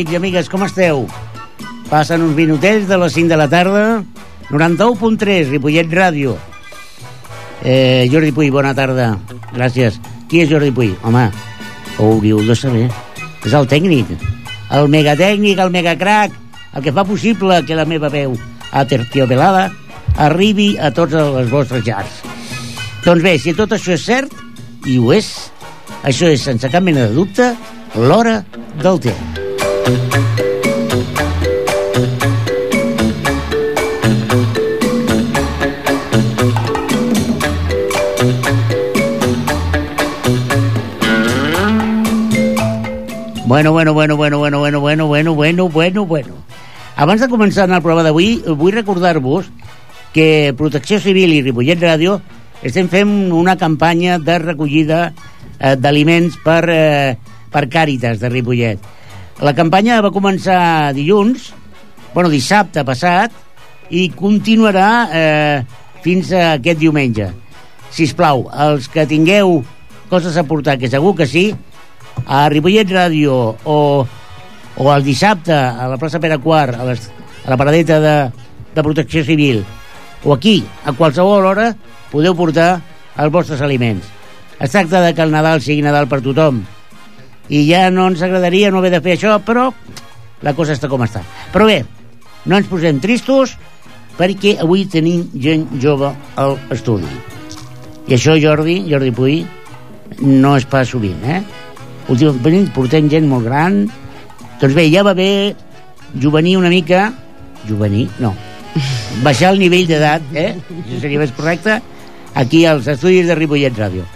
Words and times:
amics 0.00 0.14
i 0.14 0.16
amigues, 0.16 0.48
com 0.48 0.62
esteu? 0.64 1.02
Passen 1.90 2.22
uns 2.24 2.32
minutets 2.32 2.86
de 2.88 2.96
les 2.96 3.12
5 3.12 3.28
de 3.28 3.36
la 3.36 3.48
tarda, 3.52 4.02
91.3, 4.48 5.50
Ripollet 5.50 5.90
Ràdio. 5.92 6.36
Eh, 7.62 8.08
Jordi 8.10 8.32
Puy, 8.32 8.48
bona 8.48 8.72
tarda. 8.72 9.18
Gràcies. 9.52 9.98
Qui 10.30 10.40
és 10.40 10.48
Jordi 10.48 10.70
Puy? 10.72 10.94
Home, 11.04 11.26
ho 11.98 12.06
hauríeu 12.14 12.40
de 12.46 12.56
saber. 12.56 12.86
És 13.44 13.52
el 13.52 13.68
tècnic, 13.68 14.08
el 14.70 14.88
megatècnic, 14.88 15.60
el 15.60 15.74
megacrac, 15.74 16.32
el 16.72 16.82
que 16.82 16.94
fa 16.96 17.04
possible 17.04 17.60
que 17.66 17.76
la 17.76 17.84
meva 17.84 18.08
veu 18.08 18.38
aterciopelada 18.72 19.68
arribi 20.16 20.78
a 20.78 20.94
tots 20.96 21.12
els 21.12 21.52
vostres 21.52 21.84
llars. 21.84 22.22
Doncs 23.04 23.26
bé, 23.26 23.36
si 23.36 23.52
tot 23.52 23.76
això 23.76 23.92
és 23.98 24.06
cert, 24.06 24.32
i 24.88 24.96
ho 24.96 25.12
és, 25.12 25.28
això 26.04 26.32
és, 26.32 26.40
sense 26.40 26.72
cap 26.72 26.80
mena 26.88 27.04
de 27.04 27.20
dubte, 27.20 27.52
l'hora 27.98 28.40
del 28.80 29.04
temps. 29.10 29.39
Bueno, 43.60 43.72
bueno, 43.72 43.92
bueno, 43.92 44.16
bueno, 44.16 44.38
bueno, 44.38 44.58
bueno, 44.60 44.80
bueno, 44.80 45.06
bueno, 45.06 45.34
bueno, 45.34 45.68
bueno, 45.68 46.06
bueno. 46.06 46.34
Abans 46.94 47.20
de 47.20 47.26
començar 47.28 47.64
en 47.66 47.74
el 47.74 47.82
programa 47.82 48.04
d'avui, 48.06 48.44
vull 48.54 48.72
recordar-vos 48.72 49.50
que 50.14 50.54
Protecció 50.56 51.00
Civil 51.02 51.34
i 51.34 51.42
Ripollet 51.42 51.82
Ràdio 51.82 52.20
estem 52.62 52.86
fent 52.88 53.10
una 53.34 53.56
campanya 53.58 54.20
de 54.22 54.38
recollida 54.38 55.00
eh, 55.10 55.74
d'aliments 55.74 56.38
per, 56.44 56.62
eh, 56.70 57.18
per 57.50 57.66
Càritas 57.68 58.22
de 58.22 58.30
Ripollet. 58.30 58.86
La 59.40 59.54
campanya 59.56 60.02
va 60.04 60.12
començar 60.12 60.92
dilluns, 60.92 61.46
bueno, 62.12 62.28
dissabte 62.28 62.82
passat, 62.84 63.32
i 63.88 64.10
continuarà 64.12 64.88
eh, 65.08 65.62
fins 66.04 66.32
a 66.36 66.58
aquest 66.58 66.80
diumenge. 66.82 67.30
Si 67.90 68.04
us 68.04 68.12
plau, 68.16 68.44
els 68.52 68.88
que 68.92 69.06
tingueu 69.08 69.62
coses 70.10 70.36
a 70.36 70.44
portar, 70.44 70.76
que 70.76 70.90
segur 70.92 71.14
que 71.16 71.26
sí, 71.26 71.46
a 72.26 72.42
Ripollet 72.52 72.92
Ràdio 72.92 73.36
o, 73.64 73.78
o 74.76 74.90
el 74.92 75.06
dissabte 75.06 75.56
a 75.56 75.88
la 75.88 75.96
plaça 75.96 76.20
Pere 76.20 76.36
Quart, 76.42 76.76
a, 76.76 76.84
les, 76.90 77.06
a 77.46 77.48
la 77.48 77.56
paradeta 77.56 77.96
de, 78.02 78.16
de 78.74 78.84
Protecció 78.84 79.24
Civil, 79.24 79.62
o 80.24 80.34
aquí, 80.34 80.58
a 80.84 80.92
qualsevol 80.92 81.48
hora, 81.48 81.70
podeu 82.12 82.36
portar 82.36 82.74
els 83.16 83.32
vostres 83.32 83.64
aliments. 83.64 84.04
Es 84.60 84.76
tracta 84.76 85.00
de 85.00 85.14
que 85.16 85.24
el 85.24 85.32
Nadal 85.32 85.64
sigui 85.64 85.80
Nadal 85.80 86.10
per 86.12 86.20
tothom. 86.20 86.60
I 87.50 87.64
ja 87.66 87.88
no 87.90 88.06
ens 88.10 88.22
agradaria 88.22 88.70
no 88.70 88.78
haver 88.78 88.92
de 88.94 89.02
fer 89.02 89.16
això, 89.16 89.36
però 89.42 89.70
la 90.46 90.54
cosa 90.54 90.76
està 90.76 90.88
com 90.88 91.02
està. 91.02 91.22
Però 91.52 91.66
bé, 91.66 91.82
no 92.46 92.56
ens 92.56 92.70
posem 92.70 93.00
tristos 93.02 93.56
perquè 94.18 94.56
avui 94.62 94.86
tenim 94.90 95.26
gent 95.34 95.66
jove 95.82 96.12
al 96.40 96.56
estudi. 96.70 97.08
I 98.08 98.16
això, 98.16 98.36
Jordi, 98.40 98.80
Jordi 98.90 99.12
Puy, 99.14 99.40
no 100.20 100.56
és 100.58 100.66
pas 100.68 100.88
sovint, 100.88 101.18
eh? 101.24 101.40
Últimament 102.10 102.70
portem 102.74 103.08
gent 103.10 103.28
molt 103.30 103.46
gran. 103.46 103.82
Doncs 104.60 104.76
bé, 104.76 104.86
ja 104.92 105.04
va 105.06 105.14
bé 105.16 105.54
juvenir 106.18 106.56
una 106.58 106.72
mica... 106.72 107.10
Juvenir? 107.68 108.06
No. 108.18 108.32
Baixar 109.26 109.52
el 109.54 109.60
nivell 109.60 109.86
d'edat, 109.88 110.30
eh? 110.34 110.54
Això 110.80 111.00
seria 111.02 111.20
més 111.20 111.34
correcte. 111.36 111.80
Aquí 112.40 112.64
als 112.66 112.88
estudis 112.88 113.28
de 113.28 113.36
Ripollet 113.36 113.76
Ràdio. 113.76 114.06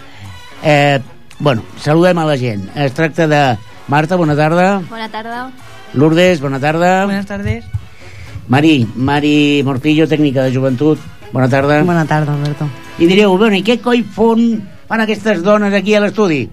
Eh, 0.63 0.99
bueno, 1.39 1.63
saludem 1.77 2.17
a 2.17 2.25
la 2.25 2.37
gent. 2.37 2.69
Es 2.75 2.93
tracta 2.93 3.27
de 3.27 3.57
Marta, 3.87 4.15
bona 4.15 4.35
tarda. 4.35 4.79
Bona 4.89 5.09
tarda. 5.09 5.51
Lourdes, 5.93 6.41
bona 6.41 6.59
tarda. 6.59 7.05
Buenas 7.05 7.25
tardes. 7.25 7.65
Mari, 8.47 8.87
Mari 8.95 9.61
Morcillo, 9.65 10.07
tècnica 10.07 10.43
de 10.43 10.53
joventut. 10.53 10.99
Bona 11.31 11.49
tarda. 11.49 11.83
Buena 11.83 12.05
tarde, 12.05 12.31
Alberto. 12.31 12.67
I 12.97 13.05
direu, 13.05 13.37
bueno, 13.37 13.57
i 13.57 13.63
què 13.65 13.77
coi 13.83 14.01
fon 14.01 14.61
fan 14.89 15.01
aquestes 15.03 15.43
dones 15.43 15.73
aquí 15.73 15.95
a 15.95 16.01
l'estudi? 16.01 16.45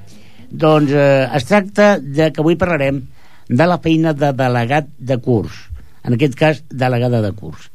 Doncs 0.50 0.92
eh, 0.92 1.28
es 1.36 1.46
tracta 1.48 1.94
de 1.98 2.28
que 2.32 2.42
avui 2.42 2.58
parlarem 2.60 3.00
de 3.48 3.66
la 3.68 3.78
feina 3.80 4.12
de 4.12 4.32
delegat 4.36 4.88
de 4.98 5.18
curs. 5.22 5.68
En 6.04 6.16
aquest 6.16 6.36
cas, 6.36 6.64
delegada 6.68 7.22
de 7.22 7.32
curs. 7.32 7.70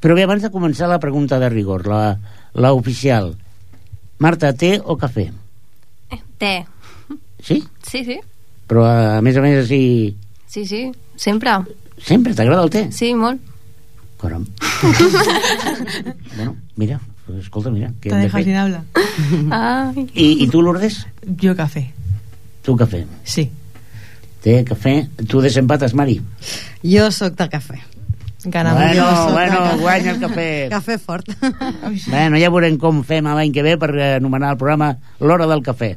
Però 0.00 0.16
bé, 0.16 0.24
abans 0.24 0.40
de 0.44 0.52
començar 0.52 0.88
la 0.88 1.00
pregunta 1.02 1.40
de 1.40 1.50
rigor, 1.52 1.84
la, 1.90 2.16
la 2.54 2.72
oficial. 2.72 3.34
Marta, 4.20 4.54
té 4.56 4.78
o 4.80 4.96
cafè? 4.96 5.28
Té. 6.38 6.64
Sí? 7.42 7.62
Sí, 7.86 8.04
sí. 8.04 8.18
Però 8.70 8.84
a 8.86 9.20
més 9.24 9.36
a 9.36 9.44
més 9.44 9.62
així... 9.64 10.16
Sí, 10.50 10.64
sí. 10.66 10.90
Sempre. 11.20 11.52
Sempre 12.00 12.34
t'agrada 12.34 12.64
el 12.64 12.72
té? 12.72 12.86
Sí, 12.94 13.12
molt. 13.14 13.40
Caram. 14.20 14.44
bueno, 16.36 16.56
mira, 16.76 17.00
pues 17.26 17.44
escolta, 17.44 17.70
mira. 17.70 17.92
Te 18.00 18.10
de 18.10 18.16
dejas 18.16 18.32
fer? 18.32 18.44
sin 18.44 18.56
habla. 18.56 18.84
Ai. 19.50 20.06
I, 20.14 20.44
I 20.44 20.48
tu, 20.48 20.62
Lourdes? 20.62 21.06
Yo 21.40 21.56
café. 21.56 21.90
Tu 22.62 22.76
cafè. 22.76 23.04
Sí. 23.24 23.48
Té 24.44 24.60
cafè. 24.64 24.96
Tu 25.28 25.40
desempates, 25.40 25.94
Mari? 25.94 26.20
Jo 26.84 27.10
sóc 27.12 27.36
de 27.38 27.48
cafè. 27.52 27.80
Ganamos. 28.44 28.80
Bueno, 28.82 29.10
sóc 29.16 29.32
bueno, 29.32 29.78
guanya 29.78 30.10
el 30.12 30.20
cafè. 30.20 30.68
Cafè 30.70 30.98
fort. 30.98 31.26
Bueno, 32.06 32.38
ja 32.40 32.48
veurem 32.48 32.78
com 32.80 33.02
fem 33.04 33.26
l'any 33.28 33.52
que 33.52 33.62
ve 33.62 33.76
per 33.76 33.90
anomenar 34.16 34.54
el 34.54 34.58
programa 34.60 34.94
L'Hora 35.20 35.46
del 35.50 35.60
Cafè. 35.66 35.90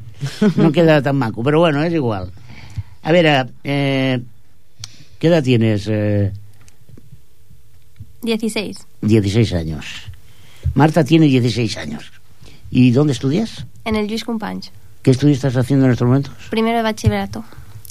No 0.60 0.72
queda 0.76 1.02
tan 1.02 1.16
maco, 1.18 1.44
però 1.44 1.60
bueno, 1.64 1.84
és 1.88 1.94
igual. 1.96 2.32
A 3.04 3.12
veure, 3.16 3.46
eh, 3.64 4.20
¿qué 5.20 5.28
edad 5.28 5.44
tienes? 5.44 5.88
Eh, 5.88 6.32
16. 8.24 8.78
16 9.02 9.54
años. 9.54 9.86
Marta 10.76 11.04
tiene 11.04 11.28
16 11.28 11.78
años. 11.78 12.12
¿Y 12.72 12.92
dónde 12.92 13.14
estudias? 13.14 13.66
En 13.86 13.96
el 13.96 14.08
Lluís 14.08 14.24
Companys. 14.24 14.72
¿Qué 15.02 15.12
estudio 15.12 15.34
estás 15.34 15.56
haciendo 15.58 15.86
en 15.86 15.92
estos 15.92 16.08
momentos? 16.08 16.34
Primero 16.50 16.78
de 16.78 16.84
bachillerato. 16.84 17.40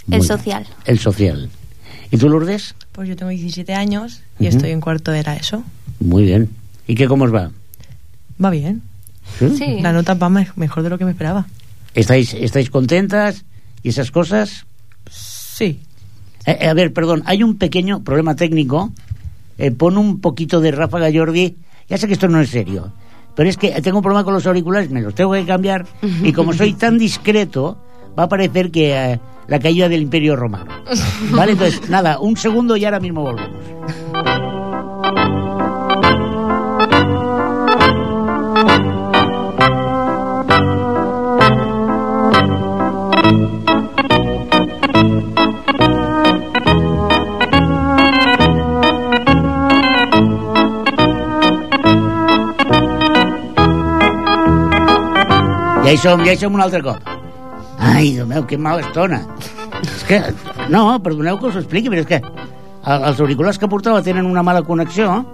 Muy 0.07 0.17
El 0.17 0.21
bien. 0.21 0.23
social. 0.25 0.67
El 0.87 0.99
social. 0.99 1.51
¿Y 2.13 2.19
tú, 2.19 2.29
Lourdes? 2.29 2.75
Pues 2.93 3.09
yo 3.09 3.17
tengo 3.17 3.31
17 3.31 3.75
años 3.75 4.21
y 4.39 4.47
Ujú. 4.47 4.57
estoy 4.57 4.71
en 4.71 4.81
cuarto 4.81 5.11
de 5.11 5.23
la 5.25 5.35
ESO. 5.35 5.65
Muy 5.99 6.23
bien. 6.25 6.51
¿Y 6.87 6.95
qué 6.95 7.09
cómo 7.09 7.25
os 7.25 7.35
va? 7.35 7.51
Va 8.43 8.51
bien. 8.51 8.83
Sí. 9.39 9.81
La 9.81 9.93
nota 9.93 10.15
va 10.15 10.29
me- 10.29 10.49
mejor 10.57 10.83
de 10.85 10.91
lo 10.91 10.99
que 10.99 11.05
me 11.07 11.13
esperaba. 11.13 11.47
¿Estáis, 11.95 12.35
¿Estáis 12.35 12.71
contentas 12.71 13.45
y 13.83 13.89
esas 13.89 14.11
cosas? 14.11 14.67
Sí. 15.11 15.81
Eh, 16.45 16.59
eh, 16.61 16.69
a 16.69 16.75
ver, 16.75 16.93
perdón, 16.93 17.23
hay 17.27 17.43
un 17.43 17.57
pequeño 17.57 18.03
problema 18.05 18.37
técnico. 18.37 18.93
Eh, 19.59 19.71
pon 19.71 19.97
un 19.97 20.21
poquito 20.21 20.61
de 20.61 20.71
ráfaga, 20.71 21.09
Jordi. 21.13 21.57
Ya 21.89 21.97
sé 21.99 22.07
que 22.07 22.15
esto 22.15 22.29
no 22.29 22.41
es 22.41 22.51
serio, 22.51 22.93
pero 23.37 23.49
es 23.49 23.57
que 23.57 23.71
tengo 23.83 23.99
un 23.99 24.03
problema 24.03 24.25
con 24.25 24.35
los 24.35 24.47
auriculares, 24.47 24.91
me 24.91 25.01
los 25.03 25.15
tengo 25.15 25.33
que 25.33 25.45
cambiar. 25.45 25.87
Y 26.23 26.33
como 26.33 26.53
soy 26.53 26.73
tan 26.75 26.99
discreto, 26.99 27.79
va 28.19 28.25
a 28.25 28.29
parecer 28.29 28.71
que 28.71 28.93
eh, 28.95 29.21
la 29.47 29.59
caída 29.59 29.89
del 29.89 30.03
Imperio 30.03 30.37
Romano. 30.37 30.71
¿Vale? 31.31 31.53
Entonces, 31.53 31.89
nada, 31.89 32.19
un 32.19 32.37
segundo 32.37 32.77
y 32.77 32.85
ahora 32.85 33.01
mismo 33.01 33.23
volvemos. 33.23 33.63
Ja 55.83 55.91
hi 55.91 55.99
som, 55.99 56.23
ja 56.25 56.33
hi 56.33 56.39
som 56.41 56.55
un 56.55 56.63
altre 56.63 56.81
cop. 56.81 57.22
Ai, 57.83 58.13
Déu 58.17 58.27
meu, 58.31 58.45
que 58.47 58.57
mala 58.59 58.83
estona. 58.87 59.21
És 59.83 60.05
que, 60.07 60.21
no, 60.71 60.85
perdoneu 61.03 61.39
que 61.41 61.49
us 61.51 61.57
ho 61.59 61.63
expliqui, 61.63 61.91
però 61.91 62.05
és 62.05 62.09
que 62.09 62.21
el- 62.23 63.05
els 63.09 63.21
auriculars 63.21 63.59
que 63.59 63.69
portava 63.69 64.03
tenen 64.03 64.27
una 64.27 64.43
mala 64.43 64.63
connexió 64.63 65.25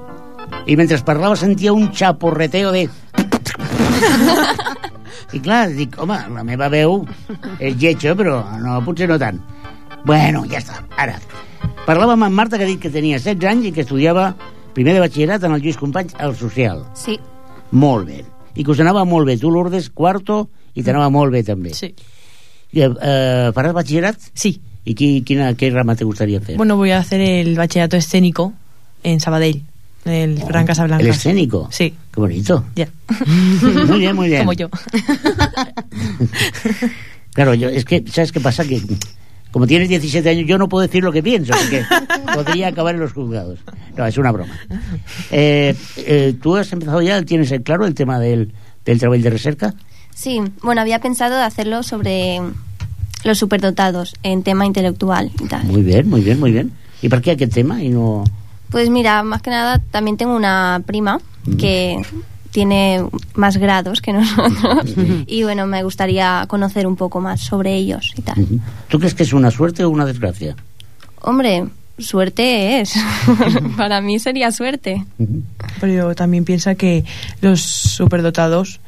i 0.67 0.77
mentre 0.77 0.99
parlava 1.05 1.37
sentia 1.37 1.73
un 1.73 1.91
xaporreteo 1.93 2.73
de... 2.73 2.89
I 5.37 5.41
clar, 5.45 5.67
dic, 5.77 5.99
home, 6.01 6.17
la 6.33 6.45
meva 6.47 6.71
veu 6.73 7.03
és 7.61 7.75
lletja, 7.77 8.15
però 8.17 8.39
no, 8.63 8.79
potser 8.87 9.09
no 9.11 9.19
tant. 9.21 9.37
Bueno, 10.09 10.47
ja 10.49 10.63
està, 10.63 10.79
ara. 10.97 11.19
Parlàvem 11.85 12.23
amb 12.25 12.37
Marta, 12.37 12.57
que 12.57 12.65
ha 12.65 12.71
dit 12.71 12.81
que 12.81 12.89
tenia 12.93 13.19
16 13.21 13.45
anys 13.51 13.69
i 13.69 13.73
que 13.77 13.85
estudiava 13.85 14.31
primer 14.77 14.95
de 14.97 15.03
batxillerat 15.05 15.45
en 15.45 15.53
el 15.57 15.61
Lluís 15.65 15.77
Companys 15.77 16.17
al 16.23 16.33
social. 16.37 16.85
Sí. 16.97 17.19
Molt 17.73 18.09
bé. 18.09 18.23
I 18.57 18.65
que 18.65 18.73
us 18.73 18.81
anava 18.81 19.05
molt 19.05 19.29
bé. 19.29 19.37
Tu, 19.37 19.51
Lourdes, 19.53 19.91
quarto, 19.93 20.47
i 20.75 20.83
t'anava 20.87 21.11
molt 21.13 21.33
bé, 21.35 21.43
també. 21.45 21.75
Sí. 21.77 21.93
Eh, 22.73 23.51
faràs 23.55 23.75
batxillerat? 23.75 24.17
Sí. 24.35 24.61
I 24.85 24.95
qui, 24.95 25.23
quina, 25.23 25.55
qué 25.55 25.71
rama 25.71 25.97
te 25.97 26.05
gustaría 26.05 26.39
hacer? 26.39 26.57
Bueno, 26.57 26.77
voy 26.77 26.91
a 26.93 26.99
hacer 26.99 27.21
el 27.21 27.57
bachillerato 27.57 27.97
escénico 27.97 28.55
en 29.03 29.21
Sabadell, 29.21 29.63
en 30.05 30.13
el 30.13 30.43
Fran 30.43 30.67
Casablanca. 30.67 31.03
¿El 31.03 31.11
escénico? 31.11 31.69
Sí. 31.71 31.95
Qué 32.13 32.21
bonito. 32.21 32.65
Ya. 32.75 32.89
Muy 33.87 33.99
bien, 33.99 34.17
muy 34.17 34.29
bien. 34.29 34.41
Como 34.41 34.53
yo. 34.55 34.69
Claro, 37.35 37.55
yo, 37.55 37.69
es 37.69 37.85
que, 37.85 38.03
¿sabes 38.11 38.33
qué 38.33 38.41
pasa? 38.41 38.65
Que 38.65 38.83
como 39.53 39.67
tienes 39.67 39.89
17 39.89 40.29
años, 40.29 40.47
yo 40.47 40.59
no 40.59 40.69
puedo 40.69 40.87
decir 40.87 41.05
lo 41.05 41.13
que 41.13 41.23
pienso, 41.23 41.53
porque 41.53 41.85
podría 42.35 42.69
acabar 42.69 42.95
en 42.95 43.01
los 43.01 43.13
juzgados. 43.13 43.61
No, 43.97 44.07
es 44.07 44.19
una 44.19 44.33
broma. 44.33 44.59
Eh, 45.31 45.75
eh, 45.99 46.35
¿Tú 46.43 46.57
has 46.57 46.73
empezado 46.73 47.01
ya, 47.01 47.23
tienes 47.23 47.53
el 47.53 47.63
claro 47.63 47.87
el 47.87 47.95
tema 47.95 48.19
del, 48.19 48.53
del 48.85 48.99
trabajo 48.99 49.23
de 49.23 49.31
recerca? 49.31 49.75
Sí, 50.19 50.41
bueno, 50.63 50.81
había 50.81 50.99
pensado 50.99 51.37
de 51.37 51.43
hacerlo 51.43 51.85
sobre 51.85 52.41
los 53.23 53.39
superdotados 53.39 54.17
en 54.25 54.43
tema 54.43 54.67
intelectual 54.67 55.31
y 55.41 55.47
tal. 55.47 55.65
Muy 55.67 55.83
bien, 55.83 56.09
muy 56.11 56.23
bien, 56.23 56.41
muy 56.41 56.51
bien. 56.51 56.73
¿Y 57.03 57.09
por 57.09 57.23
qué 57.23 57.31
aquel 57.33 57.51
tema 57.51 57.81
y 57.83 57.89
no...? 57.91 58.25
Pues 58.71 58.91
mira, 58.91 59.23
más 59.23 59.43
que 59.43 59.51
nada 59.51 59.79
también 59.93 60.17
tengo 60.17 60.35
una 60.35 60.83
prima 60.85 61.21
Mm. 61.49 61.57
que 61.57 62.03
tiene 62.51 63.05
más 63.35 63.57
grados 63.59 64.01
que 64.01 64.13
nosotros 64.15 64.95
y 65.27 65.43
bueno, 65.45 65.67
me 65.67 65.83
gustaría 65.83 66.45
conocer 66.49 66.87
un 66.87 66.97
poco 66.97 67.21
más 67.21 67.41
sobre 67.41 67.75
ellos 67.75 68.13
y 68.17 68.23
tal. 68.23 68.47
¿Tú 68.89 68.99
crees 68.99 69.15
que 69.15 69.23
es 69.23 69.33
una 69.33 69.51
suerte 69.51 69.85
o 69.85 69.91
una 69.91 70.05
desgracia? 70.05 70.57
Hombre, 71.21 71.65
suerte 71.99 72.81
es. 72.81 72.95
Para 73.77 74.01
mí 74.01 74.19
sería 74.19 74.51
suerte. 74.53 75.05
Pero 75.81 75.93
yo 75.93 76.15
también 76.15 76.45
piensa 76.45 76.75
que 76.75 77.05
los 77.41 77.61
superdotados 77.63 78.81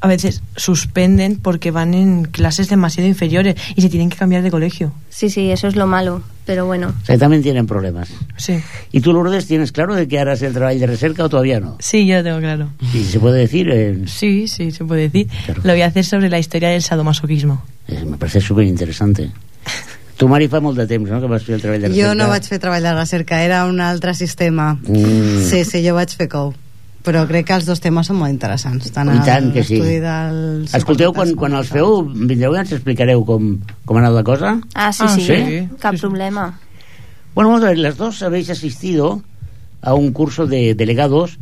a 0.00 0.08
veces 0.08 0.42
suspenden 0.56 1.36
porque 1.36 1.70
van 1.70 1.94
en 1.94 2.24
clases 2.24 2.68
demasiado 2.68 3.08
inferiores 3.08 3.54
y 3.74 3.82
se 3.82 3.88
tienen 3.88 4.10
que 4.10 4.16
cambiar 4.16 4.42
de 4.42 4.50
colegio. 4.50 4.92
Sí, 5.08 5.30
sí, 5.30 5.50
eso 5.50 5.68
es 5.68 5.76
lo 5.76 5.86
malo, 5.86 6.22
pero 6.44 6.66
bueno. 6.66 6.92
O 7.02 7.06
sea, 7.06 7.16
también 7.16 7.42
tienen 7.42 7.66
problemas. 7.66 8.08
Sí. 8.36 8.58
¿Y 8.92 9.00
tú, 9.00 9.12
Lourdes, 9.12 9.46
tienes 9.46 9.72
claro 9.72 9.94
de 9.94 10.06
que 10.06 10.18
harás 10.18 10.42
el 10.42 10.52
trabajo 10.52 10.78
de 10.78 10.86
recerca 10.86 11.24
o 11.24 11.28
todavía 11.28 11.60
no? 11.60 11.76
Sí, 11.80 12.06
yo 12.06 12.16
lo 12.18 12.24
tengo 12.24 12.38
claro. 12.40 12.68
Y 12.92 12.98
si 12.98 13.04
se 13.04 13.20
puede 13.20 13.38
decir, 13.40 13.68
eh, 13.70 14.02
Sí, 14.06 14.48
sí, 14.48 14.70
se 14.70 14.84
puede 14.84 15.02
decir. 15.08 15.28
Claro. 15.46 15.62
Lo 15.64 15.72
voy 15.72 15.82
a 15.82 15.86
hacer 15.86 16.04
sobre 16.04 16.28
la 16.28 16.38
historia 16.38 16.68
del 16.68 16.82
sadomasoquismo. 16.82 17.62
eh, 17.88 18.04
me 18.04 18.16
parece 18.18 18.40
súper 18.40 18.64
interesante. 18.64 19.30
Tu 20.16 20.26
Mari 20.28 20.48
fa 20.48 20.60
molt 20.64 20.78
de 20.78 20.86
temps, 20.88 21.10
no?, 21.10 21.20
que 21.20 21.26
vas 21.28 21.42
fer 21.44 21.56
el 21.56 21.60
treball 21.60 21.82
de 21.82 21.88
recerca. 21.88 22.08
Jo 22.08 22.14
no 22.16 22.28
vaig 22.30 22.46
fer 22.48 22.56
treball 22.58 22.82
de 22.82 22.92
recerca, 22.96 23.42
era 23.44 23.66
un 23.68 23.82
altre 23.84 24.14
sistema. 24.14 24.78
Mm. 24.88 25.42
Sí, 25.44 25.64
sí, 25.68 25.82
jo 25.86 25.92
vaig 25.94 26.08
fer 26.16 26.28
COU. 26.32 26.54
Però 27.06 27.22
crec 27.28 27.46
que 27.46 27.54
els 27.54 27.66
dos 27.68 27.78
temes 27.80 28.08
són 28.10 28.18
molt 28.18 28.32
interessants. 28.34 28.90
Tant 28.90 29.12
I 29.14 29.20
tant 29.24 29.52
que 29.54 29.62
sí. 29.64 29.78
dels 30.02 30.74
Escolteu, 30.74 31.12
quan, 31.14 31.32
quan 31.38 31.54
els 31.54 31.68
feu, 31.70 32.00
vindreu 32.02 32.56
i 32.56 32.58
ens 32.64 32.72
explicareu 32.74 33.22
com, 33.28 33.52
com 33.86 33.96
ha 33.96 34.00
anat 34.02 34.16
la 34.18 34.24
cosa? 34.26 34.56
Ah, 34.74 34.90
sí, 34.92 35.04
Ah, 35.06 35.12
sí, 35.14 35.22
sí. 35.22 35.68
cap 35.78 35.94
Sí, 35.94 36.00
sí. 36.00 36.06
problema. 36.08 36.48
Bueno, 37.34 37.50
vamos 37.50 37.62
a 37.64 37.68
ver, 37.68 37.78
las 37.78 37.96
dos 37.96 38.22
habéis 38.22 38.50
asistido 38.50 39.22
a 39.82 39.94
un 39.94 40.10
curso 40.12 40.46
de 40.46 40.74
delegados 40.74 41.38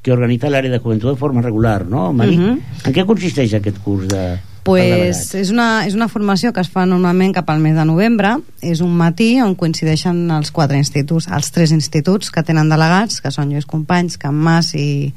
que 0.00 0.12
organiza 0.12 0.46
el 0.48 0.54
área 0.54 0.70
de 0.70 0.78
juventud 0.78 1.10
de 1.10 1.16
forma 1.16 1.42
regular, 1.42 1.84
¿no, 1.86 2.12
Mari? 2.12 2.36
Mhm. 2.38 2.60
En 2.86 2.92
què 2.94 3.04
consisteix 3.06 3.52
aquest 3.54 3.78
curs 3.84 4.08
de... 4.08 4.38
Pues 4.62 5.32
és 5.34 5.50
una, 5.50 5.82
és 5.88 5.96
una 5.98 6.06
formació 6.06 6.52
que 6.54 6.62
es 6.62 6.70
fa 6.70 6.84
normalment 6.86 7.32
cap 7.34 7.48
al 7.50 7.62
mes 7.62 7.74
de 7.74 7.86
novembre. 7.88 8.36
És 8.62 8.82
un 8.84 8.92
matí 8.98 9.34
on 9.42 9.56
coincideixen 9.58 10.28
els 10.30 10.52
quatre 10.54 10.78
instituts, 10.78 11.26
els 11.26 11.50
tres 11.54 11.74
instituts 11.74 12.30
que 12.30 12.44
tenen 12.46 12.70
delegats, 12.70 13.18
que 13.22 13.32
són 13.34 13.50
Lluís 13.50 13.66
Companys, 13.66 14.20
Can 14.22 14.38
Mas 14.38 14.72
i, 14.78 15.10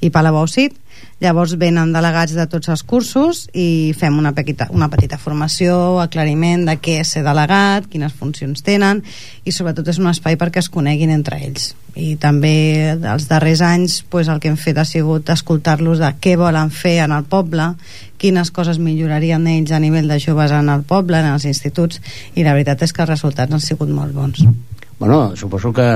i 0.00 0.12
Palau-Bausit. 0.14 0.78
Llavors 1.22 1.52
venen 1.54 1.92
delegats 1.94 2.32
de 2.34 2.48
tots 2.50 2.66
els 2.72 2.80
cursos 2.82 3.44
i 3.54 3.92
fem 3.94 4.16
una 4.18 4.32
petita, 4.34 4.66
una 4.74 4.88
petita 4.90 5.20
formació, 5.22 6.00
aclariment 6.02 6.64
de 6.66 6.74
què 6.82 6.96
és 7.04 7.12
ser 7.14 7.22
delegat, 7.22 7.86
quines 7.92 8.14
funcions 8.18 8.64
tenen 8.66 9.04
i 9.46 9.54
sobretot 9.54 9.86
és 9.92 10.00
un 10.02 10.08
espai 10.10 10.34
perquè 10.40 10.58
es 10.58 10.70
coneguin 10.72 11.12
entre 11.14 11.38
ells. 11.46 11.68
I 11.94 12.16
també 12.18 12.54
els 12.96 13.28
darrers 13.30 13.62
anys 13.62 14.00
pues, 14.10 14.26
el 14.32 14.40
que 14.42 14.50
hem 14.50 14.56
fet 14.58 14.80
ha 14.82 14.86
sigut 14.88 15.30
escoltar-los 15.30 16.02
de 16.02 16.10
què 16.18 16.34
volen 16.40 16.72
fer 16.74 16.96
en 17.04 17.14
el 17.14 17.28
poble, 17.30 17.68
quines 18.18 18.50
coses 18.50 18.80
millorarien 18.82 19.46
ells 19.52 19.70
a 19.70 19.78
nivell 19.78 20.10
de 20.10 20.18
joves 20.18 20.50
en 20.56 20.72
el 20.74 20.82
poble, 20.82 21.20
en 21.20 21.36
els 21.36 21.46
instituts, 21.46 22.00
i 22.34 22.42
la 22.42 22.56
veritat 22.56 22.82
és 22.82 22.94
que 22.96 23.04
els 23.04 23.12
resultats 23.12 23.54
han 23.54 23.62
sigut 23.62 23.92
molt 23.94 24.10
bons. 24.16 24.42
Bueno, 24.98 25.36
suposo 25.36 25.70
que 25.70 25.86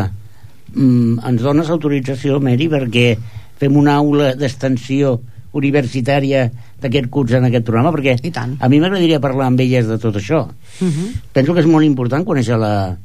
mm, 0.76 1.18
ens 1.26 1.42
dones 1.42 1.72
autorització, 1.74 2.38
Mary, 2.38 2.70
perquè 2.70 3.08
fem 3.56 3.76
una 3.76 3.94
aula 3.96 4.34
d'extensió 4.34 5.20
universitària 5.56 6.50
d'aquest 6.80 7.08
curs 7.08 7.32
en 7.32 7.44
aquest 7.48 7.64
programa, 7.64 7.90
perquè 7.92 8.16
a 8.60 8.68
mi 8.68 8.80
m'agradaria 8.80 9.20
parlar 9.20 9.46
amb 9.48 9.60
elles 9.60 9.86
de 9.88 9.96
tot 9.98 10.14
això. 10.16 10.46
Uh 10.80 10.86
-huh. 10.86 11.12
Penso 11.32 11.54
que 11.54 11.60
és 11.60 11.66
molt 11.66 11.84
important 11.84 12.24
conèixer 12.26 12.58
la- 12.58 12.96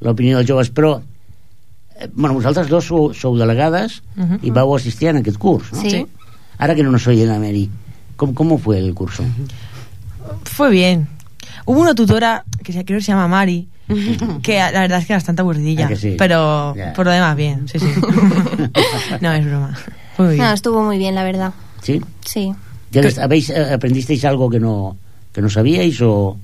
l'opinió 0.00 0.36
dels 0.38 0.48
joves, 0.48 0.70
però 0.72 1.00
eh, 2.00 2.08
bueno, 2.14 2.34
vosaltres 2.34 2.68
dos 2.68 2.84
sou, 2.86 3.12
sou 3.12 3.36
delegades 3.36 4.02
Mhm. 4.16 4.38
i 4.42 4.50
vau 4.50 4.74
assistir 4.74 5.08
en 5.08 5.16
aquest 5.18 5.36
curs, 5.36 5.72
no? 5.72 5.80
Sí. 5.82 6.06
Ahora 6.58 6.74
que 6.74 6.82
no 6.82 6.90
nos 6.90 7.06
oye 7.06 7.26
la 7.26 7.38
Mary, 7.38 7.68
¿cómo, 8.16 8.34
¿cómo 8.34 8.56
fue 8.58 8.78
el 8.78 8.94
curso? 8.94 9.22
Fue 10.44 10.70
bien. 10.70 11.06
Hubo 11.66 11.80
una 11.80 11.94
tutora 11.94 12.44
que 12.62 12.72
creo 12.72 12.98
que 12.98 13.04
se 13.04 13.12
llama 13.12 13.28
Mari, 13.28 13.68
que 14.42 14.58
la 14.58 14.70
verdad 14.80 14.98
es 14.98 15.06
que 15.06 15.12
era 15.12 15.18
bastante 15.18 15.42
aburridilla. 15.42 15.86
¿A 15.86 15.88
que 15.88 15.96
sí? 15.96 16.14
Pero 16.18 16.74
Ya. 16.76 16.92
por 16.92 17.06
lo 17.06 17.12
demás, 17.12 17.36
bien, 17.36 17.66
sí, 17.68 17.78
sí. 17.78 17.86
no, 19.20 19.32
es 19.32 19.44
broma. 19.44 19.76
Muy 20.18 20.28
bien. 20.34 20.38
No, 20.38 20.52
estuvo 20.52 20.82
muy 20.82 20.98
bien, 20.98 21.14
la 21.14 21.24
verdad. 21.24 21.52
¿Sí? 21.82 22.00
Sí. 22.24 22.52
¿Ya 22.90 23.02
les- 23.02 23.18
habéis, 23.18 23.50
eh, 23.50 23.72
¿Aprendisteis 23.74 24.24
algo 24.24 24.50
que 24.50 24.60
no, 24.60 24.96
que 25.32 25.40
no 25.42 25.48
sabíais 25.48 26.00
o, 26.02 26.36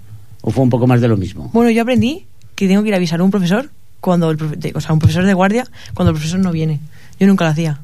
o 0.42 0.50
fue 0.50 0.62
un 0.64 0.70
poco 0.70 0.86
más 0.86 1.00
de 1.00 1.08
lo 1.08 1.16
mismo? 1.16 1.50
Bueno, 1.52 1.70
yo 1.70 1.82
aprendí 1.82 2.26
que 2.54 2.68
tengo 2.68 2.82
que 2.82 2.88
ir 2.88 2.94
a 2.94 2.98
avisar 2.98 3.20
a 3.20 3.24
un 3.24 3.30
profesor 3.30 3.68
cuando 4.00 4.30
el 4.30 4.38
profe- 4.38 4.56
de- 4.56 4.72
o 4.74 4.80
sea, 4.80 4.92
un 4.92 4.98
profesor 4.98 5.24
de 5.24 5.34
guardia 5.34 5.66
cuando 5.94 6.10
el 6.10 6.16
profesor 6.16 6.38
no 6.40 6.52
viene. 6.52 6.80
Yo 7.18 7.26
nunca 7.26 7.44
lo 7.44 7.50
hacía. 7.50 7.80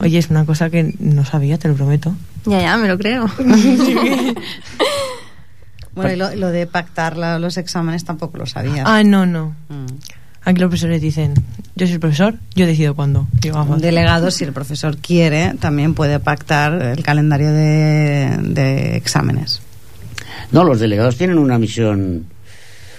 Oye, 0.00 0.16
es 0.18 0.30
una 0.30 0.46
cosa 0.46 0.70
que 0.70 0.94
no 1.00 1.24
sabía, 1.26 1.58
te 1.58 1.68
lo 1.68 1.74
prometo. 1.74 2.14
Ya, 2.46 2.60
ya, 2.62 2.76
me 2.78 2.88
lo 2.88 2.96
creo. 2.96 3.26
Bueno, 5.94 6.12
y 6.12 6.16
lo, 6.16 6.34
lo 6.36 6.50
de 6.50 6.66
pactar 6.66 7.16
la- 7.16 7.38
los 7.38 7.56
exámenes 7.56 8.04
tampoco 8.04 8.38
lo 8.38 8.46
sabía. 8.46 8.84
Ah, 8.86 9.02
no, 9.02 9.26
no. 9.26 9.54
Mm. 9.68 9.86
Aquí 10.42 10.58
los 10.60 10.68
profesores 10.68 11.02
dicen, 11.02 11.34
yo 11.76 11.86
soy 11.86 11.94
el 11.94 12.00
profesor, 12.00 12.34
yo 12.54 12.66
decido 12.66 12.94
cuándo. 12.94 13.26
Ah, 13.52 13.62
Un 13.62 13.80
delegado, 13.80 14.30
si 14.30 14.44
el 14.44 14.52
profesor 14.54 14.96
quiere, 14.96 15.54
también 15.60 15.92
puede 15.94 16.18
pactar 16.18 16.80
el 16.80 17.02
calendario 17.02 17.52
de, 17.52 18.38
de 18.42 18.96
exámenes. 18.96 19.60
No, 20.50 20.64
los 20.64 20.80
delegados 20.80 21.16
tienen 21.16 21.36
una 21.38 21.58
misión, 21.58 22.24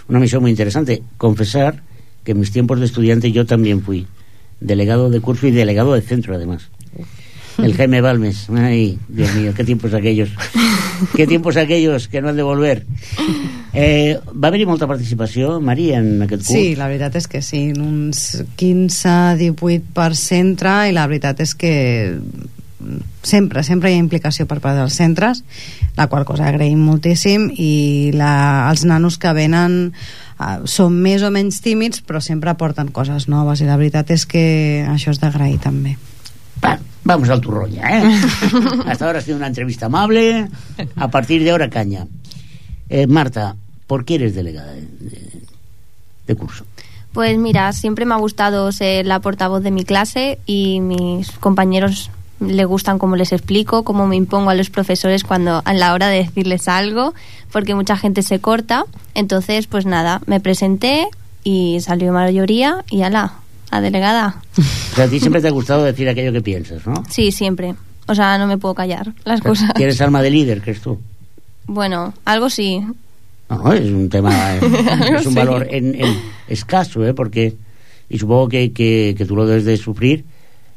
una 0.08 0.20
misión 0.20 0.42
muy 0.44 0.52
interesante. 0.52 1.02
Confesar 1.18 1.82
que 2.24 2.34
en 2.34 2.40
mis 2.40 2.52
tiempos 2.52 2.80
de 2.80 2.86
estudiante 2.86 3.32
yo 3.32 3.46
también 3.48 3.82
fui 3.82 4.06
delegado 4.60 5.10
de 5.10 5.20
curso 5.20 5.48
y 5.48 5.52
delegado 5.52 5.94
de 5.94 6.02
centro, 6.02 6.36
además. 6.36 6.70
El 7.64 7.76
Jaime 7.76 8.02
Balmes. 8.02 8.50
Ay, 8.50 8.98
Dios 9.08 9.34
mío, 9.36 9.54
qué 9.56 9.64
tiempos 9.64 9.94
aquellos. 9.94 10.30
Qué 11.16 11.26
tiempos 11.28 11.58
aquellos 11.58 12.08
que 12.08 12.22
no 12.22 12.30
han 12.30 12.36
de 12.36 12.44
volver. 12.44 12.86
Eh, 13.74 14.20
va 14.28 14.50
haver-hi 14.50 14.66
molta 14.68 14.88
participació, 14.88 15.60
Mari, 15.64 15.92
en 15.96 16.22
aquest 16.26 16.44
curs? 16.46 16.58
Sí, 16.58 16.76
la 16.76 16.90
veritat 16.92 17.16
és 17.22 17.28
que 17.32 17.42
sí, 17.42 17.62
uns 17.72 18.42
15-18 18.60 19.94
per 19.96 20.12
centre 20.20 20.76
i 20.90 20.96
la 20.96 21.08
veritat 21.08 21.40
és 21.46 21.56
que 21.56 21.74
sempre, 23.24 23.64
sempre 23.64 23.92
hi 23.92 23.96
ha 23.96 24.02
implicació 24.02 24.48
per 24.50 24.60
part 24.60 24.78
dels 24.78 24.98
centres, 24.98 25.44
la 25.98 26.08
qual 26.12 26.26
cosa 26.26 26.50
agraïm 26.50 26.82
moltíssim 26.84 27.50
i 27.56 28.12
la, 28.18 28.68
els 28.72 28.86
nanos 28.90 29.20
que 29.22 29.34
venen 29.38 29.80
eh, 29.92 30.54
són 30.66 30.98
més 31.02 31.24
o 31.24 31.32
menys 31.34 31.62
tímids 31.64 32.04
però 32.06 32.22
sempre 32.22 32.52
aporten 32.52 32.92
coses 32.92 33.30
noves 33.32 33.62
i 33.62 33.70
la 33.70 33.78
veritat 33.80 34.12
és 34.12 34.26
que 34.26 34.46
això 34.90 35.14
és 35.14 35.22
d'agrair 35.22 35.62
també. 35.64 35.98
Va, 37.08 37.16
vamos 37.16 37.30
al 37.30 37.42
turrón 37.42 37.72
ya, 37.72 38.00
¿eh? 38.00 38.22
Hasta 38.86 39.06
ahora 39.08 39.20
ha 39.20 39.22
sido 39.22 39.38
una 39.38 39.48
entrevista 39.48 39.88
amable. 39.88 40.48
A 40.96 41.08
partir 41.10 41.44
de 41.44 41.52
ahora, 41.52 41.70
caña. 41.70 42.08
Eh, 42.90 43.08
Marta, 43.08 43.56
¿por 43.88 44.06
qué 44.06 44.16
eres 44.16 44.36
delegada 44.36 44.72
de, 44.74 44.82
de- 44.82 45.42
de 46.28 46.36
curso? 46.36 46.66
Pues 47.14 47.38
mira, 47.38 47.74
siempre 47.74 48.06
me 48.06 48.14
ha 48.14 48.18
gustado 48.18 48.72
ser 48.72 49.06
la 49.06 49.20
portavoz 49.20 49.64
de 49.64 49.72
mi 49.72 49.84
clase 49.84 50.40
y 50.46 50.80
mis 50.80 51.32
compañeros 51.32 52.10
le 52.40 52.66
gustan 52.66 52.98
cómo 53.00 53.16
les 53.16 53.34
explico, 53.34 53.84
cómo 53.84 54.08
me 54.08 54.16
impongo 54.16 54.50
a 54.50 54.56
los 54.56 54.70
profesores 54.70 55.24
cuando 55.24 55.62
a 55.66 55.74
la 55.74 55.94
hora 55.94 56.08
de 56.08 56.18
decirles 56.24 56.68
algo, 56.68 57.14
porque 57.52 57.76
mucha 57.76 57.98
gente 57.98 58.24
se 58.24 58.40
corta. 58.40 58.86
Entonces, 59.14 59.68
pues 59.68 59.86
nada, 59.86 60.22
me 60.26 60.40
presenté 60.40 61.08
y 61.44 61.80
salió 61.82 62.14
mayoría 62.14 62.86
y 62.90 63.02
ala, 63.02 63.34
a 63.72 63.82
delegada. 63.82 64.36
O 64.58 64.96
sea, 64.96 65.06
a 65.06 65.08
ti 65.08 65.20
siempre 65.20 65.42
te 65.42 65.48
ha 65.48 65.52
gustado 65.52 65.84
decir 65.84 66.08
aquello 66.10 66.32
que 66.34 66.42
piensas, 66.42 66.86
¿no? 66.86 67.04
Sí, 67.10 67.32
siempre. 67.32 67.74
O 68.08 68.14
sea, 68.16 68.38
no 68.38 68.46
me 68.48 68.58
puedo 68.58 68.76
callar 68.76 69.14
las 69.24 69.42
cosas. 69.42 69.74
Tienes 69.74 70.00
alma 70.02 70.22
de 70.22 70.30
líder, 70.30 70.62
crees 70.62 70.82
tú. 70.82 71.00
Bueno, 71.68 72.14
algo 72.26 72.50
sí. 72.50 72.82
No, 73.50 73.72
es 73.74 73.86
un 73.90 74.10
tema, 74.10 74.56
eh, 74.56 74.60
es 75.20 75.26
un 75.26 75.36
valor 75.36 75.68
en, 75.70 75.96
en- 75.96 76.18
escaso, 76.48 77.06
¿eh? 77.06 77.14
Porque, 77.14 77.56
y 78.10 78.18
supongo 78.18 78.50
que, 78.50 78.72
que, 78.72 79.16
que 79.18 79.26
tú 79.26 79.36
lo 79.36 79.46
debes 79.46 79.66
de 79.66 79.78
sufrir, 79.78 80.26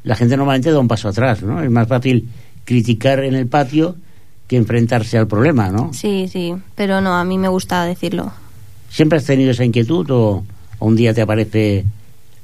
la 0.03 0.15
gente 0.15 0.37
normalmente 0.37 0.71
da 0.71 0.79
un 0.79 0.87
paso 0.87 1.07
atrás, 1.09 1.41
¿no? 1.41 1.61
Es 1.61 1.69
más 1.71 1.87
fácil 1.87 2.29
criticar 2.63 3.23
en 3.23 3.33
el 3.35 3.47
patio 3.47 3.95
que 4.47 4.57
enfrentarse 4.57 5.17
al 5.17 5.27
problema, 5.27 5.69
¿no? 5.69 5.91
Sí, 5.93 6.27
sí. 6.31 6.53
Pero 6.75 7.01
no, 7.01 7.15
a 7.15 7.23
mí 7.25 7.37
me 7.37 7.47
gusta 7.47 7.83
decirlo. 7.85 8.31
¿Siempre 8.89 9.17
has 9.17 9.25
tenido 9.25 9.51
esa 9.51 9.65
inquietud 9.65 10.09
o, 10.11 10.43
o 10.79 10.85
un 10.85 10.95
día 10.95 11.13
te 11.13 11.21
aparece 11.21 11.85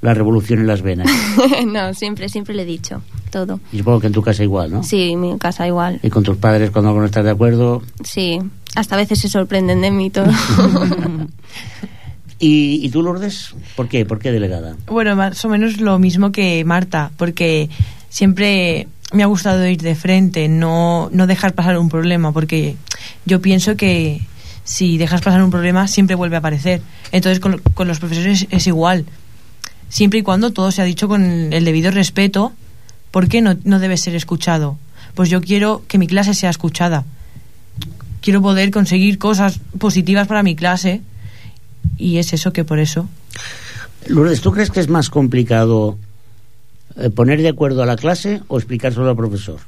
la 0.02 0.14
revolución 0.14 0.60
en 0.60 0.68
las 0.68 0.82
venas? 0.82 1.10
no, 1.68 1.94
siempre, 1.94 2.30
siempre 2.30 2.54
le 2.56 2.64
he 2.64 2.66
dicho 2.66 3.02
todo. 3.32 3.60
Y 3.72 3.78
supongo 3.78 4.02
que 4.02 4.08
en 4.08 4.14
tu 4.14 4.22
casa 4.22 4.44
igual, 4.44 4.72
¿no? 4.72 4.84
Sí, 4.84 5.12
en 5.12 5.22
mi 5.22 5.38
casa 5.38 5.66
igual. 5.66 6.00
Y 6.04 6.10
con 6.10 6.24
tus 6.24 6.38
padres 6.38 6.72
cuando 6.72 6.94
no 6.94 7.06
estás 7.06 7.24
de 7.24 7.32
acuerdo, 7.32 7.82
Sí, 8.04 8.40
hasta 8.76 8.96
a 8.96 8.98
veces 8.98 9.20
se 9.20 9.30
sorprenden 9.30 9.82
de 9.82 9.92
mí 9.92 10.10
todo. 10.10 10.32
¿Y, 12.40 12.84
¿Y 12.84 12.90
tú, 12.90 13.04
Lourdes? 13.04 13.54
¿Por 13.76 13.88
qué? 13.88 14.04
¿Por 14.06 14.18
qué 14.20 14.32
delegada? 14.32 14.76
Bueno, 14.88 15.16
más 15.16 15.46
o 15.46 15.50
menos 15.50 15.80
lo 15.80 16.00
mismo 16.00 16.32
que 16.32 16.66
Marta, 16.66 17.12
porque 17.16 17.70
siempre 18.10 18.88
me 19.14 19.24
ha 19.24 19.28
gustado 19.28 19.68
ir 19.68 19.82
de 19.82 19.94
frente, 19.94 20.48
no, 20.48 21.10
no 21.12 21.28
dejar 21.28 21.54
pasar 21.54 21.78
un 21.78 21.90
problema, 21.90 22.32
porque 22.32 22.76
yo 23.26 23.42
pienso 23.42 23.76
que 23.76 24.22
si 24.64 24.98
dejas 24.98 25.22
pasar 25.22 25.44
un 25.44 25.52
problema 25.52 25.88
siempre 25.88 26.16
vuelve 26.16 26.36
a 26.36 26.40
aparecer. 26.40 26.82
Entonces 27.12 27.40
con, 27.40 27.60
con 27.74 27.88
los 27.88 28.00
profesores 28.00 28.48
es 28.50 28.68
igual. 28.68 29.06
Siempre 29.92 30.20
y 30.20 30.24
cuando 30.24 30.52
todo 30.52 30.72
se 30.72 30.82
ha 30.82 30.86
dicho 30.86 31.10
con 31.10 31.52
el 31.52 31.66
debido 31.66 31.92
respeto, 31.92 32.54
¿por 33.12 33.28
qué 33.28 33.42
no, 33.42 33.58
no 33.66 33.78
debe 33.78 33.98
ser 33.98 34.16
escuchado? 34.16 34.78
Pues 35.16 35.30
yo 35.30 35.42
quiero 35.42 35.84
que 35.90 35.98
mi 35.98 36.08
clase 36.08 36.34
sea 36.34 36.50
escuchada. 36.50 37.04
Quiero 38.22 38.42
poder 38.42 38.72
conseguir 38.72 39.18
cosas 39.18 39.60
positivas 39.78 40.30
para 40.30 40.44
mi 40.44 40.56
clase 40.56 41.02
y 41.98 42.20
es 42.20 42.32
eso 42.32 42.54
que 42.54 42.64
por 42.64 42.80
eso. 42.80 43.10
Lourdes, 44.08 44.40
¿tú 44.40 44.54
crees 44.54 44.72
que 44.72 44.80
es 44.80 44.88
más 44.88 45.10
complicado 45.10 45.98
eh, 46.96 47.10
poner 47.10 47.42
de 47.42 47.50
acuerdo 47.50 47.84
a 47.84 47.86
la 47.86 47.98
clase 47.98 48.42
o 48.48 48.58
explicárselo 48.58 49.10
al 49.10 49.18
profesor? 49.18 49.60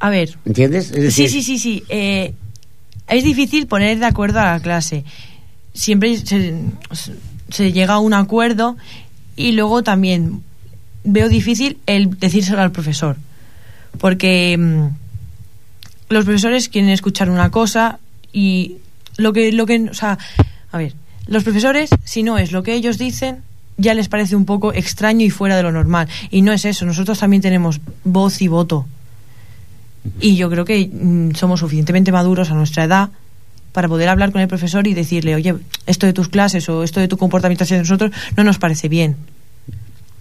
A 0.00 0.10
ver, 0.10 0.36
¿Entiendes? 0.44 0.90
Es 0.90 1.14
Sí, 1.14 1.28
sí, 1.28 1.42
sí, 1.42 1.58
sí. 1.58 1.82
Eh, 1.88 2.34
es 3.08 3.24
difícil 3.24 3.66
poner 3.66 3.98
de 3.98 4.06
acuerdo 4.06 4.38
a 4.40 4.52
la 4.52 4.60
clase. 4.60 5.04
Siempre 5.72 6.18
se, 6.18 6.54
se 7.50 7.72
llega 7.72 7.94
a 7.94 7.98
un 7.98 8.14
acuerdo 8.14 8.76
y 9.36 9.52
luego 9.52 9.82
también 9.82 10.42
veo 11.04 11.28
difícil 11.28 11.78
el 11.86 12.18
decírselo 12.18 12.60
al 12.60 12.72
profesor. 12.72 13.16
Porque 13.98 14.56
mm, 14.58 14.88
los 16.10 16.24
profesores 16.24 16.68
quieren 16.68 16.90
escuchar 16.90 17.30
una 17.30 17.50
cosa 17.50 17.98
y 18.32 18.76
lo 19.16 19.32
que, 19.32 19.52
lo 19.52 19.66
que, 19.66 19.88
o 19.90 19.94
sea, 19.94 20.18
a 20.72 20.78
ver, 20.78 20.94
los 21.26 21.44
profesores, 21.44 21.90
si 22.04 22.22
no 22.22 22.38
es 22.38 22.52
lo 22.52 22.62
que 22.62 22.74
ellos 22.74 22.98
dicen, 22.98 23.42
ya 23.76 23.94
les 23.94 24.08
parece 24.08 24.36
un 24.36 24.44
poco 24.44 24.72
extraño 24.72 25.24
y 25.24 25.30
fuera 25.30 25.56
de 25.56 25.62
lo 25.62 25.72
normal. 25.72 26.08
Y 26.30 26.42
no 26.42 26.52
es 26.52 26.64
eso, 26.64 26.84
nosotros 26.84 27.18
también 27.18 27.42
tenemos 27.42 27.80
voz 28.04 28.42
y 28.42 28.48
voto. 28.48 28.86
Y 30.20 30.36
yo 30.36 30.50
creo 30.50 30.64
que 30.64 30.88
mm, 30.92 31.34
somos 31.34 31.60
suficientemente 31.60 32.12
maduros 32.12 32.50
a 32.50 32.54
nuestra 32.54 32.84
edad 32.84 33.10
para 33.72 33.88
poder 33.88 34.08
hablar 34.08 34.32
con 34.32 34.40
el 34.40 34.48
profesor 34.48 34.86
y 34.86 34.94
decirle, 34.94 35.34
oye, 35.34 35.54
esto 35.86 36.06
de 36.06 36.12
tus 36.12 36.28
clases 36.28 36.68
o 36.68 36.82
esto 36.82 37.00
de 37.00 37.08
tu 37.08 37.16
comportamiento 37.16 37.64
hacia 37.64 37.78
nosotros 37.78 38.10
no 38.36 38.44
nos 38.44 38.58
parece 38.58 38.88
bien. 38.88 39.16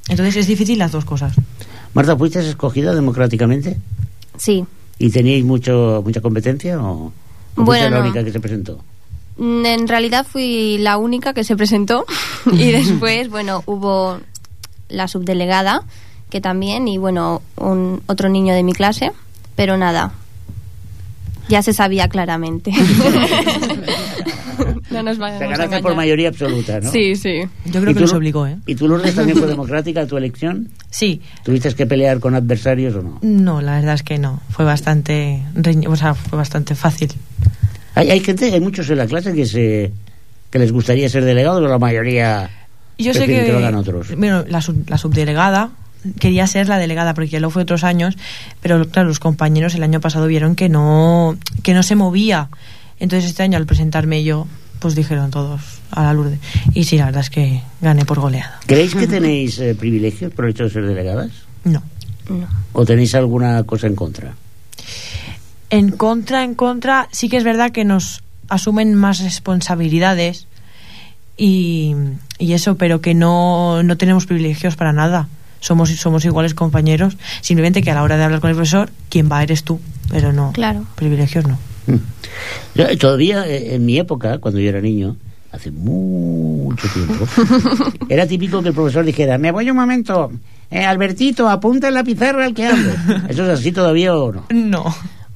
Entonces 0.08 0.36
es 0.38 0.48
difícil 0.48 0.78
las 0.80 0.92
dos 0.92 1.06
cosas. 1.06 1.34
Marta, 1.94 2.16
¿fuiste 2.16 2.40
escogida 2.48 2.94
democráticamente? 2.94 3.78
Sí. 4.38 4.66
¿Y 4.98 5.10
teníais 5.10 5.44
mucho, 5.46 6.02
mucha 6.04 6.22
competencia 6.22 6.80
o, 6.82 7.08
o 7.08 7.12
fuiste 7.56 7.64
Bueno, 7.64 7.90
la 7.90 7.98
no. 7.98 8.04
única 8.06 8.24
que 8.24 8.32
se 8.32 8.40
presentó? 8.40 8.80
Mm, 9.38 9.66
En 9.66 9.88
realidad 9.88 10.26
fui 10.30 10.78
la 10.80 10.98
única 10.98 11.34
que 11.34 11.44
se 11.44 11.56
presentó 11.56 12.06
y 12.52 12.72
después, 12.72 13.30
bueno, 13.30 13.64
hubo 13.66 14.20
la 14.90 15.08
subdelegada 15.08 15.84
que 16.30 16.42
también 16.42 16.88
y 16.88 16.98
bueno, 16.98 17.42
un 17.58 18.02
otro 18.08 18.30
niño 18.30 18.54
de 18.54 18.64
mi 18.64 18.74
clase, 18.74 19.12
pero 19.56 19.78
nada. 19.78 20.14
Ya 21.50 21.62
se 21.64 21.74
sabía 21.74 22.08
claramente. 22.08 22.72
no 24.92 25.04
nos 25.04 25.18
vayamos 25.18 25.44
a 25.44 25.48
ganaste 25.58 25.82
por 25.82 25.96
mayoría 25.96 26.30
absoluta, 26.30 26.80
¿no? 26.80 26.92
Sí, 26.92 27.16
sí. 27.16 27.42
Yo 27.66 27.82
creo 27.82 27.92
¿Y 27.92 27.94
que 27.94 27.94
tú, 27.96 28.00
nos 28.02 28.14
obligó, 28.14 28.48
¿eh? 28.48 28.58
¿Y 28.66 28.76
tú, 28.76 28.88
Lourdes, 28.88 29.16
también 29.16 29.38
fue 29.38 29.48
democrática 29.48 30.06
tu 30.06 30.18
elección? 30.18 30.70
Sí. 30.90 31.22
¿Tuviste 31.44 31.74
que 31.76 31.86
pelear 31.86 32.20
con 32.20 32.36
adversarios 32.36 32.96
o 32.96 33.02
no? 33.02 33.20
No, 33.22 33.62
la 33.62 33.76
verdad 33.76 33.96
es 33.96 34.04
que 34.04 34.18
no. 34.18 34.42
Fue 34.50 34.66
bastante, 34.66 35.42
o 35.88 35.96
sea, 35.96 36.14
fue 36.16 36.38
bastante 36.38 36.76
fácil. 36.76 37.12
Hay, 37.96 38.10
hay 38.12 38.20
gente, 38.20 38.52
hay 38.52 38.60
muchos 38.60 38.90
en 38.90 38.98
la 38.98 39.08
clase 39.08 39.34
que 39.34 39.46
se 39.46 39.92
que 40.50 40.58
les 40.60 40.72
gustaría 40.72 41.08
ser 41.10 41.24
delegados, 41.26 41.60
pero 41.60 41.70
la 41.72 41.78
mayoría 41.78 42.50
Yo 42.98 43.14
sé 43.14 43.28
que, 43.28 43.46
que 43.46 43.52
lo 43.52 43.60
hagan 43.60 43.76
otros. 43.76 44.16
bueno, 44.18 44.44
la, 44.48 44.62
sub- 44.62 44.90
la 44.90 44.98
subdelegada 44.98 45.70
quería 46.20 46.48
ser 46.48 46.68
la 46.68 46.78
delegada 46.78 47.14
porque 47.14 47.30
ya 47.30 47.40
lo 47.40 47.50
fue 47.50 47.64
otros 47.64 47.84
años, 47.84 48.18
pero 48.62 48.88
claro, 48.88 49.10
los 49.10 49.20
compañeros 49.20 49.76
el 49.76 49.84
año 49.84 50.00
pasado 50.00 50.28
vieron 50.28 50.56
que 50.56 50.70
no 50.70 51.38
que 51.64 51.74
no 51.74 51.84
se 51.84 51.96
movía. 51.96 52.50
Entonces 53.00 53.30
este 53.30 53.44
año 53.44 53.58
al 53.58 53.66
presentarme 53.66 54.24
yo, 54.24 54.48
pues 54.80 54.96
dijeron 54.96 55.32
todos 55.32 55.62
a 55.92 56.04
la 56.04 56.14
Lourdes. 56.14 56.40
Y 56.74 56.84
sí, 56.86 56.98
la 56.98 57.06
verdad 57.06 57.22
es 57.22 57.30
que 57.30 57.62
gané 57.82 58.06
por 58.06 58.20
goleada. 58.20 58.60
¿Creéis 58.66 58.96
que 58.96 59.08
tenéis 59.08 59.60
eh, 59.60 59.76
privilegios 59.76 60.34
por 60.34 60.46
el 60.46 60.52
hecho 60.52 60.64
de 60.64 60.70
ser 60.70 60.86
delegadas? 60.86 61.32
No. 61.64 61.84
No. 62.30 62.48
¿O 62.74 62.86
tenéis 62.86 63.16
alguna 63.16 63.64
cosa 63.64 63.88
en 63.88 63.96
contra? 63.96 64.34
En 65.72 65.92
contra, 65.92 66.44
en 66.44 66.56
contra, 66.56 67.08
sí 67.12 67.30
que 67.30 67.38
es 67.38 67.44
verdad 67.44 67.72
que 67.72 67.86
nos 67.86 68.22
asumen 68.50 68.96
más 68.96 69.20
responsabilidades 69.20 70.48
y, 71.38 71.96
y 72.38 72.54
eso, 72.54 72.76
pero 72.76 73.02
que 73.02 73.14
no, 73.14 73.82
no 73.84 73.98
tenemos 73.98 74.26
privilegios 74.26 74.76
para 74.76 74.94
nada. 74.94 75.28
Somos, 75.60 75.90
somos 75.90 76.24
iguales 76.26 76.54
compañeros, 76.54 77.18
simplemente 77.42 77.82
que 77.82 77.92
a 77.92 77.96
la 77.96 78.04
hora 78.04 78.18
de 78.18 78.24
hablar 78.24 78.40
con 78.40 78.50
el 78.50 78.56
profesor, 78.56 78.90
quien 79.10 79.30
va 79.32 79.44
eres 79.44 79.64
tú, 79.64 79.80
pero 80.10 80.32
no. 80.34 80.52
Claro. 80.54 80.86
Privilegios 80.96 81.46
no. 81.46 81.58
Mm. 81.88 81.98
Yo, 82.76 82.86
eh, 82.86 82.98
todavía 82.98 83.48
eh, 83.48 83.76
en 83.76 83.86
mi 83.86 83.98
época, 83.98 84.38
cuando 84.38 84.60
yo 84.60 84.70
era 84.70 84.82
niño, 84.82 85.16
hace 85.52 85.72
mucho 85.72 86.88
tiempo, 86.94 87.28
era 88.10 88.28
típico 88.28 88.62
que 88.62 88.70
el 88.70 88.76
profesor 88.76 89.04
dijera, 89.04 89.38
me 89.38 89.52
voy 89.52 89.70
un 89.70 89.78
momento, 89.78 90.32
eh, 90.72 90.86
Albertito, 90.86 91.50
apunta 91.50 91.88
en 91.88 91.96
la 91.96 92.04
pizarra 92.04 92.46
al 92.46 92.54
que 92.54 92.68
hable. 92.68 92.94
¿Eso 93.30 93.44
es 93.44 93.60
así 93.60 93.72
todavía 93.72 94.16
o 94.16 94.32
no? 94.32 94.46
No. 94.50 94.96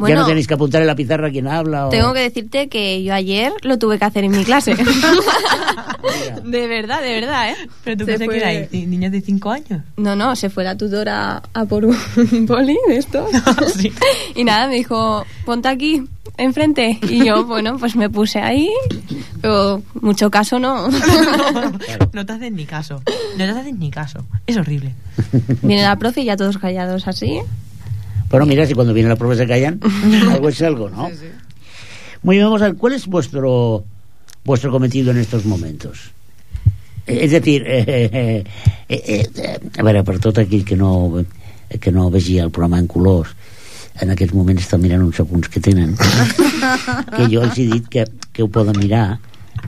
Ya 0.10 0.16
no 0.16 0.26
tenéis 0.26 0.48
que 0.48 0.54
apuntar 0.54 0.82
en 0.82 0.88
la 0.88 0.96
pizarra 0.96 1.28
a 1.28 1.32
quien 1.32 1.48
habla. 1.48 1.88
O... 1.88 1.90
tengo 1.90 2.14
que 2.14 2.20
decirte 2.22 2.68
que 2.70 3.04
yo 3.04 3.14
ayer 3.14 3.52
lo 3.62 3.78
tuve 3.80 3.98
que 4.00 4.06
hacer 4.06 4.24
en 4.24 4.32
mi 4.32 4.44
clase. 4.44 4.76
de 6.44 6.68
verdad, 6.68 7.02
de 7.02 7.14
verdad, 7.14 7.50
¿eh? 7.52 7.56
Pero 7.84 7.98
tú 7.98 8.06
Se 8.06 8.12
pensé 8.12 8.26
fue- 8.26 8.40
que 8.40 8.42
era 8.60 8.68
ni- 8.72 8.86
niños 8.86 9.12
de 9.12 9.22
5 9.22 9.50
años. 9.52 9.82
No, 9.98 10.16
no, 10.16 10.36
se 10.36 10.50
fue 10.50 10.64
la 10.64 10.76
tutora 10.78 11.42
a 11.54 11.66
por 11.66 11.86
un 11.86 11.96
boli 12.48 12.78
de 12.88 12.98
estos. 12.98 13.30
Sí. 13.76 13.92
Y 14.36 14.44
nada, 14.44 14.68
me 14.68 14.76
dijo, 14.76 15.26
ponte 15.46 15.68
aquí, 15.68 16.04
enfrente. 16.38 17.00
Y 17.10 17.26
yo, 17.26 17.46
bueno, 17.46 17.78
pues 17.78 17.96
me 17.96 18.10
puse 18.10 18.40
ahí, 18.40 18.70
pero 19.42 19.82
mucho 20.02 20.30
caso 20.30 20.60
no. 20.60 20.90
No 22.12 22.26
te 22.26 22.34
hacen 22.34 22.56
ni 22.56 22.66
caso. 22.66 23.02
No 23.38 23.46
te 23.46 23.50
hacen 23.50 23.80
ni 23.80 23.90
caso. 23.90 24.20
Es 24.48 24.58
horrible. 24.58 24.94
Viene 25.62 25.84
la 25.84 25.96
profe 25.98 26.22
y 26.22 26.26
ya 26.26 26.38
todos 26.38 26.58
callados 26.58 27.08
así. 27.08 27.40
Bueno, 28.34 28.48
mira, 28.48 28.66
si 28.66 28.74
cuando 28.74 28.96
viene 28.96 29.10
la 29.10 29.16
profe 29.16 29.36
se 29.36 29.46
callan, 29.46 29.80
algo 30.32 30.50
es 30.50 30.60
algo, 30.64 30.90
¿no? 30.90 31.08
Muy 32.24 32.38
bien, 32.38 32.48
vamos 32.48 32.64
a 32.64 32.66
ver, 32.66 32.76
¿cuál 32.78 32.94
es 32.94 33.06
vuestro 33.06 33.84
vuestro 34.44 34.72
cometido 34.72 35.12
en 35.12 35.20
estos 35.20 35.46
momentos? 35.46 36.10
És 37.06 37.30
decir, 37.30 37.62
eh, 37.68 37.86
eh, 37.88 38.44
eh, 38.90 39.30
eh, 39.38 39.60
a 39.78 39.84
veure, 39.86 40.02
per 40.02 40.18
tot 40.18 40.42
aquell 40.42 40.66
que 40.66 40.74
no, 40.74 41.22
que 41.70 41.94
no 41.94 42.10
vegi 42.10 42.40
el 42.42 42.50
programa 42.50 42.82
en 42.82 42.90
colors, 42.90 43.36
en 44.02 44.10
aquests 44.16 44.34
moments 44.34 44.66
estan 44.66 44.82
mirant 44.82 45.06
uns 45.06 45.22
apunts 45.22 45.54
que 45.54 45.62
tenen, 45.62 45.94
que 47.16 47.30
jo 47.30 47.46
els 47.46 47.60
he 47.60 47.68
dit 47.70 47.86
que, 47.86 48.08
que 48.34 48.42
ho 48.42 48.50
poden 48.50 48.82
mirar, 48.82 49.20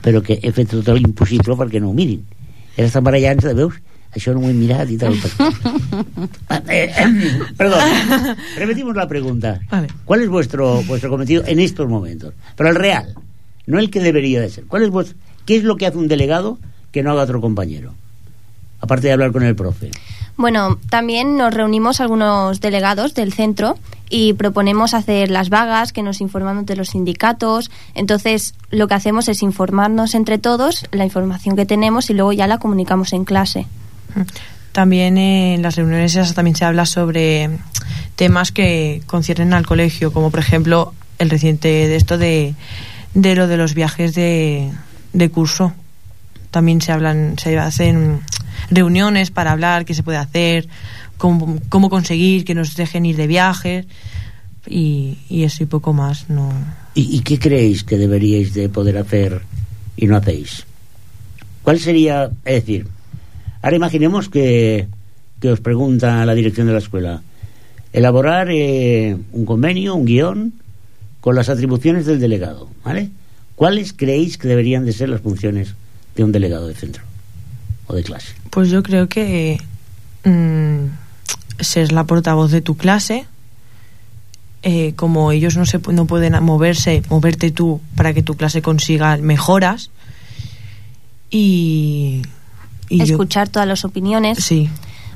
però 0.02 0.24
que 0.26 0.40
he 0.42 0.50
fet 0.50 0.74
tot 0.74 0.90
l'impossible 0.98 1.54
perquè 1.54 1.78
no 1.78 1.92
ho 1.92 1.94
mirin. 1.94 2.26
Ara 2.74 2.90
estan 2.90 3.06
barallant-se, 3.06 3.54
veus? 3.54 3.78
Això 4.16 4.32
no 4.32 4.40
ho 4.40 4.48
he 4.48 4.54
mirat 4.56 4.90
i 4.90 4.96
tal. 4.96 5.16
Eh, 6.68 6.90
eh, 6.90 7.40
perdón, 7.56 7.80
repetimos 8.56 8.96
la 8.96 9.06
pregunta. 9.06 9.60
Vale. 9.70 9.88
¿Cuál 10.04 10.22
es 10.22 10.28
vuestro, 10.28 10.82
vuestro 10.82 11.10
cometido 11.10 11.44
en 11.46 11.60
estos 11.60 11.88
momentos? 11.88 12.34
Pero 12.56 12.70
el 12.70 12.74
real, 12.74 13.14
no 13.66 13.78
el 13.78 13.90
que 13.90 14.00
debería 14.00 14.40
de 14.40 14.50
ser. 14.50 14.64
¿Cuál 14.64 14.82
es 14.82 14.90
vuestro, 14.90 15.16
¿Qué 15.44 15.56
es 15.56 15.64
lo 15.64 15.76
que 15.76 15.86
hace 15.86 15.98
un 15.98 16.08
delegado 16.08 16.58
que 16.92 17.02
no 17.02 17.12
haga 17.12 17.22
otro 17.22 17.40
compañero? 17.40 17.94
Aparte 18.80 19.06
de 19.06 19.12
hablar 19.12 19.32
con 19.32 19.42
el 19.42 19.54
profe. 19.54 19.90
Bueno, 20.36 20.78
también 20.90 21.36
nos 21.36 21.54
reunimos 21.54 22.00
algunos 22.00 22.60
delegados 22.60 23.14
del 23.14 23.32
centro 23.32 23.78
y 24.10 24.34
proponemos 24.34 24.92
hacer 24.92 25.30
las 25.30 25.48
vagas 25.48 25.92
que 25.92 26.02
nos 26.02 26.20
informan 26.20 26.66
de 26.66 26.76
los 26.76 26.90
sindicatos. 26.90 27.70
Entonces, 27.94 28.54
lo 28.70 28.88
que 28.88 28.94
hacemos 28.94 29.28
es 29.28 29.42
informarnos 29.42 30.14
entre 30.14 30.38
todos 30.38 30.84
la 30.90 31.04
información 31.04 31.56
que 31.56 31.64
tenemos 31.64 32.10
y 32.10 32.14
luego 32.14 32.32
ya 32.32 32.46
la 32.46 32.58
comunicamos 32.58 33.12
en 33.12 33.24
clase. 33.24 33.66
También 34.72 35.16
en 35.16 35.62
las 35.62 35.76
reuniones 35.76 36.14
esas 36.14 36.34
también 36.34 36.56
se 36.56 36.64
habla 36.64 36.84
sobre 36.84 37.50
temas 38.14 38.52
que 38.52 39.02
conciernen 39.06 39.54
al 39.54 39.66
colegio, 39.66 40.12
como 40.12 40.30
por 40.30 40.40
ejemplo 40.40 40.94
el 41.18 41.30
reciente 41.30 41.68
de 41.68 41.96
esto 41.96 42.18
de, 42.18 42.54
de 43.14 43.34
lo 43.34 43.46
de 43.46 43.56
los 43.56 43.74
viajes 43.74 44.14
de, 44.14 44.70
de 45.12 45.30
curso. 45.30 45.72
También 46.50 46.80
se 46.80 46.92
hablan, 46.92 47.38
se 47.38 47.58
hacen 47.58 48.20
reuniones 48.70 49.30
para 49.30 49.52
hablar 49.52 49.84
qué 49.84 49.94
se 49.94 50.02
puede 50.02 50.18
hacer, 50.18 50.68
cómo, 51.16 51.58
cómo 51.68 51.90
conseguir 51.90 52.44
que 52.44 52.54
nos 52.54 52.76
dejen 52.76 53.06
ir 53.06 53.16
de 53.16 53.26
viajes 53.26 53.86
y, 54.66 55.18
eso 55.30 55.62
y 55.62 55.66
poco 55.66 55.92
más. 55.92 56.28
No. 56.28 56.50
¿Y, 56.94 57.16
y 57.16 57.20
qué 57.20 57.38
creéis 57.38 57.84
que 57.84 57.96
deberíais 57.96 58.54
de 58.54 58.68
poder 58.68 58.98
hacer 58.98 59.42
y 59.96 60.06
no 60.06 60.16
hacéis? 60.16 60.64
¿Cuál 61.62 61.80
sería, 61.80 62.30
es 62.44 62.66
decir, 62.66 62.86
ahora 63.66 63.76
imaginemos 63.76 64.28
que, 64.28 64.86
que 65.40 65.50
os 65.50 65.58
pregunta 65.58 66.24
la 66.24 66.34
dirección 66.34 66.68
de 66.68 66.72
la 66.72 66.78
escuela, 66.78 67.22
elaborar 67.92 68.46
eh, 68.48 69.16
un 69.32 69.44
convenio, 69.44 69.96
un 69.96 70.04
guion 70.04 70.52
con 71.20 71.34
las 71.34 71.48
atribuciones 71.48 72.06
del 72.06 72.20
delegado, 72.20 72.70
¿vale? 72.84 73.10
¿Cuáles 73.56 73.92
creéis 73.92 74.38
que 74.38 74.46
deberían 74.46 74.86
de 74.86 74.92
ser 74.92 75.08
las 75.08 75.20
funciones 75.20 75.74
de 76.14 76.22
un 76.22 76.30
delegado 76.30 76.68
de 76.68 76.74
centro 76.74 77.02
o 77.88 77.94
de 77.96 78.04
clase? 78.04 78.34
Pues 78.50 78.70
yo 78.70 78.84
creo 78.84 79.08
que 79.08 79.58
mm, 80.22 80.84
ser 81.58 81.90
la 81.90 82.04
portavoz 82.04 82.52
de 82.52 82.60
tu 82.60 82.76
clase, 82.76 83.26
eh, 84.62 84.92
como 84.94 85.32
ellos 85.32 85.56
no 85.56 85.66
se 85.66 85.80
no 85.90 86.06
pueden 86.06 86.40
moverse, 86.40 87.02
moverte 87.10 87.50
tú 87.50 87.80
para 87.96 88.14
que 88.14 88.22
tu 88.22 88.36
clase 88.36 88.62
consiga 88.62 89.16
mejoras 89.16 89.90
y, 91.32 92.22
y 92.88 92.98
yo- 92.98 93.04
Escuchar 93.04 93.48
todas 93.48 93.68
las 93.68 93.84
opiniones. 93.84 94.38
sí, 94.42 94.68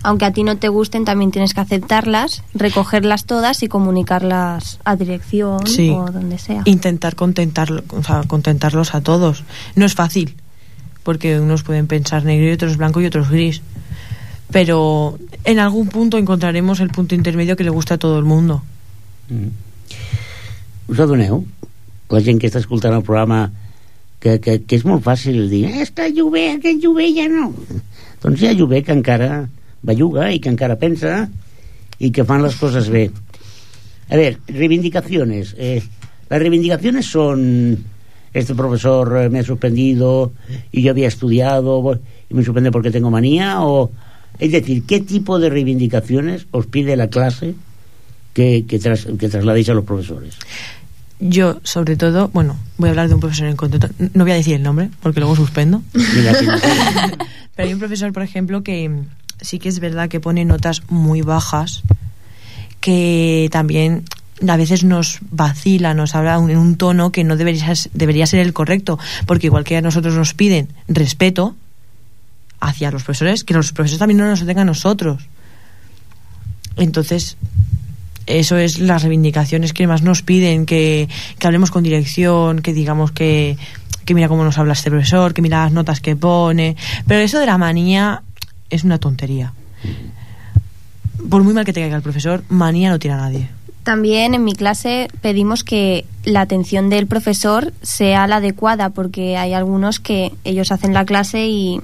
Aunque 0.02 0.24
a 0.24 0.32
ti 0.32 0.44
no 0.44 0.56
te 0.56 0.68
gusten, 0.68 1.04
también 1.04 1.30
tienes 1.30 1.52
que 1.52 1.60
aceptarlas, 1.60 2.42
recogerlas 2.54 3.26
todas 3.26 3.62
y 3.62 3.68
comunicarlas 3.68 4.78
a 4.82 4.96
dirección 4.96 5.66
Sí. 5.66 5.90
o 5.90 6.06
donde 6.10 6.38
sea. 6.38 6.62
intentar 6.64 7.14
contentarlo, 7.16 7.82
o 7.90 8.02
sea, 8.02 8.22
contentarlos 8.26 8.94
a 8.94 9.02
todos. 9.02 9.44
No 9.76 9.84
es 9.84 9.94
fácil, 9.94 10.36
porque 11.02 11.38
unos 11.38 11.64
pueden 11.64 11.86
pensar 11.86 12.24
negro 12.24 12.48
y 12.48 12.52
otros 12.52 12.78
blanco 12.78 13.02
y 13.02 13.06
otros 13.06 13.28
gris. 13.28 13.60
Pero 14.50 15.18
en 15.44 15.58
algún 15.58 15.88
punto 15.88 16.16
encontraremos 16.16 16.80
el 16.80 16.88
punto 16.88 17.14
intermedio 17.14 17.54
que 17.56 17.64
le 17.64 17.70
gusta 17.70 17.94
a 17.94 17.98
todo 17.98 18.18
el 18.18 18.24
mundo. 18.24 18.62
Mm. 19.28 19.48
Us 20.92 20.98
adoneu? 20.98 21.44
La 22.10 22.20
gent 22.24 22.40
que 22.40 22.48
està 22.50 22.58
escoltant 22.58 22.96
el 22.96 23.04
programa 23.06 23.52
que, 24.20 24.38
que, 24.40 24.58
que 24.68 24.76
és 24.76 24.84
molt 24.84 25.02
fàcil 25.04 25.48
dir 25.50 25.64
és 25.82 25.90
que 25.96 26.10
Llobé, 26.12 26.46
aquest 26.58 26.82
Llobé 26.84 27.08
ja 27.16 27.26
no 27.32 27.50
doncs 28.22 28.42
hi 28.42 28.50
ha 28.50 28.52
Llobé 28.56 28.82
que 28.84 28.92
encara 28.92 29.48
belluga 29.82 30.30
i 30.32 30.40
que 30.44 30.50
encara 30.52 30.76
pensa 30.78 31.28
i 31.98 32.10
que 32.12 32.24
fan 32.28 32.42
les 32.44 32.56
coses 32.60 32.88
bé 32.92 33.06
a 34.10 34.16
ver, 34.16 34.38
reivindicaciones 34.48 35.54
eh, 35.58 35.80
las 36.28 36.38
reivindicaciones 36.38 37.06
son 37.06 37.78
este 38.32 38.54
profesor 38.54 39.30
me 39.30 39.40
ha 39.40 39.44
suspendido 39.44 40.32
y 40.70 40.82
yo 40.82 40.90
había 40.92 41.08
estudiado 41.08 41.98
y 42.28 42.34
me 42.34 42.44
suspende 42.44 42.70
porque 42.70 42.90
tengo 42.92 43.10
manía 43.10 43.62
o 43.62 43.90
es 44.38 44.52
decir, 44.52 44.84
¿qué 44.86 45.00
tipo 45.00 45.38
de 45.38 45.50
reivindicaciones 45.50 46.46
os 46.52 46.66
pide 46.66 46.96
la 46.96 47.08
clase 47.10 47.54
que, 48.32 48.64
que, 48.66 48.78
tras- 48.78 49.04
que 49.18 49.28
trasladéis 49.28 49.68
a 49.68 49.74
los 49.74 49.84
profesores? 49.84 50.36
Yo, 51.20 51.60
sobre 51.64 51.96
todo, 51.96 52.28
bueno, 52.28 52.56
voy 52.78 52.88
a 52.88 52.90
hablar 52.90 53.08
de 53.08 53.14
un 53.14 53.20
profesor 53.20 53.46
en 53.46 53.56
concreto. 53.56 53.88
No 54.14 54.24
voy 54.24 54.32
a 54.32 54.36
decir 54.36 54.54
el 54.54 54.62
nombre, 54.62 54.90
porque 55.02 55.20
luego 55.20 55.36
suspendo. 55.36 55.82
Pero 55.92 57.68
hay 57.68 57.72
un 57.72 57.78
profesor, 57.78 58.12
por 58.12 58.22
ejemplo, 58.22 58.62
que 58.62 58.90
sí 59.40 59.58
que 59.58 59.68
es 59.68 59.80
verdad 59.80 60.08
que 60.08 60.18
pone 60.18 60.44
notas 60.44 60.82
muy 60.88 61.20
bajas, 61.20 61.82
que 62.80 63.48
también 63.52 64.04
a 64.48 64.56
veces 64.56 64.84
nos 64.84 65.18
vacila, 65.30 65.92
nos 65.92 66.14
habla 66.14 66.36
en 66.36 66.56
un 66.56 66.76
tono 66.76 67.12
que 67.12 67.24
no 67.24 67.36
debería, 67.36 67.74
debería 67.92 68.26
ser 68.26 68.40
el 68.40 68.54
correcto, 68.54 68.98
porque 69.26 69.48
igual 69.48 69.64
que 69.64 69.76
a 69.76 69.82
nosotros 69.82 70.14
nos 70.14 70.32
piden 70.32 70.68
respeto 70.88 71.54
hacia 72.60 72.90
los 72.90 73.02
profesores, 73.02 73.44
que 73.44 73.54
los 73.54 73.72
profesores 73.72 73.98
también 73.98 74.18
no 74.18 74.26
nos 74.26 74.40
lo 74.40 74.46
tengan 74.46 74.62
a 74.62 74.72
nosotros. 74.72 75.28
Entonces, 76.76 77.36
eso 78.38 78.56
es 78.56 78.78
las 78.78 79.02
reivindicaciones 79.02 79.72
que 79.72 79.86
más 79.86 80.02
nos 80.02 80.22
piden, 80.22 80.66
que, 80.66 81.08
hablemos 81.42 81.70
con 81.70 81.82
dirección, 81.82 82.60
que 82.60 82.72
digamos 82.72 83.12
que, 83.12 83.56
que 84.04 84.14
mira 84.14 84.28
cómo 84.28 84.44
nos 84.44 84.58
habla 84.58 84.72
este 84.72 84.90
profesor, 84.90 85.34
que 85.34 85.42
mira 85.42 85.64
las 85.64 85.72
notas 85.72 86.00
que 86.00 86.16
pone. 86.16 86.76
Pero 87.06 87.20
eso 87.20 87.38
de 87.38 87.46
la 87.46 87.58
manía 87.58 88.22
es 88.70 88.84
una 88.84 88.98
tontería. 88.98 89.52
Por 91.28 91.42
muy 91.42 91.52
mal 91.52 91.64
que 91.64 91.72
te 91.72 91.80
caiga 91.80 91.96
el 91.96 92.02
profesor, 92.02 92.44
manía 92.48 92.90
no 92.90 92.98
tiene 92.98 93.16
a 93.16 93.20
nadie. 93.20 93.48
También 93.82 94.34
en 94.34 94.44
mi 94.44 94.54
clase 94.54 95.08
pedimos 95.20 95.64
que 95.64 96.04
la 96.24 96.42
atención 96.42 96.90
del 96.90 97.06
profesor 97.06 97.72
sea 97.82 98.26
la 98.26 98.36
adecuada, 98.36 98.90
porque 98.90 99.36
hay 99.36 99.54
algunos 99.54 100.00
que 100.00 100.32
ellos 100.44 100.70
hacen 100.70 100.92
la 100.92 101.04
clase 101.04 101.46
y 101.46 101.80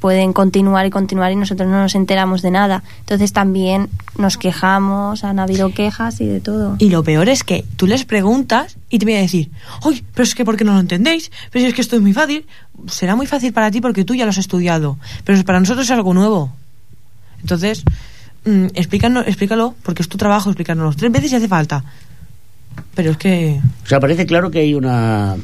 pueden 0.00 0.32
continuar 0.32 0.86
y 0.86 0.90
continuar 0.90 1.30
y 1.30 1.36
nosotros 1.36 1.68
no 1.68 1.80
nos 1.80 1.94
enteramos 1.94 2.42
de 2.42 2.50
nada. 2.50 2.82
Entonces 3.00 3.32
también 3.32 3.88
nos 4.18 4.38
quejamos, 4.38 5.22
han 5.22 5.38
habido 5.38 5.72
quejas 5.72 6.20
y 6.20 6.26
de 6.26 6.40
todo. 6.40 6.76
Y 6.78 6.88
lo 6.88 7.04
peor 7.04 7.28
es 7.28 7.44
que 7.44 7.64
tú 7.76 7.86
les 7.86 8.04
preguntas 8.04 8.76
y 8.88 8.98
te 8.98 9.04
vienen 9.04 9.22
a 9.22 9.26
decir, 9.26 9.50
¡ay, 9.84 10.02
pero 10.14 10.24
es 10.24 10.34
que 10.34 10.44
¿por 10.44 10.56
qué 10.56 10.64
no 10.64 10.72
lo 10.72 10.80
entendéis? 10.80 11.30
Pero 11.50 11.62
si 11.62 11.68
es 11.68 11.74
que 11.74 11.82
esto 11.82 11.96
es 11.96 12.02
muy 12.02 12.12
fácil. 12.12 12.46
Será 12.88 13.14
muy 13.14 13.26
fácil 13.26 13.52
para 13.52 13.70
ti 13.70 13.80
porque 13.80 14.04
tú 14.04 14.14
ya 14.14 14.24
lo 14.24 14.30
has 14.30 14.38
estudiado, 14.38 14.98
pero 15.24 15.42
para 15.44 15.60
nosotros 15.60 15.84
es 15.86 15.90
algo 15.90 16.14
nuevo. 16.14 16.50
Entonces, 17.42 17.84
mm, 18.46 18.66
explícanos, 18.74 19.26
explícalo, 19.26 19.74
porque 19.82 20.02
es 20.02 20.08
tu 20.08 20.16
trabajo 20.16 20.48
explícanos 20.48 20.96
tres 20.96 21.12
veces 21.12 21.30
si 21.30 21.36
hace 21.36 21.48
falta. 21.48 21.84
Pero 22.94 23.10
es 23.10 23.16
que... 23.18 23.60
O 23.84 23.86
sea, 23.86 24.00
parece 24.00 24.24
claro 24.24 24.50
que 24.50 24.60
hay 24.60 24.74
una, 24.74 25.36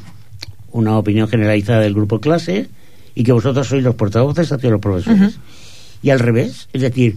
una 0.73 0.99
opinión 0.99 1.29
generalizada 1.29 1.81
del 1.81 1.95
grupo 1.95 2.21
clase 2.21 2.71
y 3.16 3.24
que 3.24 3.33
vosotros 3.33 3.66
sois 3.66 3.83
los 3.83 3.96
portavoces 3.96 4.52
hacia 4.52 4.70
los 4.70 4.81
profesores. 4.81 5.38
Y 6.02 6.11
al 6.11 6.20
revés, 6.20 6.68
es 6.72 6.83
decir, 6.83 7.16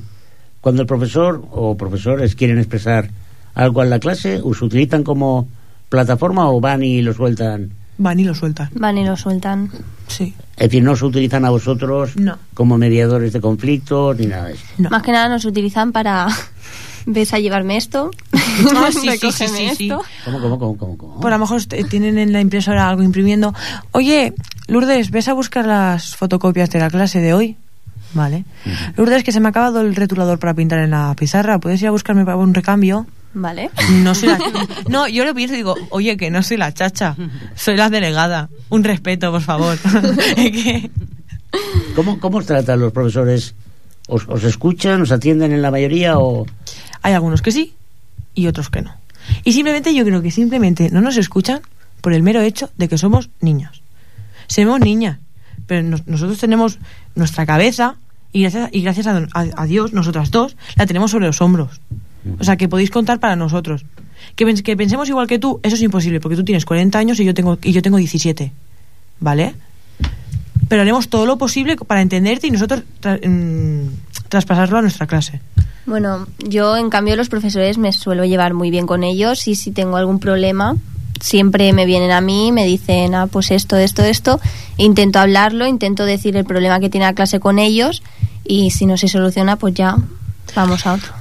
cuando 0.62 0.81
el 0.81 0.88
profesor 0.88 1.43
o 1.51 1.75
profesores 1.77 2.33
quieren 2.35 2.57
expresar 2.57 3.09
algo 3.53 3.83
en 3.83 3.89
la 3.91 3.99
clase, 3.99 4.39
¿os 4.43 4.62
utilizan 4.63 5.03
como 5.03 5.47
plataforma 5.89 6.49
o 6.49 6.59
van 6.62 6.81
y 6.83 7.01
lo 7.01 7.13
sueltan? 7.13 7.71
Van 7.97 8.17
y 8.17 8.23
lo 8.23 8.33
sueltan. 8.33 8.69
Van 8.75 8.97
y 8.97 9.03
lo 9.05 9.17
sueltan. 9.17 9.69
Sí. 10.07 10.33
Es 10.55 10.69
decir, 10.69 10.81
no 10.83 10.93
os 10.93 11.01
utilizan 11.01 11.43
a 11.43 11.49
vosotros 11.49 12.15
No. 12.15 12.38
como 12.53 12.77
mediadores 12.77 13.33
de 13.33 13.41
conflictos 13.41 14.17
ni 14.17 14.27
nada 14.27 14.45
de 14.45 14.53
eso. 14.53 14.63
No. 14.77 14.89
Más 14.89 15.03
que 15.03 15.12
nada 15.12 15.27
nos 15.27 15.43
utilizan 15.43 15.91
para... 15.91 16.27
¿Ves 17.05 17.33
a 17.33 17.39
llevarme 17.39 17.77
esto? 17.77 18.12
Ah, 18.33 18.89
sí, 18.91 18.99
sí, 18.99 18.99
sí, 19.01 19.09
Recógeme 19.09 19.75
sí, 19.75 19.85
esto. 19.85 20.03
¿Cómo, 20.25 20.39
cómo, 20.39 20.59
cómo, 20.59 20.77
cómo? 20.77 20.97
cómo? 20.97 21.19
Por 21.19 21.31
a 21.31 21.38
lo 21.38 21.41
mejor 21.41 21.63
tienen 21.65 22.17
en 22.17 22.33
la 22.33 22.41
impresora 22.41 22.89
algo 22.89 23.03
imprimiendo. 23.03 23.53
Oye, 23.91 24.33
Lourdes, 24.67 25.12
¿ves 25.12 25.27
a 25.27 25.33
buscar 25.33 25.65
las 25.65 26.15
fotocopias 26.15 26.69
de 26.69 26.79
la 26.79 26.89
clase 26.89 27.19
de 27.19 27.33
hoy? 27.33 27.57
Vale. 28.13 28.43
Lourdes, 28.97 29.23
que 29.23 29.31
se 29.31 29.39
me 29.39 29.47
ha 29.47 29.49
acabado 29.51 29.81
el 29.81 29.95
retulador 29.95 30.39
para 30.39 30.53
pintar 30.53 30.79
en 30.79 30.91
la 30.91 31.13
pizarra. 31.17 31.59
¿Puedes 31.59 31.81
ir 31.81 31.88
a 31.88 31.91
buscarme 31.91 32.25
para 32.25 32.38
un 32.38 32.53
recambio? 32.53 33.05
Vale. 33.33 33.69
No 33.91 34.15
soy 34.15 34.29
la... 34.29 34.39
No, 34.89 35.07
yo 35.07 35.23
lo 35.25 35.35
pienso 35.35 35.53
y 35.53 35.57
digo, 35.57 35.75
oye, 35.91 36.17
que 36.17 36.31
no 36.31 36.41
soy 36.41 36.57
la 36.57 36.73
chacha. 36.73 37.15
Soy 37.55 37.77
la 37.77 37.89
delegada. 37.89 38.49
Un 38.69 38.83
respeto, 38.83 39.31
por 39.31 39.41
favor. 39.41 39.77
¿Cómo, 41.95 42.19
¿Cómo 42.19 42.39
os 42.39 42.45
tratan 42.45 42.79
los 42.79 42.91
profesores? 42.91 43.53
¿Os, 44.07 44.27
¿Os 44.27 44.43
escuchan, 44.43 45.01
os 45.01 45.12
atienden 45.12 45.51
en 45.51 45.62
la 45.62 45.69
mayoría 45.69 46.17
o...? 46.17 46.45
Hay 47.01 47.13
algunos 47.13 47.41
que 47.41 47.51
sí 47.51 47.73
y 48.35 48.47
otros 48.47 48.69
que 48.69 48.81
no. 48.81 48.93
Y 49.43 49.53
simplemente 49.53 49.93
yo 49.93 50.03
creo 50.05 50.21
que 50.21 50.31
simplemente 50.31 50.89
no 50.91 51.01
nos 51.01 51.17
escuchan 51.17 51.62
por 52.01 52.13
el 52.13 52.23
mero 52.23 52.41
hecho 52.41 52.69
de 52.77 52.88
que 52.88 52.97
somos 52.97 53.29
niños. 53.41 53.81
Somos 54.47 54.79
niñas, 54.79 55.19
pero 55.67 55.83
nos- 55.83 56.07
nosotros 56.07 56.39
tenemos 56.39 56.79
nuestra 57.15 57.45
cabeza 57.45 57.95
y 58.31 58.41
gracias, 58.41 58.69
y 58.71 58.81
gracias 58.81 59.07
a, 59.07 59.17
a- 59.33 59.47
a 59.55 59.65
Dios, 59.65 59.93
nosotras 59.93 60.31
dos, 60.31 60.55
la 60.75 60.85
tenemos 60.85 61.12
sobre 61.12 61.25
los 61.27 61.41
hombros. 61.41 61.81
O 62.39 62.43
sea, 62.43 62.57
que 62.57 62.67
podéis 62.67 62.89
contar 62.91 63.19
para 63.19 63.35
nosotros. 63.35 63.85
Que, 64.35 64.53
que 64.55 64.75
pensemos 64.77 65.07
igual 65.09 65.27
que 65.27 65.39
tú, 65.39 65.59
eso 65.63 65.75
es 65.75 65.81
imposible, 65.81 66.19
porque 66.19 66.35
tú 66.35 66.43
tienes 66.43 66.65
40 66.65 66.97
años 66.99 67.19
y 67.19 67.25
yo 67.25 67.33
tengo, 67.33 67.57
y 67.62 67.71
yo 67.71 67.81
tengo 67.81 67.97
17. 67.97 68.51
¿Vale? 69.21 69.53
Pero 70.69 70.84
haremos 70.84 71.10
todo 71.10 71.25
lo 71.25 71.38
posible 71.38 71.75
para 71.75 72.01
entenderte 72.01 72.47
y 72.47 72.51
nosotros 72.51 72.84
tra- 73.01 73.19
mm, 73.27 73.89
traspasarlo 74.29 74.77
a 74.77 74.82
nuestra 74.82 75.05
clase. 75.08 75.41
Bueno, 75.86 76.27
yo 76.47 76.77
en 76.77 76.89
cambio 76.89 77.15
los 77.17 77.27
profesores 77.29 77.77
me 77.77 77.91
suelo 77.91 78.23
llevar 78.23 78.53
muy 78.53 78.69
bien 78.71 78.86
con 78.88 79.03
ellos 79.03 79.47
y 79.47 79.55
si 79.55 79.71
tengo 79.71 79.97
algún 79.97 80.19
problema 80.19 80.75
siempre 81.19 81.73
me 81.73 81.86
vienen 81.86 82.12
a 82.12 82.21
mí, 82.21 82.51
me 82.53 82.65
dicen, 82.65 83.13
ah, 83.13 83.27
pues 83.27 83.51
esto, 83.51 83.75
esto, 83.75 84.03
esto, 84.03 84.39
e 84.77 84.86
intento 84.86 85.19
hablarlo, 85.19 85.67
intento 85.67 86.05
decir 86.05 86.38
el 86.38 86.45
problema 86.45 86.79
que 86.79 86.89
tiene 86.89 87.05
la 87.08 87.13
clase 87.13 87.41
con 87.41 87.60
ellos 87.60 88.01
y 88.45 88.71
si 88.71 88.86
no 88.86 88.95
se 88.95 89.10
soluciona 89.10 89.58
pues 89.58 89.73
ya 89.73 89.97
vamos 90.55 90.86
a 90.86 90.93
otro. 90.93 91.12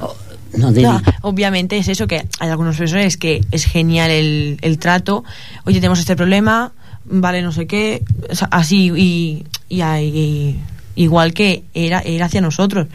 No, 0.57 0.67
David. 0.71 0.83
No, 0.83 1.03
obviamente 1.23 1.77
es 1.79 1.89
eso, 1.89 2.07
que 2.07 2.27
hay 2.39 2.49
algunos 2.49 2.77
profesores 2.77 3.17
que 3.17 3.45
es 3.51 3.65
genial 3.65 4.11
el, 4.11 4.59
el 4.63 4.79
trato. 4.79 5.25
Oye, 5.65 5.79
tenemos 5.81 5.99
este 5.99 6.15
problema, 6.17 6.73
vale, 7.11 7.43
no 7.43 7.53
sé 7.53 7.67
qué, 7.67 8.03
o 8.31 8.35
sea, 8.35 8.49
así 8.51 8.91
y, 8.97 9.47
y, 9.69 9.81
hay- 9.81 10.59
igual 10.97 11.33
que 11.33 11.63
era, 11.75 12.01
era 12.01 12.27
hacia 12.27 12.41
nosotros. 12.41 12.87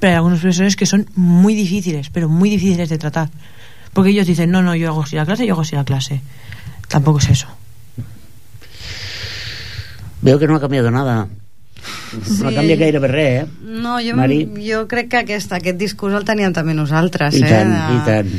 Pero 0.00 0.10
hay 0.10 0.16
algunos 0.16 0.40
profesores 0.40 0.76
que 0.76 0.86
son 0.86 1.06
muy 1.14 1.54
difíciles, 1.54 2.10
pero 2.10 2.28
muy 2.28 2.50
difíciles 2.50 2.88
de 2.88 2.98
tratar. 2.98 3.28
Porque 3.92 4.10
ellos 4.10 4.26
dicen, 4.26 4.50
no, 4.50 4.60
no, 4.62 4.74
yo 4.74 4.88
hago 4.88 5.02
así 5.04 5.14
la 5.16 5.24
clase, 5.24 5.46
yo 5.46 5.52
hago 5.54 5.62
así 5.62 5.76
la 5.76 5.84
clase. 5.84 6.20
Tampoco 6.88 7.18
es 7.20 7.28
eso. 7.30 7.46
Veo 10.22 10.38
que 10.38 10.46
no 10.46 10.56
ha 10.56 10.60
canviat 10.60 10.90
nada. 10.90 11.26
No 12.40 12.46
ha 12.48 12.50
Sí. 12.50 12.54
canviat 12.56 12.78
gairebé 12.78 13.08
res, 13.08 13.42
eh? 13.44 13.46
No, 13.62 13.98
jo, 14.00 14.16
Mari? 14.16 14.48
jo 14.66 14.86
crec 14.88 15.08
que 15.10 15.18
aquest, 15.18 15.52
aquest 15.52 15.78
discurs 15.78 16.14
el 16.16 16.24
teníem 16.24 16.52
també 16.56 16.72
nosaltres. 16.74 17.34
I 17.36 17.42
eh? 17.44 17.48
tant, 17.50 17.72
de- 17.74 17.94
i 17.94 18.04
tant. 18.06 18.30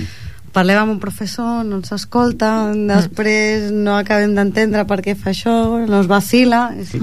Parlem 0.55 0.77
amb 0.79 0.93
un 0.93 0.99
professor, 1.03 1.65
no 1.67 1.81
ens 1.81 1.91
escolta, 1.91 2.49
després 2.87 3.65
no 3.75 3.97
acabem 3.99 4.31
d'entendre 4.37 4.85
per 4.87 5.01
què 5.03 5.15
fa 5.19 5.33
això, 5.33 5.53
no 5.83 5.99
es 5.99 6.07
vacila... 6.07 6.69
És 6.79 6.93
que... 6.95 7.01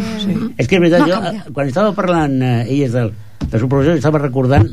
És 0.56 0.70
que 0.70 0.78
és 0.78 0.80
veritat, 0.80 1.02
No 1.04 1.10
jo, 1.10 1.18
canviat. 1.20 1.50
eh, 1.50 1.52
quan 1.52 1.68
estava 1.68 1.90
parlant 1.92 2.38
eh, 2.40 2.54
elles 2.72 2.94
del, 2.96 3.10
del 3.44 3.58
seu 3.60 3.68
professor, 3.68 3.98
estava 4.00 4.22
recordant 4.22 4.70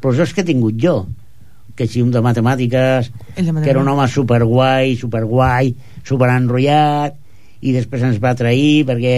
professors 0.00 0.32
que 0.32 0.40
he 0.40 0.48
tingut 0.48 0.78
jo. 0.80 1.02
que 1.76 1.86
si 1.88 2.02
un 2.04 2.10
de 2.12 2.20
matemàtiques, 2.20 3.06
de 3.36 3.52
que 3.62 3.70
era 3.70 3.80
un 3.80 3.88
home 3.88 4.04
superguai, 4.12 4.96
superguai, 5.00 5.70
superenrotllat, 6.04 7.14
i 7.62 7.72
després 7.72 8.02
ens 8.04 8.18
va 8.20 8.34
trair 8.36 8.82
perquè 8.88 9.14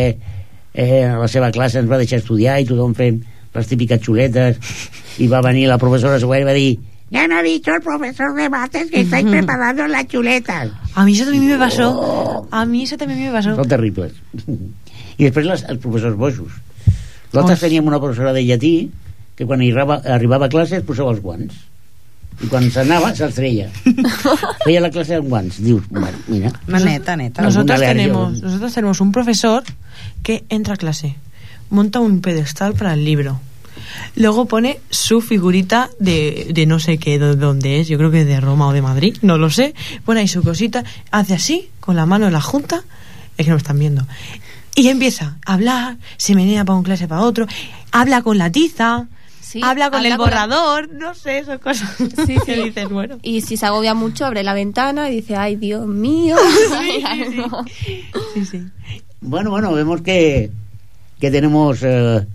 eh, 0.74 1.05
a 1.07 1.18
la 1.18 1.29
seva 1.31 1.50
classe 1.55 1.79
ens 1.81 1.90
va 1.90 1.98
deixar 1.98 2.20
estudiar 2.20 2.59
i 2.61 2.66
tothom 2.68 2.94
fent 2.94 3.22
les 3.55 3.70
típiques 3.70 4.03
xuletes 4.03 4.59
i 5.22 5.27
va 5.31 5.40
venir 5.42 5.66
la 5.70 5.79
professora 5.83 6.18
següent 6.22 6.42
i 6.44 6.48
va 6.50 6.55
dir 6.57 6.72
ya 7.10 7.28
no 7.28 7.36
ha 7.38 7.42
dicho 7.42 7.70
el 7.74 7.82
profesor 7.82 8.34
de 8.34 8.48
mates 8.48 8.90
que 8.90 9.00
estáis 9.02 9.26
preparando 9.26 9.86
las 9.86 10.06
chuletas 10.08 10.70
A 10.94 11.04
mí 11.04 11.12
eso 11.14 11.24
también 11.24 11.48
me 11.48 11.58
pasó. 11.58 12.48
A 12.50 12.64
mí 12.66 12.82
eso 12.84 12.96
también 12.96 13.20
me 13.22 13.30
pasó. 13.32 13.54
són 13.56 13.68
terribles 13.68 14.12
i 15.18 15.24
després 15.28 15.46
les, 15.46 15.62
els 15.68 15.78
professors 15.82 16.16
bojos 16.16 16.50
nosaltres 17.32 17.58
Os. 17.58 17.60
teníem 17.66 17.86
una 17.86 18.00
professora 18.00 18.32
de 18.32 18.42
llatí 18.46 18.90
que 19.36 19.46
quan 19.46 19.60
arribava, 19.60 20.00
arribava 20.06 20.46
a 20.46 20.48
classe 20.48 20.76
es 20.78 20.84
posava 20.86 21.10
els 21.14 21.20
guants 21.22 21.54
i 22.42 22.48
quan 22.50 22.66
s'anava 22.74 23.12
se'ls 23.14 23.34
treia 23.36 23.68
feia 24.66 24.80
la 24.82 24.90
classe 24.90 25.14
amb 25.20 25.28
guants 25.30 25.60
dius, 25.62 25.84
bueno, 25.90 26.18
mira 26.26 26.50
Una 26.66 26.80
neta, 26.82 27.14
neta. 27.16 27.42
Nos- 27.42 27.54
Nosotros 27.54 27.78
tenemos, 27.80 28.32
¿no? 28.42 28.48
nosotros 28.48 28.74
tenemos 28.74 29.00
un 29.00 29.12
profesor 29.12 29.62
que 30.24 30.42
entra 30.48 30.74
a 30.74 30.76
clase, 30.76 31.14
monta 31.70 32.00
un 32.00 32.20
pedestal 32.22 32.74
para 32.74 32.94
el 32.94 33.04
libro. 33.04 33.38
Luego 34.16 34.46
pone 34.46 34.80
su 34.90 35.20
figurita 35.20 35.90
de, 35.98 36.48
de 36.52 36.66
no 36.66 36.78
sé 36.78 36.98
qué, 36.98 37.18
de 37.18 37.37
dónde 37.37 37.80
es, 37.80 37.88
yo 37.88 37.98
creo 37.98 38.11
que 38.11 38.24
de 38.24 38.40
Roma 38.40 38.68
o 38.68 38.72
de 38.72 38.83
Madrid, 38.83 39.16
no 39.22 39.38
lo 39.38 39.50
sé. 39.50 39.74
Pone 40.04 40.20
ahí 40.20 40.28
su 40.28 40.42
cosita, 40.42 40.85
hace 41.11 41.35
así, 41.35 41.68
con 41.80 41.96
la 41.96 42.07
mano 42.07 42.26
en 42.26 42.33
la 42.33 42.40
junta, 42.40 42.83
es 43.37 43.44
que 43.44 43.50
no 43.50 43.57
me 43.57 43.61
están 43.62 43.78
viendo. 43.78 44.07
Y 44.74 44.88
empieza 44.88 45.37
a 45.46 45.54
hablar, 45.54 45.96
se 46.16 46.35
menea 46.35 46.64
para 46.64 46.76
un 46.76 46.85
clase 46.85 47.07
para 47.09 47.20
otro, 47.22 47.46
habla 47.92 48.22
con 48.22 48.38
la 48.38 48.50
tiza, 48.50 49.07
Sí, 49.40 49.61
habla 49.62 49.88
con 49.90 49.98
habla 49.98 50.09
el 50.09 50.16
con 50.16 50.30
la- 50.30 50.46
borrador, 50.46 50.92
no 50.94 51.14
sé, 51.14 51.38
esas 51.38 51.61
cosas 51.61 51.88
Sí, 51.96 52.37
que 52.46 52.57
sí. 52.57 52.62
dices, 52.64 52.88
bueno. 52.88 53.18
Y 53.22 53.42
si 53.42 53.57
se 53.57 53.66
agobia 53.66 53.94
mucho, 53.94 54.26
abre 54.26 54.42
la 54.42 54.52
ventana 54.54 55.11
y 55.11 55.16
dice, 55.16 55.37
ay, 55.37 55.54
Dios 55.54 55.87
mío. 55.87 56.35
hay 56.76 57.02
algo". 57.04 57.64
Sí, 58.35 58.44
sí. 58.44 58.62
Bueno, 59.20 59.50
bueno, 59.50 59.72
vemos 59.72 60.00
que, 60.02 60.50
que 61.20 61.30
tenemos 61.30 61.78
eh, 61.83 62.26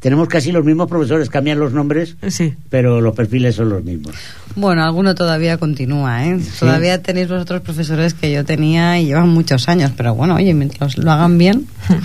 tenemos 0.00 0.28
casi 0.28 0.52
los 0.52 0.64
mismos 0.64 0.88
profesores, 0.88 1.30
cambian 1.30 1.58
los 1.58 1.72
nombres, 1.72 2.16
Sí. 2.28 2.54
pero 2.70 3.00
los 3.00 3.14
perfiles 3.14 3.54
son 3.54 3.70
los 3.70 3.82
mismos. 3.82 4.14
Bueno, 4.56 4.84
alguno 4.84 5.14
todavía 5.14 5.56
continúa, 5.58 6.26
¿eh? 6.26 6.38
Todavía 6.60 7.02
tenéis 7.02 7.28
vosotros 7.28 7.62
profesores 7.62 8.14
que 8.14 8.32
yo 8.32 8.44
tenía 8.44 9.00
y 9.00 9.06
llevan 9.06 9.28
muchos 9.30 9.68
años, 9.68 9.92
pero 9.96 10.14
bueno, 10.14 10.34
oye, 10.36 10.52
mientras 10.54 10.98
lo 10.98 11.10
hagan 11.10 11.38
bien. 11.38 11.66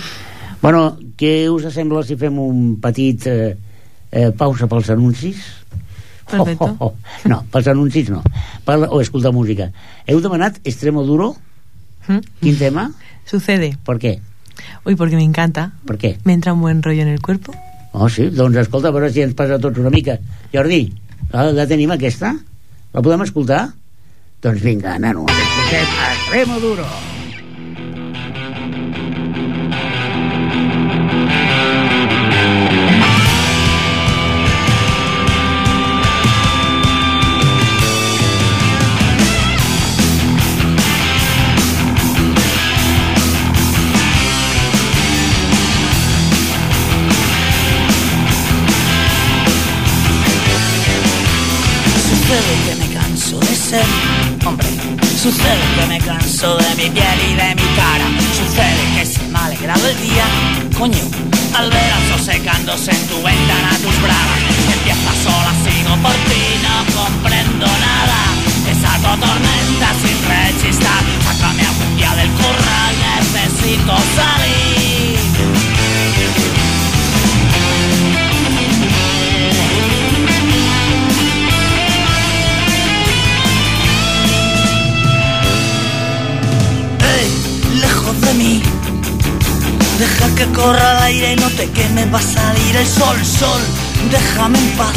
Bueno, 0.60 0.98
què 1.16 1.48
us 1.48 1.64
sembla 1.72 2.02
si 2.04 2.18
fem 2.20 2.36
un 2.36 2.74
petit 2.84 3.24
eh, 3.32 3.56
eh, 4.12 4.28
pausa 4.36 4.66
pels 4.68 4.90
anuncis? 4.92 5.38
Perfecto. 6.28 6.66
Oh, 6.78 6.84
oh, 6.84 6.92
oh. 6.92 7.28
No, 7.28 7.46
pels 7.48 7.70
anuncis 7.72 8.10
no. 8.12 8.20
Per, 8.66 8.76
o 8.90 9.00
escoltar 9.00 9.32
música. 9.32 9.70
Heu 10.04 10.20
demanat 10.20 10.58
Extremo 10.68 11.00
Duro? 11.08 11.30
¿Mm? 12.08 12.18
Quin 12.42 12.58
tema? 12.60 12.90
Sucede. 13.24 13.72
Per 13.86 13.96
què? 13.96 14.18
Uy, 14.84 14.96
porque 15.00 15.16
me 15.16 15.24
encanta. 15.24 15.70
Per 15.88 15.96
què? 15.96 16.18
Me 16.28 16.34
entra 16.36 16.52
un 16.52 16.60
buen 16.60 16.82
rollo 16.82 17.00
en 17.00 17.08
el 17.08 17.22
cuerpo. 17.22 17.54
Oh, 17.92 18.08
sí? 18.08 18.28
Doncs 18.30 18.56
escolta, 18.62 18.90
a 18.90 18.94
veure 18.94 19.10
si 19.10 19.24
ens 19.24 19.36
passa 19.38 19.58
tots 19.62 19.82
una 19.82 19.90
mica. 19.90 20.18
Jordi, 20.54 20.82
la, 21.32 21.50
la 21.56 21.68
tenim 21.70 21.90
aquesta? 21.94 22.34
La 22.94 23.02
podem 23.02 23.26
escoltar? 23.26 23.64
Doncs 24.40 24.62
vinga, 24.64 24.98
nano, 25.02 25.26
escoltem 25.28 25.96
a 26.00 26.12
Extremo 26.14 26.60
Duro. 26.62 26.90
Sucede 55.22 55.60
que 55.76 55.86
me 55.86 55.98
canso 55.98 56.56
de 56.56 56.74
mi 56.76 56.88
piel 56.88 57.18
y 57.30 57.34
de 57.34 57.54
mi 57.54 57.68
cara. 57.76 58.06
Sucede 58.38 58.82
que 58.96 59.04
se 59.04 59.22
me 59.28 59.38
ha 59.38 59.44
alegrado 59.44 59.86
el 59.86 60.00
día, 60.00 60.24
coño. 60.78 61.04
Al 61.52 61.68
ver 61.68 61.92
al 61.92 62.08
sol 62.08 62.20
secándose 62.24 62.90
en 62.90 63.06
tu 63.06 63.16
ventana 63.16 63.68
tus 63.84 64.00
bragas. 64.00 64.40
Empieza 64.72 65.12
sola, 65.22 65.52
sigo 65.62 65.94
por 66.00 66.16
ti, 66.24 66.42
no 66.64 67.02
comprendo 67.02 67.66
nada. 67.66 68.18
Desarco 68.64 69.08
tormenta 69.20 69.88
sin 70.00 70.18
rechistar. 70.24 71.19
Va 92.12 92.18
a 92.18 92.22
salir 92.22 92.76
el 92.76 92.86
sol, 92.86 93.16
sol, 93.24 93.60
déjame 94.10 94.58
en 94.58 94.70
paz. 94.76 94.94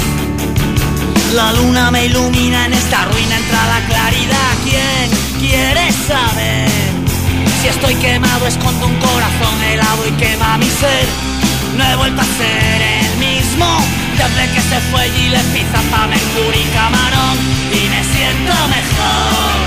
La 1.34 1.54
luna 1.54 1.91
me 1.91 2.06
ilumina 2.06 2.65
en 2.65 2.73
esta 2.73 3.06
ruina, 3.06 3.38
entra 3.38 3.67
la 3.67 3.80
claridad. 3.88 4.52
¿Quién 4.63 5.10
quiere 5.39 5.91
saber? 5.91 6.69
Si 7.62 7.67
estoy 7.67 7.95
quemado, 7.95 8.47
escondo 8.47 8.88
un 8.88 8.95
corazón 8.95 9.63
helado 9.71 10.08
y 10.08 10.12
quema 10.12 10.58
mi 10.58 10.69
ser. 10.69 11.06
No 11.78 11.84
he 11.84 11.95
vuelto 11.95 12.21
a 12.21 12.26
ser 12.26 12.82
el 12.82 13.17
mismo 13.17 13.67
desde 14.17 14.54
que 14.54 14.62
se 14.62 14.80
fue 14.91 15.10
Gillespie, 15.12 15.65
Zappa, 15.71 16.08
Mercury 16.08 16.62
y 16.62 16.73
Camarón 16.73 17.38
y 17.71 17.89
me 17.89 18.04
siento 18.13 18.54
mejor. 18.69 19.58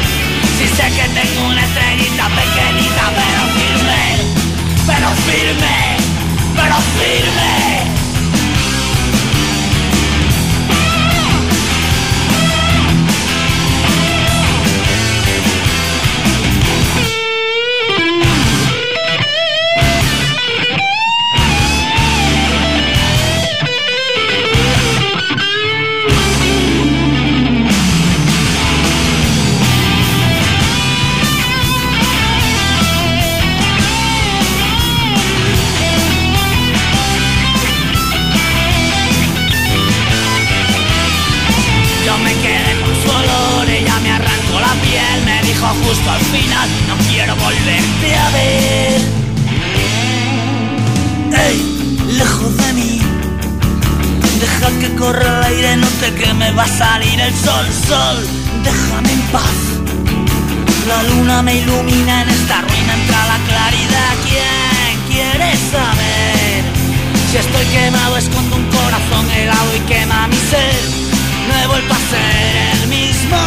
Si 0.59 0.67
sé 0.69 0.87
que 0.97 1.09
tengo 1.15 1.47
una 1.49 1.63
estrellita 1.63 2.29
pequeñita, 2.29 3.05
pero 3.19 3.43
firme, 3.59 4.03
pero 4.87 5.09
firme, 5.27 6.06
pero 6.57 6.77
firme. 6.99 7.85
Yo 8.01 8.06
quiero 47.09 47.35
volverte 47.37 48.17
a 48.17 48.31
ver. 48.31 49.01
Ey, 51.47 51.99
lejos 52.13 52.57
de 52.57 52.73
mí, 52.73 53.01
deja 54.41 54.69
que 54.81 54.95
corra 54.97 55.39
el 55.39 55.45
aire, 55.45 55.77
no 55.77 55.89
te 56.01 56.15
queme, 56.15 56.51
va 56.53 56.65
a 56.65 56.69
salir 56.69 57.21
el 57.21 57.35
sol, 57.35 57.67
sol, 57.89 58.27
déjame 58.65 59.13
en 59.13 59.21
paz. 59.33 59.57
La 60.89 61.03
luna 61.03 61.43
me 61.43 61.57
ilumina 61.57 62.23
en 62.23 62.29
esta 62.29 62.61
ruina, 62.63 62.95
entra 62.95 63.27
la 63.27 63.39
claridad. 63.49 64.13
¿Quién 64.25 64.95
quiere 65.11 65.57
saber? 65.73 66.63
Si 67.31 67.37
estoy 67.39 67.67
quemado, 67.67 68.17
escondo 68.17 68.57
un 68.57 68.67
corazón 68.71 69.31
helado 69.33 69.77
y 69.77 69.81
quema 69.81 70.29
mi 70.29 70.37
ser. 70.37 71.06
No 71.47 71.55
he 71.55 71.67
a 71.67 71.99
ser 72.11 72.57
el 72.73 72.89
mismo 72.89 73.39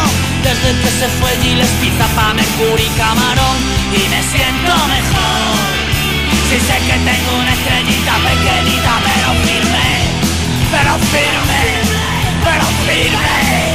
desde 0.42 0.70
que 0.80 0.90
se 0.90 1.08
fue 1.20 1.30
Gillespie, 1.42 1.92
Zappa, 1.98 2.32
Mercury, 2.34 2.88
Camarón 2.96 3.58
y 3.92 4.08
me 4.08 4.22
siento 4.22 4.72
mejor. 4.88 5.60
Si 6.48 6.58
sé 6.58 6.76
que 6.86 6.96
tengo 7.08 7.30
una 7.38 7.52
estrellita 7.52 8.14
pequeñita, 8.28 8.92
pero 9.06 9.28
firme, 9.44 9.88
pero 10.72 10.92
firme, 11.12 11.62
pero 12.42 12.64
firme. 12.86 13.69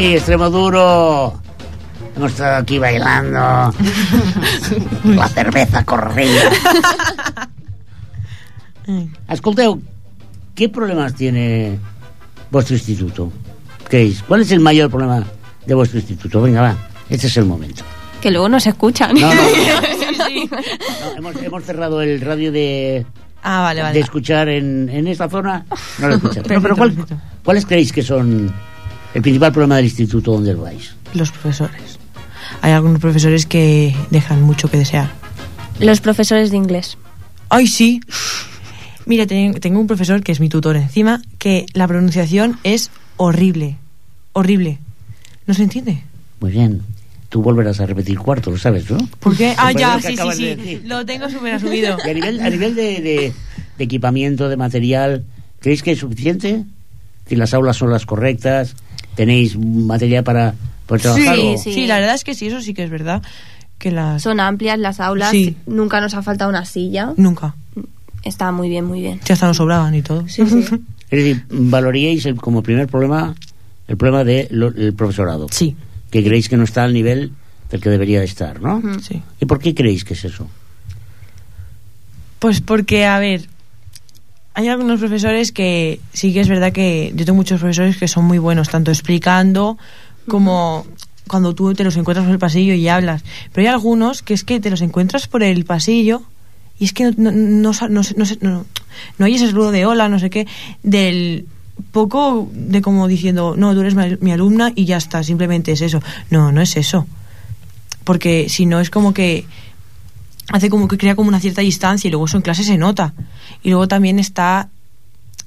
¡Ay, 0.00 0.14
extremo 0.14 0.48
duro! 0.48 1.34
Hemos 2.16 2.30
estado 2.32 2.56
aquí 2.56 2.78
bailando. 2.78 3.38
La 5.04 5.28
cerveza 5.28 5.84
corría. 5.84 6.50
Escolteu, 9.28 9.78
¿qué 10.54 10.70
problemas 10.70 11.14
tiene 11.14 11.78
vuestro 12.50 12.76
instituto? 12.76 13.30
¿Creéis? 13.90 14.22
¿Cuál 14.22 14.40
es 14.40 14.50
el 14.52 14.60
mayor 14.60 14.88
problema 14.88 15.22
de 15.66 15.74
vuestro 15.74 15.98
instituto? 15.98 16.40
Venga, 16.40 16.62
va, 16.62 16.76
este 17.10 17.26
es 17.26 17.36
el 17.36 17.44
momento. 17.44 17.84
Que 18.22 18.30
luego 18.30 18.48
no 18.48 18.56
escuchan. 18.56 19.14
No, 19.20 19.34
no, 19.34 19.42
no, 19.42 21.18
hemos, 21.18 21.42
hemos 21.42 21.62
cerrado 21.62 22.00
el 22.00 22.22
radio 22.22 22.50
de, 22.50 23.04
Ah, 23.42 23.60
vale, 23.60 23.82
vale. 23.82 23.92
de 23.92 24.00
escuchar 24.00 24.48
en, 24.48 24.88
en 24.88 25.06
esta 25.08 25.28
zona. 25.28 25.66
No 25.98 26.08
lo 26.08 26.14
escuchamos. 26.16 26.48
No, 26.50 26.62
pero 26.62 26.74
Perfecto, 26.74 26.76
¿cuál- 26.78 26.92
perfecto. 26.94 27.22
¿cuáles 27.44 27.66
creéis 27.66 27.92
que 27.92 28.02
son 28.02 28.50
el 29.14 29.22
principal 29.22 29.52
problema 29.52 29.76
del 29.76 29.86
instituto 29.86 30.32
donde 30.32 30.54
vais? 30.54 30.94
Los 31.14 31.30
profesores. 31.30 31.98
Hay 32.62 32.72
algunos 32.72 33.00
profesores 33.00 33.46
que 33.46 33.94
dejan 34.10 34.42
mucho 34.42 34.68
que 34.70 34.76
desear. 34.78 35.10
Los 35.78 36.00
profesores 36.00 36.50
de 36.50 36.56
inglés. 36.56 36.98
¡Ay, 37.48 37.66
sí! 37.66 38.00
Mira, 39.06 39.26
ten- 39.26 39.54
tengo 39.54 39.80
un 39.80 39.86
profesor 39.86 40.22
que 40.22 40.32
es 40.32 40.40
mi 40.40 40.48
tutor 40.48 40.76
encima, 40.76 41.22
que 41.38 41.66
la 41.72 41.88
pronunciación 41.88 42.58
es 42.64 42.90
horrible. 43.16 43.76
Horrible. 44.32 44.78
¿No 45.46 45.54
se 45.54 45.62
entiende? 45.64 46.02
Muy 46.40 46.52
bien. 46.52 46.82
Tú 47.28 47.42
volverás 47.42 47.80
a 47.80 47.86
repetir 47.86 48.18
cuarto, 48.18 48.50
lo 48.50 48.58
sabes, 48.58 48.90
¿no? 48.90 48.98
¿Por 49.20 49.36
qué? 49.36 49.54
Ah, 49.56 49.72
de 49.72 49.80
ya, 49.80 49.96
lo 49.96 50.02
sí, 50.02 50.16
sí, 50.16 50.26
de 50.28 50.32
sí. 50.34 50.44
decir. 50.56 50.82
Lo 50.84 51.04
tengo 51.06 51.28
súper 51.30 51.54
asumido. 51.54 51.96
Y 52.04 52.10
a 52.10 52.14
nivel, 52.14 52.40
a 52.40 52.50
nivel 52.50 52.74
de, 52.74 53.00
de- 53.00 53.32
de 53.78 53.84
equipamiento, 53.84 54.48
de 54.48 54.56
material, 54.56 55.24
¿creéis 55.60 55.82
que 55.82 55.92
es 55.92 55.98
suficiente? 56.00 56.64
Si 57.26 57.36
las 57.36 57.54
aulas 57.54 57.76
son 57.76 57.90
las 57.90 58.04
correctas, 58.06 58.74
tenéis 59.20 59.58
material 59.58 60.24
para 60.24 60.54
poder 60.86 61.02
trabajar. 61.02 61.36
Sí, 61.36 61.54
sí. 61.62 61.72
sí, 61.74 61.86
la 61.86 61.98
verdad 61.98 62.14
es 62.14 62.24
que 62.24 62.34
sí, 62.34 62.46
eso 62.46 62.62
sí 62.62 62.72
que 62.72 62.84
es 62.84 62.90
verdad. 62.90 63.22
Que 63.78 63.90
las... 63.90 64.22
Son 64.22 64.40
amplias 64.40 64.78
las 64.78 64.98
aulas. 64.98 65.30
Sí. 65.30 65.56
Nunca 65.66 66.00
nos 66.00 66.14
ha 66.14 66.22
faltado 66.22 66.48
una 66.48 66.64
silla. 66.64 67.12
Nunca. 67.18 67.54
Está 68.22 68.50
muy 68.50 68.70
bien, 68.70 68.86
muy 68.86 69.00
bien. 69.02 69.20
Ya 69.26 69.34
hasta 69.34 69.46
nos 69.46 69.58
sobraban 69.58 69.94
y 69.94 70.00
todo. 70.00 70.26
Sí, 70.28 70.42
sí. 70.46 70.64
Es 71.10 71.18
decir, 71.24 71.44
valoríais 71.50 72.24
el- 72.24 72.36
como 72.36 72.62
primer 72.62 72.86
problema 72.86 73.34
el 73.88 73.96
problema 73.98 74.22
del 74.24 74.94
profesorado. 74.96 75.48
Sí, 75.50 75.76
Que 76.10 76.22
creéis 76.24 76.48
que 76.48 76.56
no 76.56 76.64
está 76.64 76.84
al 76.84 76.94
nivel 76.94 77.32
del 77.70 77.80
que 77.82 77.90
debería 77.90 78.20
de 78.20 78.24
estar, 78.26 78.60
¿no? 78.62 78.80
Sí. 79.02 79.20
¿Y 79.40 79.44
por 79.46 79.58
qué 79.58 79.74
creéis 79.74 80.04
que 80.04 80.14
es 80.14 80.24
eso? 80.24 80.48
Pues 82.38 82.60
porque, 82.60 83.04
a 83.04 83.18
ver, 83.18 83.42
hay 84.54 84.68
algunos 84.68 84.98
profesores 84.98 85.52
que 85.52 86.00
sí 86.12 86.32
que 86.32 86.40
es 86.40 86.48
verdad 86.48 86.72
que 86.72 87.12
yo 87.14 87.24
tengo 87.24 87.36
muchos 87.36 87.60
profesores 87.60 87.96
que 87.96 88.08
son 88.08 88.24
muy 88.24 88.38
buenos, 88.38 88.68
tanto 88.68 88.90
explicando 88.90 89.78
como 90.28 90.86
cuando 91.28 91.54
tú 91.54 91.72
te 91.74 91.84
los 91.84 91.96
encuentras 91.96 92.26
por 92.26 92.32
el 92.32 92.40
pasillo 92.40 92.74
y 92.74 92.88
hablas. 92.88 93.22
Pero 93.52 93.68
hay 93.68 93.72
algunos 93.72 94.22
que 94.22 94.34
es 94.34 94.44
que 94.44 94.58
te 94.58 94.70
los 94.70 94.80
encuentras 94.82 95.28
por 95.28 95.42
el 95.42 95.64
pasillo 95.64 96.22
y 96.78 96.84
es 96.86 96.92
que 96.92 97.12
no, 97.16 97.30
no, 97.30 97.72
no, 97.88 98.02
no, 98.40 98.66
no 99.18 99.24
hay 99.24 99.34
ese 99.34 99.46
saludo 99.46 99.70
de 99.70 99.86
hola, 99.86 100.08
no 100.08 100.18
sé 100.18 100.30
qué, 100.30 100.46
del 100.82 101.46
poco 101.92 102.48
de 102.52 102.82
como 102.82 103.06
diciendo, 103.06 103.54
no, 103.56 103.74
tú 103.74 103.80
eres 103.80 103.94
mi 103.94 104.32
alumna 104.32 104.72
y 104.74 104.86
ya 104.86 104.96
está, 104.96 105.22
simplemente 105.22 105.72
es 105.72 105.82
eso. 105.82 106.02
No, 106.30 106.52
no 106.52 106.60
es 106.60 106.76
eso. 106.76 107.06
Porque 108.04 108.48
si 108.48 108.66
no 108.66 108.80
es 108.80 108.90
como 108.90 109.14
que 109.14 109.44
hace 110.50 110.68
como 110.68 110.88
que 110.88 110.98
crea 110.98 111.14
como 111.14 111.28
una 111.28 111.40
cierta 111.40 111.62
distancia 111.62 112.08
y 112.08 112.10
luego 112.10 112.26
eso 112.26 112.36
en 112.36 112.42
clase 112.42 112.64
se 112.64 112.76
nota. 112.76 113.14
Y 113.62 113.70
luego 113.70 113.88
también 113.88 114.18
está 114.18 114.68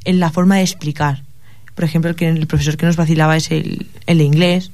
en 0.05 0.19
la 0.19 0.31
forma 0.31 0.57
de 0.57 0.63
explicar. 0.63 1.23
Por 1.75 1.85
ejemplo, 1.85 2.09
el, 2.09 2.15
que, 2.15 2.27
el 2.29 2.47
profesor 2.47 2.77
que 2.77 2.85
nos 2.85 2.95
vacilaba 2.95 3.35
es 3.35 3.51
el, 3.51 3.87
el 4.05 4.17
de 4.19 4.23
inglés. 4.23 4.71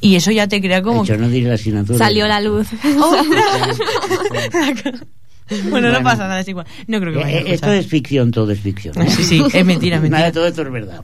Y 0.00 0.16
eso 0.16 0.30
ya 0.30 0.46
te 0.46 0.60
crea 0.60 0.82
como... 0.82 1.04
Yo 1.04 1.16
no 1.16 1.28
diré 1.28 1.48
la 1.48 1.54
asignatura. 1.54 1.98
Salió 1.98 2.26
la 2.26 2.40
luz. 2.40 2.68
bueno, 5.70 5.90
no 5.90 6.02
pasa 6.02 6.26
nada, 6.28 6.40
es 6.40 6.48
igual. 6.48 6.66
No 6.86 7.00
creo 7.00 7.12
que 7.12 7.18
vaya 7.18 7.38
a 7.38 7.40
Eh, 7.40 7.44
eh, 7.46 7.54
Esto 7.54 7.72
es 7.72 7.86
ficción, 7.86 8.30
todo 8.30 8.50
es 8.50 8.60
ficción. 8.60 8.94
Sí, 9.08 9.24
sí, 9.24 9.42
es 9.52 9.64
mentira, 9.64 9.96
Nada 9.96 10.08
de 10.08 10.10
mentira. 10.10 10.32
todo 10.32 10.46
esto 10.46 10.62
es 10.62 10.72
verdad. 10.72 11.02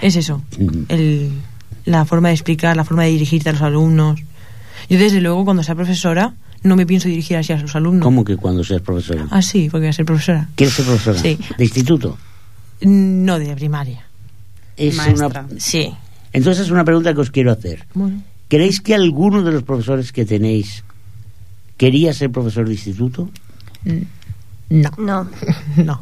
Es 0.00 0.16
eso. 0.16 0.42
El, 0.88 1.32
la 1.84 2.04
forma 2.04 2.28
de 2.28 2.34
explicar, 2.34 2.76
la 2.76 2.84
forma 2.84 3.04
de 3.04 3.10
dirigirte 3.10 3.48
a 3.50 3.52
los 3.52 3.62
alumnos. 3.62 4.20
Yo 4.88 4.98
desde 4.98 5.20
luego 5.20 5.44
cuando 5.44 5.62
sea 5.62 5.74
profesora 5.74 6.34
no 6.62 6.76
me 6.76 6.86
pienso 6.86 7.08
dirigir 7.08 7.36
así 7.36 7.52
a 7.52 7.58
los 7.58 7.74
alumnos. 7.76 8.02
¿Cómo 8.02 8.24
que 8.24 8.36
cuando 8.36 8.64
seas 8.64 8.82
profesora? 8.82 9.26
Ah, 9.30 9.42
sí, 9.42 9.68
porque 9.70 9.82
voy 9.84 9.88
a 9.88 9.92
ser 9.92 10.04
profesora. 10.04 10.48
¿Quieres 10.54 10.74
ser 10.74 10.86
profesora? 10.86 11.18
Sí. 11.18 11.38
¿De 11.56 11.64
instituto? 11.64 12.18
No 12.80 13.38
de 13.38 13.54
primaria. 13.54 14.04
Es 14.76 14.94
Maestra. 14.96 15.46
una... 15.48 15.60
Sí. 15.60 15.92
Entonces 16.32 16.66
es 16.66 16.70
una 16.70 16.84
pregunta 16.84 17.14
que 17.14 17.20
os 17.20 17.30
quiero 17.30 17.50
hacer. 17.52 17.86
Bueno. 17.94 18.22
¿Creéis 18.48 18.80
que 18.80 18.94
alguno 18.94 19.42
de 19.42 19.52
los 19.52 19.62
profesores 19.62 20.12
que 20.12 20.24
tenéis 20.24 20.84
quería 21.76 22.12
ser 22.12 22.30
profesor 22.30 22.66
de 22.66 22.72
instituto? 22.74 23.28
No. 24.68 24.90
No. 24.98 25.28
No. 25.76 26.00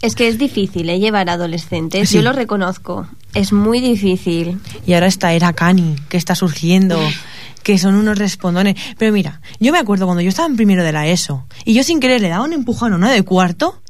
Es 0.00 0.16
que 0.16 0.26
es 0.26 0.36
difícil 0.36 0.90
¿eh? 0.90 0.98
llevar 0.98 1.30
adolescentes. 1.30 2.08
Sí. 2.08 2.16
Yo 2.16 2.22
lo 2.22 2.32
reconozco. 2.32 3.06
Es 3.34 3.52
muy 3.52 3.80
difícil. 3.80 4.58
Y 4.84 4.94
ahora 4.94 5.06
esta 5.06 5.32
era 5.32 5.52
Cani, 5.52 5.94
que 6.08 6.16
está 6.16 6.34
surgiendo, 6.34 6.98
que 7.62 7.78
son 7.78 7.94
unos 7.94 8.18
respondones. 8.18 8.76
Pero 8.98 9.12
mira, 9.12 9.40
yo 9.60 9.72
me 9.72 9.78
acuerdo 9.78 10.06
cuando 10.06 10.22
yo 10.22 10.28
estaba 10.28 10.48
en 10.48 10.56
primero 10.56 10.84
de 10.84 10.92
la 10.92 11.06
ESO 11.06 11.46
y 11.64 11.74
yo 11.74 11.82
sin 11.82 12.00
querer 12.00 12.20
le 12.20 12.28
daba 12.28 12.44
un 12.44 12.52
empujón 12.52 12.92
a 12.92 12.96
una 12.96 13.10
de 13.10 13.22
cuarto. 13.22 13.80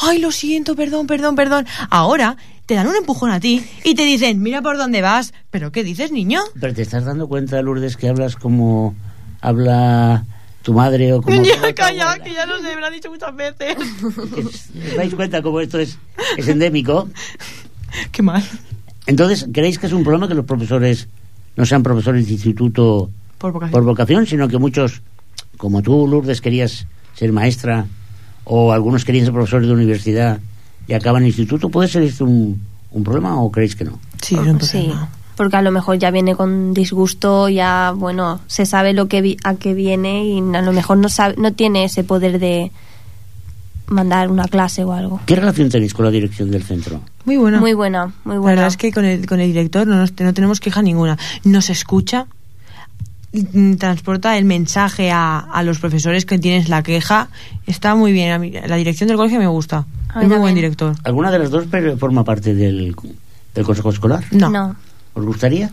Ay, 0.00 0.18
lo 0.18 0.30
siento, 0.30 0.76
perdón, 0.76 1.06
perdón, 1.06 1.34
perdón. 1.34 1.66
Ahora 1.90 2.36
te 2.66 2.74
dan 2.74 2.86
un 2.86 2.96
empujón 2.96 3.30
a 3.30 3.40
ti 3.40 3.64
y 3.84 3.94
te 3.94 4.04
dicen, 4.04 4.42
mira 4.42 4.62
por 4.62 4.76
dónde 4.76 5.02
vas. 5.02 5.32
¿Pero 5.50 5.72
qué 5.72 5.82
dices, 5.82 6.12
niño? 6.12 6.40
Pero 6.60 6.74
te 6.74 6.82
estás 6.82 7.04
dando 7.04 7.26
cuenta, 7.26 7.60
Lourdes, 7.62 7.96
que 7.96 8.08
hablas 8.08 8.36
como 8.36 8.94
habla 9.40 10.24
tu 10.62 10.74
madre 10.74 11.12
o 11.14 11.22
como... 11.22 11.42
Ya, 11.42 11.74
calla, 11.74 12.18
que 12.18 12.34
ya 12.34 12.46
lo 12.46 12.60
sé, 12.60 12.74
me 12.74 12.80
lo 12.80 12.90
dicho 12.90 13.10
muchas 13.10 13.34
veces. 13.34 13.76
¿Os 14.04 14.96
dais 14.96 15.14
cuenta 15.14 15.42
cómo 15.42 15.60
esto 15.60 15.78
es, 15.78 15.98
es 16.36 16.48
endémico? 16.48 17.08
qué 18.12 18.22
mal. 18.22 18.44
Entonces, 19.06 19.46
¿creéis 19.52 19.78
que 19.78 19.86
es 19.86 19.92
un 19.92 20.04
problema 20.04 20.28
que 20.28 20.34
los 20.34 20.44
profesores 20.44 21.08
no 21.58 21.66
sean 21.66 21.82
profesores 21.82 22.26
de 22.26 22.32
instituto 22.32 23.10
Por 23.38 23.52
vocación. 23.52 23.72
por 23.72 23.84
vocación, 23.84 24.26
sino 24.26 24.48
que 24.48 24.58
muchos, 24.58 25.02
como 25.56 25.82
tú, 25.82 26.06
Lourdes, 26.06 26.40
querías 26.40 26.86
ser 27.14 27.32
maestra 27.32 27.86
o 28.44 28.72
algunos 28.72 29.04
querían 29.04 29.24
ser 29.26 29.34
profesores 29.34 29.66
de 29.68 29.74
universidad 29.74 30.38
y 30.86 30.92
acaban 30.94 31.22
en 31.22 31.28
instituto? 31.28 31.68
¿Puede 31.68 31.88
ser 31.88 32.02
esto 32.02 32.24
un, 32.24 32.60
un 32.92 33.04
problema 33.04 33.40
o 33.42 33.50
creéis 33.50 33.76
que 33.76 33.84
no? 33.84 33.98
Sí, 34.22 34.36
es 34.36 34.40
un 34.46 34.60
Sí, 34.60 34.78
problema. 34.78 35.08
porque 35.36 35.56
a 35.56 35.62
lo 35.62 35.70
mejor 35.70 35.98
ya 35.98 36.10
viene 36.10 36.34
con 36.34 36.72
disgusto, 36.72 37.48
ya, 37.48 37.92
bueno, 37.94 38.40
se 38.46 38.64
sabe 38.64 38.92
lo 38.94 39.06
que 39.08 39.20
vi- 39.20 39.36
a 39.44 39.54
qué 39.56 39.74
viene 39.74 40.24
y 40.24 40.38
a 40.38 40.62
lo 40.62 40.72
mejor 40.72 40.96
no 40.98 41.08
sabe, 41.08 41.34
no 41.38 41.52
tiene 41.52 41.84
ese 41.84 42.04
poder 42.04 42.38
de 42.38 42.70
mandar 43.88 44.30
una 44.30 44.46
clase 44.48 44.84
o 44.84 44.92
algo. 44.92 45.20
¿Qué 45.26 45.36
relación 45.36 45.68
tenéis 45.68 45.94
con 45.94 46.04
la 46.04 46.10
dirección 46.10 46.50
del 46.50 46.62
centro? 46.62 47.00
Muy 47.24 47.36
buena. 47.36 47.60
Muy 47.60 47.74
buena, 47.74 48.06
muy 48.24 48.34
La 48.34 48.40
buena. 48.40 48.54
verdad 48.56 48.68
es 48.68 48.76
que 48.76 48.92
con 48.92 49.04
el, 49.04 49.26
con 49.26 49.40
el 49.40 49.48
director 49.48 49.86
no, 49.86 49.96
nos- 49.96 50.12
no 50.20 50.32
tenemos 50.34 50.60
queja 50.60 50.82
ninguna. 50.82 51.16
Nos 51.44 51.70
escucha, 51.70 52.26
mm, 53.32 53.74
transporta 53.74 54.36
el 54.38 54.44
mensaje 54.44 55.10
a, 55.10 55.38
a 55.38 55.62
los 55.62 55.78
profesores 55.78 56.24
que 56.26 56.38
tienes 56.38 56.68
la 56.68 56.82
queja. 56.82 57.28
Está 57.66 57.94
muy 57.94 58.12
bien. 58.12 58.40
Mí- 58.40 58.52
la 58.52 58.76
dirección 58.76 59.08
del 59.08 59.16
colegio 59.16 59.38
me 59.38 59.46
gusta. 59.46 59.86
Es 60.20 60.26
muy 60.28 60.38
buen 60.38 60.54
director. 60.54 60.94
¿Alguna 61.04 61.30
de 61.30 61.38
las 61.38 61.50
dos 61.50 61.66
forma 61.98 62.24
parte 62.24 62.54
del, 62.54 62.94
del 63.54 63.64
consejo 63.64 63.90
escolar? 63.90 64.24
No. 64.30 64.48
No. 64.50 64.76
¿Os 65.14 65.24
gustaría? 65.24 65.70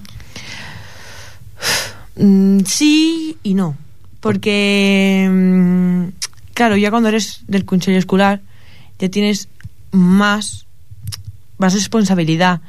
Mm, 2.17 2.60
sí 2.65 3.38
y 3.43 3.54
no. 3.54 3.75
Porque, 4.19 5.28
mm, 5.30 6.25
claro, 6.56 6.76
ya 6.78 6.89
cuando 6.89 7.10
eres 7.10 7.41
del 7.48 7.65
consejo 7.65 7.98
escolar, 8.00 8.41
ya 8.98 9.10
tienes 9.10 9.48
más, 9.91 10.65
más 11.60 11.74
responsabilidad. 11.76 12.62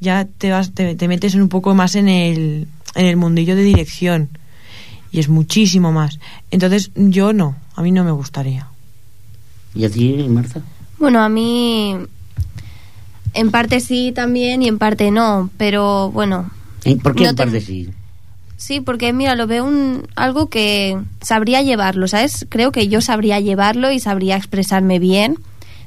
Ya 0.00 0.24
te, 0.26 0.50
vas, 0.50 0.72
te, 0.72 0.94
te 0.96 1.06
metes 1.08 1.34
un 1.34 1.48
poco 1.50 1.74
más 1.74 1.94
en 1.94 2.08
el, 2.08 2.66
en 2.94 3.06
el 3.06 3.16
mundillo 3.16 3.54
de 3.54 3.62
dirección. 3.62 4.30
Y 5.12 5.20
es 5.20 5.28
muchísimo 5.28 5.92
más. 5.92 6.18
Entonces, 6.50 6.90
yo 6.96 7.32
no. 7.34 7.54
A 7.76 7.82
mí 7.82 7.90
no 7.92 8.02
me 8.02 8.10
gustaría. 8.12 8.66
¿Y 9.74 9.84
a 9.84 9.90
ti, 9.90 10.26
Marta? 10.28 10.62
Bueno, 10.98 11.20
a 11.20 11.28
mí 11.28 11.96
en 13.34 13.50
parte 13.50 13.80
sí 13.80 14.12
también 14.14 14.62
y 14.62 14.68
en 14.68 14.78
parte 14.78 15.10
no, 15.10 15.50
pero 15.56 16.10
bueno. 16.10 16.50
¿Por 17.02 17.14
qué 17.14 17.24
No 17.24 17.30
en 17.30 17.36
te- 17.36 17.42
parte 17.44 17.60
sí? 17.60 17.88
Sí, 18.62 18.80
porque 18.80 19.12
mira, 19.12 19.34
lo 19.34 19.46
veo 19.46 19.64
un, 19.64 20.06
algo 20.14 20.48
que 20.48 20.98
sabría 21.20 21.62
llevarlo, 21.62 22.06
¿sabes? 22.06 22.46
Creo 22.48 22.70
que 22.70 22.88
yo 22.88 23.00
sabría 23.00 23.40
llevarlo 23.40 23.90
y 23.90 23.98
sabría 23.98 24.36
expresarme 24.36 24.98
bien, 24.98 25.36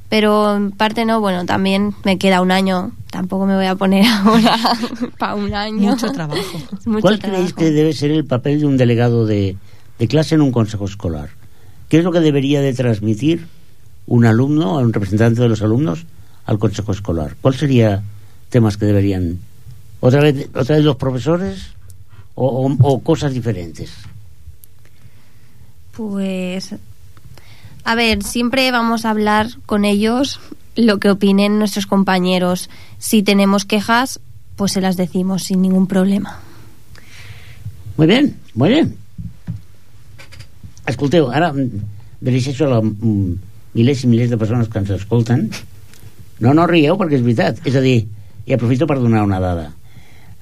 pero 0.10 0.56
en 0.56 0.72
parte 0.72 1.06
no, 1.06 1.22
bueno, 1.22 1.46
también 1.46 1.96
me 2.04 2.18
queda 2.18 2.42
un 2.42 2.52
año, 2.52 2.92
tampoco 3.12 3.46
me 3.46 3.56
voy 3.56 3.66
a 3.66 3.76
poner 3.76 4.06
ahora 4.24 4.58
para 5.18 5.36
un 5.36 5.54
año. 5.54 5.92
Mucho 5.92 6.12
trabajo. 6.12 6.42
Mucho 6.86 7.02
¿Cuál 7.02 7.20
trabajo. 7.20 7.44
creéis 7.44 7.54
que 7.54 7.72
debe 7.72 7.94
ser 7.94 8.12
el 8.12 8.26
papel 8.26 8.60
de 8.60 8.66
un 8.66 8.78
delegado 8.78 9.26
de, 9.26 9.56
de 9.98 10.08
clase 10.08 10.36
en 10.36 10.42
un 10.42 10.52
consejo 10.52 10.86
escolar? 10.86 11.30
¿Qué 11.88 12.00
es 12.00 12.04
lo 12.04 12.12
que 12.12 12.20
debería 12.20 12.62
de 12.62 12.74
transmitir 12.74 13.48
un 14.08 14.26
alumno, 14.26 14.80
un 14.80 14.92
representante 14.92 15.42
de 15.42 15.50
los 15.50 15.62
alumnos, 15.62 16.06
al 16.46 16.60
consejo 16.60 16.92
escolar? 16.92 17.36
¿Cuál 17.42 17.56
sería 17.56 18.04
temas 18.50 18.78
que 18.78 18.86
deberían 18.86 19.40
¿Otra 20.02 20.22
vez, 20.22 20.50
otra 20.54 20.76
vez 20.76 20.86
los 20.86 20.98
profesores 20.98 21.75
o, 22.36 22.46
o- 22.48 22.78
o 22.94 23.00
cosas 23.02 23.34
diferentes? 23.34 23.92
Pues, 25.96 26.76
a 27.84 27.96
ver, 27.96 28.24
siempre 28.24 28.70
vamos 28.72 29.06
a 29.06 29.10
hablar 29.12 29.48
con 29.66 29.86
ellos 29.86 30.40
lo 30.76 31.00
que 31.00 31.10
opinen 31.10 31.58
nuestros 31.60 31.88
compañeros. 31.88 32.70
Si 32.98 33.24
tenemos 33.24 33.64
quejas, 33.66 34.20
pues 34.58 34.74
se 34.74 34.82
las 34.82 34.98
decimos 34.98 35.44
sin 35.44 35.62
ningún 35.62 35.88
problema. 35.88 36.40
Muy 37.98 38.08
bien, 38.08 38.38
muy 38.54 38.70
bien. 38.70 38.98
Escolteu, 40.86 41.32
ara 41.32 41.54
mm, 41.54 41.70
dirigeixo 42.22 42.66
a 42.68 42.76
la, 42.76 42.82
mm, 42.82 43.40
milers 43.74 44.04
i 44.04 44.08
milers 44.12 44.30
de 44.30 44.38
persones 44.38 44.68
que 44.70 44.78
ens 44.84 44.92
escolten. 44.92 45.48
No, 46.44 46.54
no 46.54 46.68
rieu, 46.68 46.98
perquè 47.00 47.16
és 47.18 47.24
veritat. 47.24 47.62
És 47.66 47.76
a 47.80 47.82
dir, 47.82 48.04
i 48.46 48.54
aprofito 48.54 48.86
per 48.86 49.00
donar 49.00 49.24
una 49.24 49.40
dada. 49.40 49.70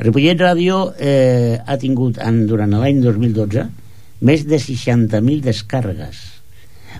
Ripollet 0.01 0.39
Ràdio 0.41 0.87
eh, 0.97 1.59
ha 1.61 1.77
tingut 1.77 2.17
en, 2.17 2.43
durant 2.49 2.71
l'any 2.73 3.01
2012 3.03 3.65
més 4.25 4.45
de 4.47 4.57
60.000 4.57 5.43
descàrregues. 5.43 6.21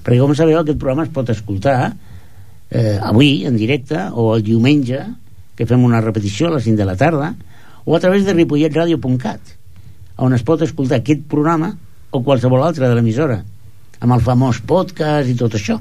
Perquè, 0.03 0.19
com 0.19 0.35
sabeu, 0.37 0.59
aquest 0.59 0.77
programa 0.77 1.07
es 1.07 1.13
pot 1.15 1.31
escoltar 1.33 1.77
eh, 1.89 2.99
avui, 3.01 3.45
en 3.49 3.57
directe, 3.57 3.97
o 4.13 4.33
el 4.35 4.45
diumenge, 4.45 5.01
que 5.57 5.67
fem 5.69 5.83
una 5.85 6.01
repetició 6.03 6.49
a 6.49 6.55
les 6.57 6.67
5 6.67 6.77
de 6.81 6.87
la 6.89 6.97
tarda, 6.99 7.33
o 7.85 7.95
a 7.95 8.01
través 8.03 8.27
de 8.27 8.35
ripolletradio.cat, 8.37 9.53
on 10.23 10.35
es 10.37 10.45
pot 10.45 10.61
escoltar 10.61 11.01
aquest 11.01 11.25
programa 11.29 11.73
o 12.13 12.21
qualsevol 12.21 12.63
altre 12.63 12.89
de 12.89 12.97
l'emissora, 12.97 13.39
amb 13.99 14.17
el 14.17 14.23
famós 14.25 14.61
podcast 14.69 15.31
i 15.31 15.37
tot 15.39 15.57
això. 15.57 15.79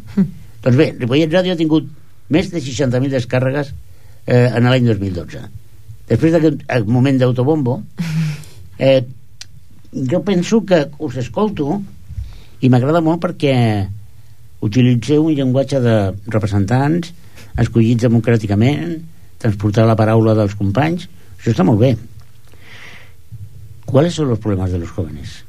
doncs 0.65 0.79
bé, 0.79 0.93
Ripollet 0.97 1.33
Ràdio 1.33 1.57
ha 1.57 1.61
tingut 1.61 1.91
més 2.33 2.49
de 2.53 2.63
60.000 2.63 3.13
descàrregues 3.13 3.75
eh, 4.27 4.49
en 4.49 4.71
l'any 4.71 4.89
2012. 4.89 5.62
Després 6.13 6.37
d'aquest 6.37 6.87
moment 6.93 7.19
d'autobombo, 7.19 7.81
eh, 8.79 9.01
jo 9.93 10.23
penso 10.25 10.63
que 10.69 10.85
us 11.01 11.17
escolto 11.21 11.81
i 12.63 12.71
m'agrada 12.73 13.03
molt 13.05 13.21
perquè 13.25 13.57
utilitzeu 14.63 15.27
un 15.27 15.35
llenguatge 15.37 15.81
de 15.83 15.97
representants 16.33 17.13
escollits 17.61 18.07
democràticament 18.07 19.01
transportar 19.43 19.85
la 19.89 19.99
paraula 19.99 20.37
dels 20.39 20.55
companys 20.57 21.09
això 21.37 21.53
està 21.53 21.67
molt 21.67 21.83
bé 21.83 21.93
¿cuáles 23.85 24.15
son 24.15 24.29
los 24.29 24.39
problemas 24.39 24.73
de 24.73 24.79
los 24.79 24.91
jóvenes? 24.91 25.45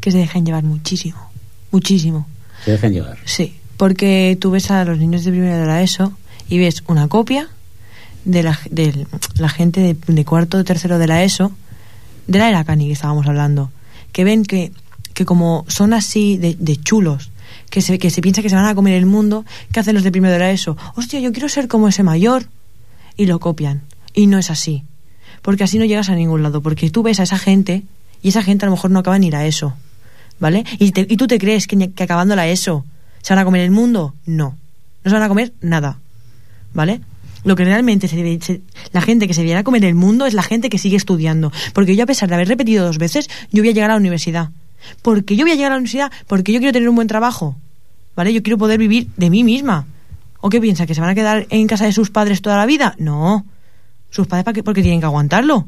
Que 0.00 0.10
se 0.10 0.18
dejan 0.18 0.44
llevar 0.44 0.64
muchísimo. 0.64 1.30
Muchísimo. 1.70 2.26
se 2.64 2.72
dejan 2.72 2.92
llevar 2.92 3.16
Sí, 3.24 3.54
porque 3.78 4.36
tú 4.38 4.50
ves 4.50 4.70
a 4.70 4.84
los 4.84 4.98
niños 4.98 5.24
de 5.24 5.30
primero 5.30 5.56
de 5.56 5.66
la 5.66 5.82
ESO 5.82 6.12
y 6.48 6.58
ves 6.58 6.84
una 6.86 7.08
copia 7.08 7.48
de 8.24 8.42
la, 8.42 8.58
de 8.70 9.06
la 9.36 9.48
gente 9.48 9.80
de, 9.80 9.96
de 10.12 10.24
cuarto 10.24 10.58
o 10.58 10.64
tercero 10.64 10.98
de 10.98 11.06
la 11.06 11.22
ESO, 11.24 11.52
de 12.26 12.38
la 12.38 12.48
era 12.48 12.64
Cani 12.64 12.86
que 12.86 12.92
estábamos 12.92 13.26
hablando, 13.26 13.70
que 14.12 14.24
ven 14.24 14.44
que, 14.44 14.72
que 15.12 15.24
como 15.24 15.64
son 15.68 15.92
así 15.92 16.36
de, 16.38 16.56
de 16.58 16.76
chulos, 16.76 17.30
que 17.70 17.80
se, 17.82 17.98
que 17.98 18.10
se 18.10 18.20
piensa 18.22 18.40
que 18.42 18.48
se 18.50 18.54
van 18.56 18.66
a 18.66 18.74
comer 18.74 18.94
el 18.94 19.06
mundo, 19.06 19.44
¿qué 19.72 19.80
hacen 19.80 19.94
los 19.94 20.04
de 20.04 20.12
primero 20.12 20.32
de 20.32 20.38
la 20.38 20.50
ESO? 20.50 20.76
Hostia, 20.94 21.20
yo 21.20 21.32
quiero 21.32 21.48
ser 21.48 21.68
como 21.68 21.88
ese 21.88 22.02
mayor. 22.02 22.46
Y 23.16 23.26
lo 23.26 23.38
copian. 23.38 23.82
Y 24.12 24.26
no 24.26 24.38
es 24.38 24.50
así. 24.50 24.82
Porque 25.42 25.62
así 25.64 25.78
no 25.78 25.84
llegas 25.84 26.08
a 26.08 26.14
ningún 26.16 26.42
lado. 26.42 26.62
Porque 26.62 26.90
tú 26.90 27.02
ves 27.04 27.20
a 27.20 27.24
esa 27.24 27.38
gente 27.38 27.82
y 28.22 28.28
esa 28.30 28.42
gente 28.42 28.64
a 28.64 28.68
lo 28.68 28.74
mejor 28.74 28.90
no 28.90 28.98
acaba 28.98 29.18
ni 29.20 29.28
ir 29.28 29.36
a 29.36 29.46
ESO. 29.46 29.74
¿Vale? 30.40 30.64
Y, 30.80 30.90
te- 30.90 31.06
y 31.08 31.16
tú 31.16 31.26
te 31.28 31.38
crees 31.38 31.66
que, 31.68 31.92
que 31.92 32.02
acabando 32.02 32.34
la 32.34 32.48
ESO 32.48 32.84
se 33.22 33.32
van 33.34 33.40
a 33.40 33.44
comer 33.44 33.60
el 33.62 33.70
mundo. 33.70 34.14
No. 34.26 34.56
No 35.04 35.10
se 35.10 35.14
van 35.14 35.22
a 35.22 35.28
comer 35.28 35.52
nada. 35.60 35.98
¿Vale? 36.72 37.00
Lo 37.44 37.56
que 37.56 37.64
realmente 37.64 38.08
se 38.08 38.16
debe, 38.16 38.38
se- 38.40 38.62
la 38.92 39.00
gente 39.02 39.26
que 39.28 39.34
se 39.34 39.42
viene 39.42 39.58
a 39.60 39.64
comer 39.64 39.84
el 39.84 39.94
mundo 39.94 40.26
es 40.26 40.34
la 40.34 40.42
gente 40.42 40.68
que 40.70 40.78
sigue 40.78 40.96
estudiando. 40.96 41.52
Porque 41.72 41.94
yo, 41.94 42.04
a 42.04 42.06
pesar 42.06 42.28
de 42.28 42.34
haber 42.36 42.48
repetido 42.48 42.86
dos 42.86 42.98
veces, 42.98 43.28
yo 43.52 43.62
voy 43.62 43.70
a 43.70 43.72
llegar 43.72 43.90
a 43.90 43.94
la 43.94 44.00
universidad. 44.00 44.50
Porque 45.02 45.36
yo 45.36 45.44
voy 45.44 45.52
a 45.52 45.54
llegar 45.54 45.72
a 45.72 45.74
la 45.74 45.78
universidad 45.78 46.10
porque 46.26 46.52
yo 46.52 46.58
quiero 46.58 46.72
tener 46.72 46.88
un 46.88 46.94
buen 46.96 47.08
trabajo. 47.08 47.56
¿Vale? 48.16 48.32
Yo 48.32 48.42
quiero 48.42 48.58
poder 48.58 48.78
vivir 48.78 49.08
de 49.16 49.28
mí 49.30 49.42
misma. 49.44 49.86
¿O 50.40 50.48
qué 50.50 50.60
piensa? 50.60 50.86
¿Que 50.86 50.94
se 50.94 51.00
van 51.00 51.10
a 51.10 51.14
quedar 51.14 51.46
en 51.50 51.66
casa 51.66 51.84
de 51.86 51.92
sus 51.92 52.10
padres 52.10 52.42
toda 52.42 52.56
la 52.56 52.66
vida? 52.66 52.94
No. 52.98 53.44
Sus 54.10 54.26
padres, 54.26 54.44
¿para 54.44 54.54
qué? 54.54 54.62
Porque 54.62 54.82
tienen 54.82 55.00
que 55.00 55.06
aguantarlo. 55.06 55.66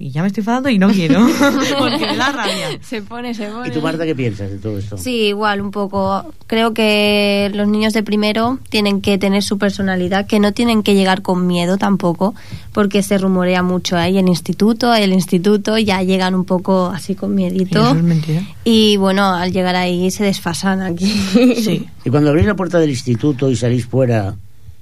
Y 0.00 0.12
ya 0.12 0.22
me 0.22 0.28
estoy 0.28 0.42
enfadando 0.42 0.68
y 0.68 0.78
no 0.78 0.90
quiero. 0.90 1.26
porque 1.78 1.98
me 1.98 2.16
da 2.16 2.30
rabia. 2.30 2.78
Se 2.82 3.02
pone, 3.02 3.34
se 3.34 3.48
pone. 3.48 3.66
¿y 3.66 3.70
tú 3.72 3.82
Marta 3.82 4.06
qué 4.06 4.14
piensas 4.14 4.48
de 4.48 4.58
todo 4.58 4.78
esto? 4.78 4.96
Sí, 4.96 5.22
igual, 5.26 5.60
un 5.60 5.72
poco. 5.72 6.32
Creo 6.46 6.72
que 6.72 7.50
los 7.52 7.66
niños 7.66 7.94
de 7.94 8.04
primero 8.04 8.60
tienen 8.68 9.00
que 9.00 9.18
tener 9.18 9.42
su 9.42 9.58
personalidad, 9.58 10.26
que 10.28 10.38
no 10.38 10.52
tienen 10.52 10.84
que 10.84 10.94
llegar 10.94 11.22
con 11.22 11.48
miedo 11.48 11.78
tampoco, 11.78 12.36
porque 12.72 13.02
se 13.02 13.18
rumorea 13.18 13.64
mucho 13.64 13.96
ahí 13.96 14.18
el 14.18 14.28
instituto, 14.28 14.94
el 14.94 15.12
instituto, 15.12 15.76
ya 15.78 16.00
llegan 16.04 16.36
un 16.36 16.44
poco 16.44 16.86
así 16.94 17.16
con 17.16 17.32
Y 17.32 17.34
miedito. 17.34 17.80
eso 17.80 17.96
es 17.96 18.02
mentira. 18.04 18.42
Y 18.62 18.96
bueno, 18.98 19.24
al 19.34 19.52
llegar 19.52 19.74
ahí 19.74 20.12
se 20.12 20.22
desfasan 20.22 20.80
aquí. 20.80 21.06
Sí. 21.58 21.88
y 22.04 22.10
cuando 22.10 22.30
abrís 22.30 22.46
la 22.46 22.54
puerta 22.54 22.78
del 22.78 22.90
instituto 22.90 23.50
y 23.50 23.56
salís 23.56 23.86
fuera 23.86 24.36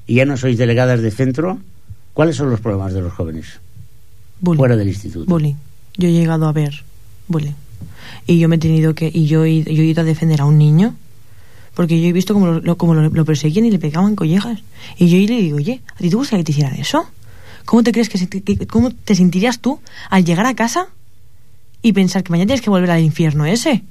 y 0.06 0.16
ya 0.16 0.26
no 0.26 0.36
sois 0.36 0.58
delegadas 0.58 1.00
de 1.00 1.10
centro 1.10 1.58
¿cuáles 2.12 2.36
son 2.36 2.50
los 2.50 2.60
problemas 2.60 2.92
de 2.92 3.00
los 3.00 3.12
jóvenes? 3.12 3.60
Bullying. 4.40 4.58
fuera 4.58 4.76
del 4.76 4.88
instituto 4.88 5.24
Bullying. 5.26 5.54
Yo 5.96 6.08
he 6.08 6.12
llegado 6.12 6.46
a 6.46 6.52
ver 6.52 6.84
bullying. 7.28 7.52
Y 8.26 8.38
yo 8.38 8.48
me 8.48 8.56
he 8.56 8.58
tenido 8.58 8.94
que. 8.94 9.10
Y 9.12 9.26
yo 9.26 9.44
he, 9.44 9.62
yo 9.62 9.82
he 9.82 9.86
ido 9.86 10.02
a 10.02 10.04
defender 10.04 10.40
a 10.40 10.44
un 10.44 10.58
niño. 10.58 10.94
Porque 11.74 12.00
yo 12.00 12.08
he 12.08 12.12
visto 12.12 12.32
como 12.34 12.46
lo, 12.46 12.60
lo- 12.60 12.76
como 12.78 12.94
lo, 12.94 13.08
lo 13.10 13.24
perseguían 13.24 13.66
y 13.66 13.70
le 13.70 13.78
pegaban 13.78 14.16
collejas. 14.16 14.60
Y 14.96 15.08
yo 15.08 15.16
le 15.18 15.40
digo, 15.42 15.56
oye, 15.58 15.80
¿a 15.94 15.98
ti 15.98 16.08
te 16.10 16.16
gustaría 16.16 16.40
que 16.40 16.46
te 16.46 16.52
hicieran 16.52 16.74
eso? 16.74 17.06
¿Cómo 17.66 17.82
te 17.82 17.92
crees 17.92 18.08
que, 18.08 18.16
se 18.18 18.28
que- 18.28 18.66
cómo 18.66 18.90
te 18.92 19.14
sentirías 19.14 19.58
tú 19.60 19.80
al 20.08 20.24
llegar 20.24 20.46
a 20.46 20.54
casa 20.54 20.86
y 21.82 21.92
pensar 21.92 22.22
que 22.22 22.30
mañana 22.30 22.46
tienes 22.48 22.62
que 22.62 22.70
volver 22.70 22.90
al 22.90 23.02
infierno 23.02 23.44
ese? 23.44 23.82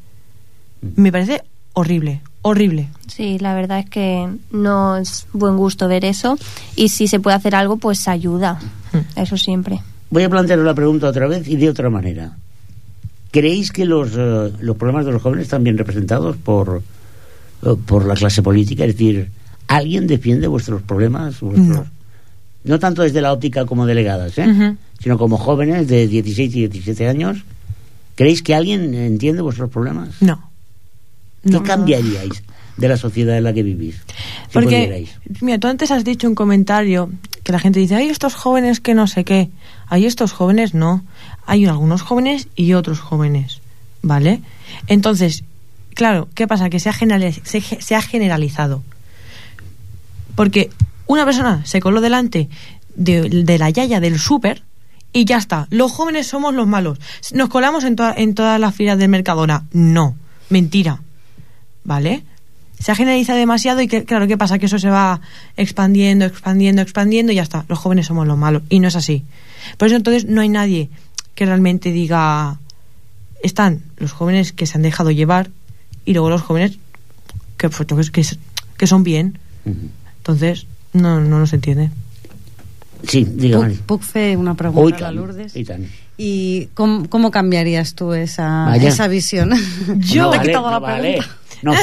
Me 0.95 1.12
parece 1.12 1.41
horrible, 1.73 2.21
horrible. 2.41 2.88
Sí, 3.08 3.38
la 3.39 3.53
verdad 3.53 3.79
es 3.79 3.89
que 3.89 4.29
no 4.51 4.97
es 4.97 5.27
buen 5.34 5.58
gusto 5.58 5.88
ver 5.88 6.05
eso. 6.05 6.38
Y 6.75 6.89
si 6.89 7.08
se 7.08 7.19
puede 7.19 7.36
hacer 7.36 7.53
algo, 7.55 7.77
pues 7.77 8.08
ayuda. 8.08 8.60
Eso 9.15 9.38
siempre. 9.38 9.79
Voy 10.09 10.23
a 10.23 10.29
plantear 10.29 10.59
la 10.59 10.73
pregunta 10.73 11.07
otra 11.07 11.27
vez 11.27 11.47
y 11.47 11.55
de 11.57 11.69
otra 11.69 11.89
manera. 11.89 12.37
¿Creéis 13.31 13.71
que 13.71 13.85
los, 13.85 14.11
eh, 14.15 14.51
los 14.61 14.77
problemas 14.77 15.05
de 15.05 15.11
los 15.11 15.21
jóvenes 15.21 15.43
están 15.45 15.63
bien 15.63 15.77
representados 15.77 16.37
por, 16.37 16.81
eh, 17.63 17.75
por 17.85 18.05
la 18.05 18.13
clase 18.15 18.41
política? 18.41 18.85
Es 18.85 18.93
decir, 18.93 19.29
¿alguien 19.67 20.07
defiende 20.07 20.47
vuestros 20.47 20.81
problemas? 20.83 21.39
Vuestros- 21.41 21.67
No. 21.67 21.85
No 22.63 22.79
tanto 22.79 23.03
desde 23.03 23.21
la 23.21 23.31
óptica 23.33 23.65
como 23.65 23.85
delegadas, 23.85 24.37
¿eh? 24.39 24.75
Sino 24.99 25.17
como 25.19 25.37
jóvenes 25.37 25.87
de 25.87 26.07
16 26.07 26.55
y 26.55 26.67
17 26.67 27.07
años. 27.07 27.43
¿Creéis 28.15 28.41
que 28.41 28.55
alguien 28.55 28.93
entiende 28.95 29.41
vuestros 29.43 29.69
problemas? 29.69 30.19
No. 30.21 30.49
¿Qué 31.43 31.51
No. 31.51 31.61
cambiaríais 31.63 32.41
de 32.77 32.88
la 32.88 32.97
sociedad 32.97 33.38
en 33.38 33.43
la 33.43 33.53
que 33.53 33.63
vivís? 33.63 33.95
Si 33.95 34.53
Porque, 34.53 34.67
pudierais? 34.85 35.09
mira, 35.41 35.57
tú 35.59 35.67
antes 35.67 35.91
has 35.91 36.03
dicho 36.03 36.27
un 36.27 36.35
comentario 36.35 37.09
que 37.43 37.51
la 37.51 37.59
gente 37.59 37.79
dice, 37.79 37.95
hay 37.95 38.07
estos 38.09 38.33
jóvenes 38.35 38.79
que 38.79 38.93
no 38.93 39.07
sé 39.07 39.23
qué. 39.23 39.49
Hay 39.88 40.05
estos 40.05 40.31
jóvenes, 40.33 40.73
no. 40.73 41.03
Hay 41.45 41.65
algunos 41.65 42.01
jóvenes 42.01 42.47
y 42.55 42.73
otros 42.73 42.99
jóvenes, 42.99 43.61
¿vale? 44.01 44.41
Entonces, 44.88 45.43
claro, 45.93 46.27
¿qué 46.33 46.47
pasa? 46.47 46.69
Que 46.69 46.79
se 46.79 46.89
ha, 46.89 46.93
generali- 46.93 47.39
se, 47.43 47.95
ha 47.95 48.01
generalizado. 48.01 48.81
Porque 50.35 50.69
una 51.07 51.23
persona 51.25 51.65
se 51.65 51.79
coló 51.79 52.01
delante 52.01 52.49
de, 52.95 53.29
de 53.29 53.57
la 53.57 53.69
yaya 53.69 53.99
del 53.99 54.19
súper 54.19 54.63
y 55.13 55.25
ya 55.25 55.38
está. 55.38 55.67
Los 55.69 55.91
jóvenes 55.91 56.27
somos 56.27 56.54
los 56.54 56.67
malos. 56.67 57.00
Nos 57.31 57.50
colamos 57.50 57.83
en, 57.83 57.95
en 58.17 58.33
todas 58.35 58.60
las 58.60 58.75
filas 58.75 58.97
del 58.97 59.10
Mercadona. 59.10 59.65
No, 59.71 60.15
mentira. 60.50 61.02
¿Vale? 61.83 62.23
Se 62.80 62.92
ha 62.92 62.96
generalizado 62.96 63.40
demasiado 63.40 63.82
y 63.82 63.88
que, 63.88 64.04
claro, 64.04 64.28
¿qué 64.28 64.38
pasa? 64.38 64.60
Que 64.60 64.65
eso 64.67 64.78
se 64.80 64.90
va 64.90 65.21
expandiendo, 65.58 66.26
expandiendo, 66.26 66.82
expandiendo 66.82 67.32
y 67.32 67.36
ya 67.36 67.44
está. 67.44 67.65
Los 67.69 67.80
jóvenes 67.80 68.06
somos 68.08 68.28
los 68.28 68.38
malos. 68.38 68.63
Y 68.69 68.80
no 68.80 68.88
es 68.88 68.96
así. 68.96 69.23
Por 69.78 69.88
eso 69.88 69.96
entonces 69.96 70.26
no 70.26 70.42
hay 70.42 70.50
nadie 70.50 70.90
que 71.36 71.46
realmente 71.46 71.92
diga... 71.92 72.60
Están 73.44 73.82
los 73.98 74.12
jóvenes 74.12 74.54
que 74.54 74.65
se 74.65 74.78
han 74.78 74.82
dejado 74.82 75.12
llevar 75.12 75.50
y 76.04 76.13
luego 76.13 76.30
los 76.30 76.42
jóvenes 76.42 76.78
que, 77.58 77.69
pues, 77.69 78.12
que, 78.12 78.21
que- 78.23 78.38
que 78.78 78.88
son 78.88 79.04
bien. 79.04 79.38
Entonces, 80.17 80.65
no, 80.94 81.19
no 81.21 81.40
nos 81.40 81.54
entiende. 81.54 81.92
Sí, 83.08 83.23
diga, 83.28 83.60
Mari. 83.60 83.76
Puc, 83.86 84.02
fer 84.02 84.38
una 84.38 84.56
pregunta 84.56 84.98
a 84.98 85.02
la 85.02 85.12
Lourdes? 85.12 85.56
i 85.56 85.63
tant. 85.63 85.86
¿Y 86.17 86.67
cómo, 86.73 87.08
cómo 87.10 87.30
cambiarías 87.30 87.94
tú 87.94 88.13
esa, 88.13 88.65
Vaya. 88.65 88.90
esa 88.90 89.08
visión? 89.08 89.50
no 90.15 90.30
Te 90.32 90.38
he 90.38 90.42
quitado 90.42 90.65
no 90.65 90.71
la 90.71 90.80
vale. 90.80 91.17
pregunta. 91.17 91.38
No. 91.65 91.73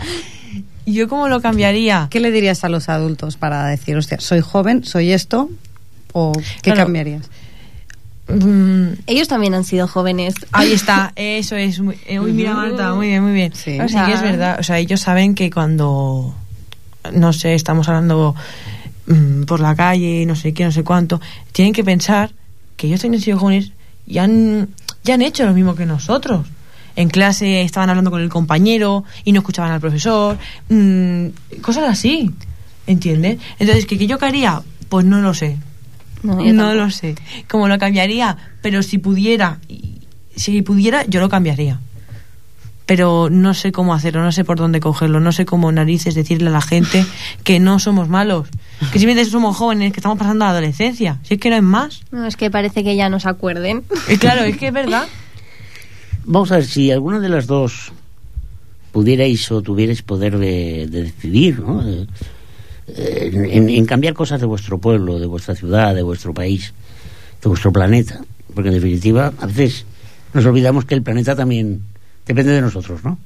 ¿Yo 0.86 1.08
cómo 1.08 1.28
lo 1.28 1.40
cambiaría? 1.40 2.06
¿Qué 2.10 2.20
le 2.20 2.30
dirías 2.30 2.62
a 2.64 2.68
los 2.68 2.88
adultos 2.88 3.36
para 3.36 3.66
decir, 3.66 3.96
hostia, 3.96 4.20
soy 4.20 4.40
joven, 4.40 4.84
soy 4.84 5.12
esto? 5.12 5.50
¿O 6.12 6.32
qué 6.62 6.70
Claro. 6.72 6.84
cambiarías? 6.84 7.28
Mm, 8.28 8.92
Ellos 9.06 9.28
también 9.28 9.54
han 9.54 9.64
sido 9.64 9.86
jóvenes. 9.88 10.34
Ahí 10.52 10.72
está, 10.72 11.12
eso 11.16 11.56
es. 11.56 11.80
Muy, 11.80 11.98
eh, 12.06 12.20
uy, 12.20 12.32
mira, 12.32 12.54
Marta, 12.54 12.94
muy 12.94 13.08
bien, 13.08 13.22
muy 13.22 13.32
bien. 13.32 13.52
Sí. 13.54 13.78
Sí, 13.88 13.96
que 14.06 14.12
es 14.12 14.22
verdad. 14.22 14.58
O 14.60 14.62
sea, 14.62 14.78
ellos 14.78 15.00
saben 15.00 15.34
que 15.34 15.50
cuando, 15.50 16.34
no 17.12 17.32
sé, 17.32 17.54
estamos 17.54 17.88
hablando 17.88 18.34
mm, 19.06 19.42
por 19.44 19.60
la 19.60 19.74
calle, 19.74 20.24
no 20.26 20.34
sé 20.36 20.52
qué, 20.54 20.64
no 20.64 20.72
sé 20.72 20.84
cuánto, 20.84 21.20
tienen 21.52 21.72
que 21.74 21.84
pensar 21.84 22.30
que 22.76 22.86
ellos 22.88 23.00
tienen 23.00 23.20
sido 23.20 23.38
jóvenes 23.38 23.72
y 24.06 24.18
han, 24.18 24.68
ya 25.04 25.14
han 25.14 25.22
hecho 25.22 25.46
lo 25.46 25.52
mismo 25.52 25.74
que 25.74 25.86
nosotros. 25.86 26.46
En 26.96 27.08
clase 27.10 27.60
estaban 27.60 27.90
hablando 27.90 28.10
con 28.10 28.22
el 28.22 28.30
compañero 28.30 29.04
y 29.24 29.32
no 29.32 29.40
escuchaban 29.40 29.70
al 29.70 29.80
profesor, 29.80 30.38
mm, 30.70 31.26
cosas 31.60 31.84
así, 31.88 32.30
¿entiendes? 32.86 33.38
Entonces, 33.58 33.86
¿qué, 33.86 33.98
qué 33.98 34.06
yo 34.06 34.16
haría? 34.22 34.62
Pues 34.88 35.04
no 35.04 35.20
lo 35.20 35.34
sé, 35.34 35.58
No, 36.22 36.42
no 36.42 36.74
lo 36.74 36.90
sé. 36.90 37.14
¿Cómo 37.48 37.68
lo 37.68 37.78
cambiaría? 37.78 38.36
Pero 38.62 38.82
si 38.82 38.98
pudiera, 38.98 39.58
si 40.34 40.62
pudiera, 40.62 41.04
yo 41.06 41.20
lo 41.20 41.28
cambiaría. 41.28 41.80
Pero 42.86 43.28
no 43.30 43.52
sé 43.52 43.72
cómo 43.72 43.94
hacerlo, 43.94 44.22
no 44.22 44.30
sé 44.30 44.44
por 44.44 44.58
dónde 44.58 44.78
cogerlo, 44.78 45.18
no 45.18 45.32
sé 45.32 45.44
cómo 45.44 45.72
narices 45.72 46.14
decirle 46.14 46.48
a 46.48 46.52
la 46.52 46.60
gente 46.60 47.04
que 47.42 47.58
no 47.58 47.80
somos 47.80 48.08
malos, 48.08 48.48
que 48.92 49.00
simplemente 49.00 49.28
somos 49.28 49.56
jóvenes, 49.56 49.92
que 49.92 49.98
estamos 49.98 50.16
pasando 50.16 50.44
la 50.44 50.52
adolescencia. 50.52 51.18
Si 51.24 51.34
es 51.34 51.40
que 51.40 51.50
no 51.50 51.56
es 51.56 51.62
más. 51.64 52.02
No, 52.12 52.24
es 52.26 52.36
que 52.36 52.48
parece 52.48 52.84
que 52.84 52.94
ya 52.94 53.08
no 53.08 53.18
se 53.18 53.28
acuerden. 53.28 53.82
Y 54.08 54.18
claro, 54.18 54.44
es 54.44 54.56
que 54.56 54.68
es 54.68 54.72
verdad. 54.72 55.08
Vamos 56.28 56.50
a 56.50 56.56
ver, 56.56 56.64
si 56.66 56.90
alguna 56.90 57.20
de 57.20 57.28
las 57.28 57.46
dos 57.46 57.92
pudierais 58.90 59.50
o 59.52 59.62
tuvierais 59.62 60.02
poder 60.02 60.38
de, 60.38 60.88
de 60.90 61.04
decidir, 61.04 61.60
¿no? 61.60 61.86
Eh, 61.86 62.06
eh, 62.88 63.30
en, 63.52 63.70
en 63.70 63.86
cambiar 63.86 64.14
cosas 64.14 64.40
de 64.40 64.46
vuestro 64.46 64.78
pueblo, 64.78 65.20
de 65.20 65.26
vuestra 65.26 65.54
ciudad, 65.54 65.94
de 65.94 66.02
vuestro 66.02 66.34
país, 66.34 66.74
de 67.40 67.48
vuestro 67.48 67.72
planeta. 67.72 68.22
Porque 68.54 68.70
en 68.70 68.74
definitiva, 68.74 69.32
a 69.38 69.46
veces 69.46 69.86
nos 70.34 70.44
olvidamos 70.46 70.84
que 70.84 70.94
el 70.94 71.02
planeta 71.02 71.36
también 71.36 71.82
depende 72.26 72.52
de 72.52 72.60
nosotros, 72.60 73.04
¿no? 73.04 73.18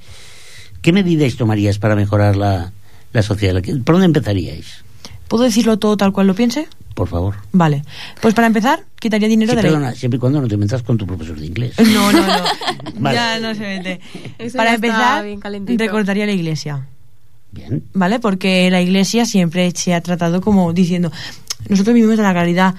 ¿Qué 0.82 0.92
medidas 0.92 1.36
tomaríais 1.36 1.78
para 1.78 1.96
mejorar 1.96 2.36
la, 2.36 2.72
la 3.12 3.22
sociedad? 3.22 3.62
¿Por 3.84 3.94
dónde 3.94 4.06
empezaríais? 4.06 4.84
¿Puedo 5.30 5.44
decirlo 5.44 5.78
todo 5.78 5.96
tal 5.96 6.12
cual 6.12 6.26
lo 6.26 6.34
piense? 6.34 6.66
Por 6.92 7.06
favor. 7.06 7.36
Vale. 7.52 7.84
Pues 8.20 8.34
para 8.34 8.48
empezar, 8.48 8.82
quitaría 8.98 9.28
dinero 9.28 9.52
Sí, 9.52 9.56
de 9.56 9.62
la... 9.62 9.68
perdona, 9.68 9.94
siempre 9.94 10.16
y 10.16 10.18
cuando 10.18 10.40
no 10.40 10.48
te 10.48 10.56
metas 10.56 10.82
con 10.82 10.98
tu 10.98 11.06
profesor 11.06 11.38
de 11.38 11.46
inglés. 11.46 11.74
No, 11.78 12.10
no, 12.10 12.18
no. 12.26 12.34
Vale. 12.98 13.14
Ya 13.14 13.38
no 13.38 13.54
se 13.54 13.60
mete. 13.60 14.00
Eso 14.40 14.56
Para 14.56 14.74
empezar, 14.74 15.24
recortaría 15.78 16.26
la 16.26 16.32
iglesia. 16.32 16.84
Bien. 17.52 17.84
¿Vale? 17.94 18.18
Porque 18.18 18.68
la 18.72 18.82
iglesia 18.82 19.24
siempre 19.24 19.70
se 19.70 19.94
ha 19.94 20.00
tratado 20.00 20.40
como 20.40 20.72
diciendo, 20.72 21.12
nosotros 21.68 21.94
vivimos 21.94 22.16
de 22.16 22.24
la 22.24 22.34
caridad. 22.34 22.74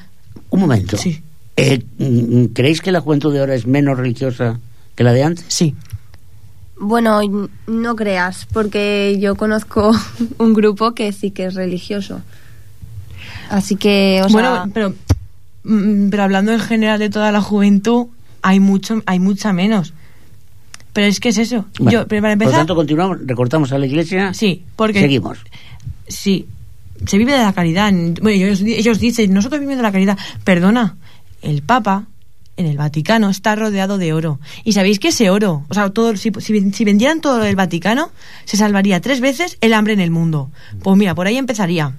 Un 0.49 0.59
momento. 0.59 0.97
Sí. 0.97 1.23
Eh, 1.55 1.81
mm, 1.99 2.47
¿Creéis 2.47 2.81
que 2.81 2.91
la 2.91 2.99
juventud 2.99 3.31
de 3.31 3.39
ahora 3.39 3.55
es 3.55 3.65
menos 3.65 3.97
religiosa 3.97 4.59
que 4.95 5.05
la 5.05 5.13
de 5.13 5.23
antes? 5.23 5.45
Sí. 5.47 5.73
Bueno, 6.77 7.21
no 7.67 7.95
creas, 7.95 8.45
porque 8.51 9.17
yo 9.21 9.35
conozco 9.35 9.93
un 10.37 10.53
grupo 10.53 10.93
que 10.93 11.13
sí 11.13 11.31
que 11.31 11.45
es 11.45 11.53
religioso. 11.53 12.21
Así 13.51 13.75
que, 13.75 14.21
o 14.23 14.29
sea, 14.29 14.33
bueno, 14.33 14.71
pero, 14.73 14.93
mm, 15.63 16.09
pero 16.09 16.23
hablando 16.23 16.53
en 16.53 16.59
general 16.59 16.99
de 16.99 17.09
toda 17.09 17.31
la 17.31 17.41
juventud, 17.41 18.07
hay 18.41 18.59
mucho, 18.59 19.01
hay 19.05 19.19
mucha 19.19 19.51
menos. 19.51 19.93
Pero 20.93 21.07
es 21.07 21.19
que 21.19 21.29
es 21.29 21.37
eso. 21.37 21.65
Bueno, 21.77 21.91
Yo, 21.91 22.07
pero 22.07 22.21
para 22.21 22.35
Por 22.35 22.43
empezar, 22.43 22.59
tanto, 22.61 22.75
continuamos, 22.75 23.19
recortamos 23.25 23.71
a 23.71 23.77
la 23.77 23.85
iglesia. 23.85 24.33
sí, 24.33 24.63
porque 24.75 25.01
Seguimos. 25.01 25.37
sí, 26.07 26.47
se 27.05 27.17
vive 27.17 27.33
de 27.33 27.39
la 27.39 27.53
caridad. 27.53 27.91
Bueno, 28.21 28.29
ellos, 28.29 28.61
ellos 28.61 28.99
dicen, 28.99 29.33
nosotros 29.33 29.59
vivimos 29.59 29.77
de 29.77 29.83
la 29.83 29.91
caridad. 29.91 30.17
Perdona, 30.43 30.95
el 31.41 31.61
Papa 31.61 32.05
en 32.57 32.65
el 32.65 32.77
Vaticano 32.77 33.29
está 33.29 33.55
rodeado 33.55 33.97
de 33.97 34.13
oro. 34.13 34.39
Y 34.63 34.73
sabéis 34.73 34.99
que 34.99 35.09
ese 35.09 35.29
oro, 35.29 35.65
o 35.69 35.73
sea, 35.73 35.89
todo, 35.89 36.15
si, 36.15 36.31
si, 36.39 36.71
si 36.71 36.85
vendieran 36.85 37.19
todo 37.19 37.43
el 37.43 37.55
Vaticano, 37.55 38.11
se 38.45 38.57
salvaría 38.57 39.01
tres 39.01 39.19
veces 39.19 39.57
el 39.61 39.73
hambre 39.73 39.93
en 39.93 39.99
el 39.99 40.11
mundo. 40.11 40.51
Pues 40.83 40.97
mira, 40.97 41.15
por 41.15 41.27
ahí 41.27 41.37
empezaría. 41.37 41.93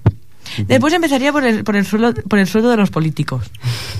Después 0.67 0.93
empezaría 0.93 1.31
por 1.31 1.43
el, 1.45 1.63
por 1.63 1.75
el 1.75 1.85
sueldo, 1.85 2.13
por 2.13 2.39
el 2.39 2.47
sueldo 2.47 2.69
de 2.69 2.77
los 2.77 2.89
políticos. 2.89 3.45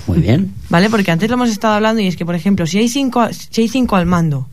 Muy 0.06 0.18
bien. 0.20 0.52
¿Vale? 0.70 0.90
Porque 0.90 1.10
antes 1.10 1.28
lo 1.28 1.34
hemos 1.34 1.50
estado 1.50 1.74
hablando 1.74 2.00
y 2.02 2.06
es 2.06 2.16
que, 2.16 2.24
por 2.26 2.34
ejemplo, 2.34 2.66
si 2.66 2.78
hay 2.78 2.88
cinco, 2.88 3.26
si 3.32 3.62
hay 3.62 3.68
cinco 3.68 3.96
al 3.96 4.06
mando 4.06 4.48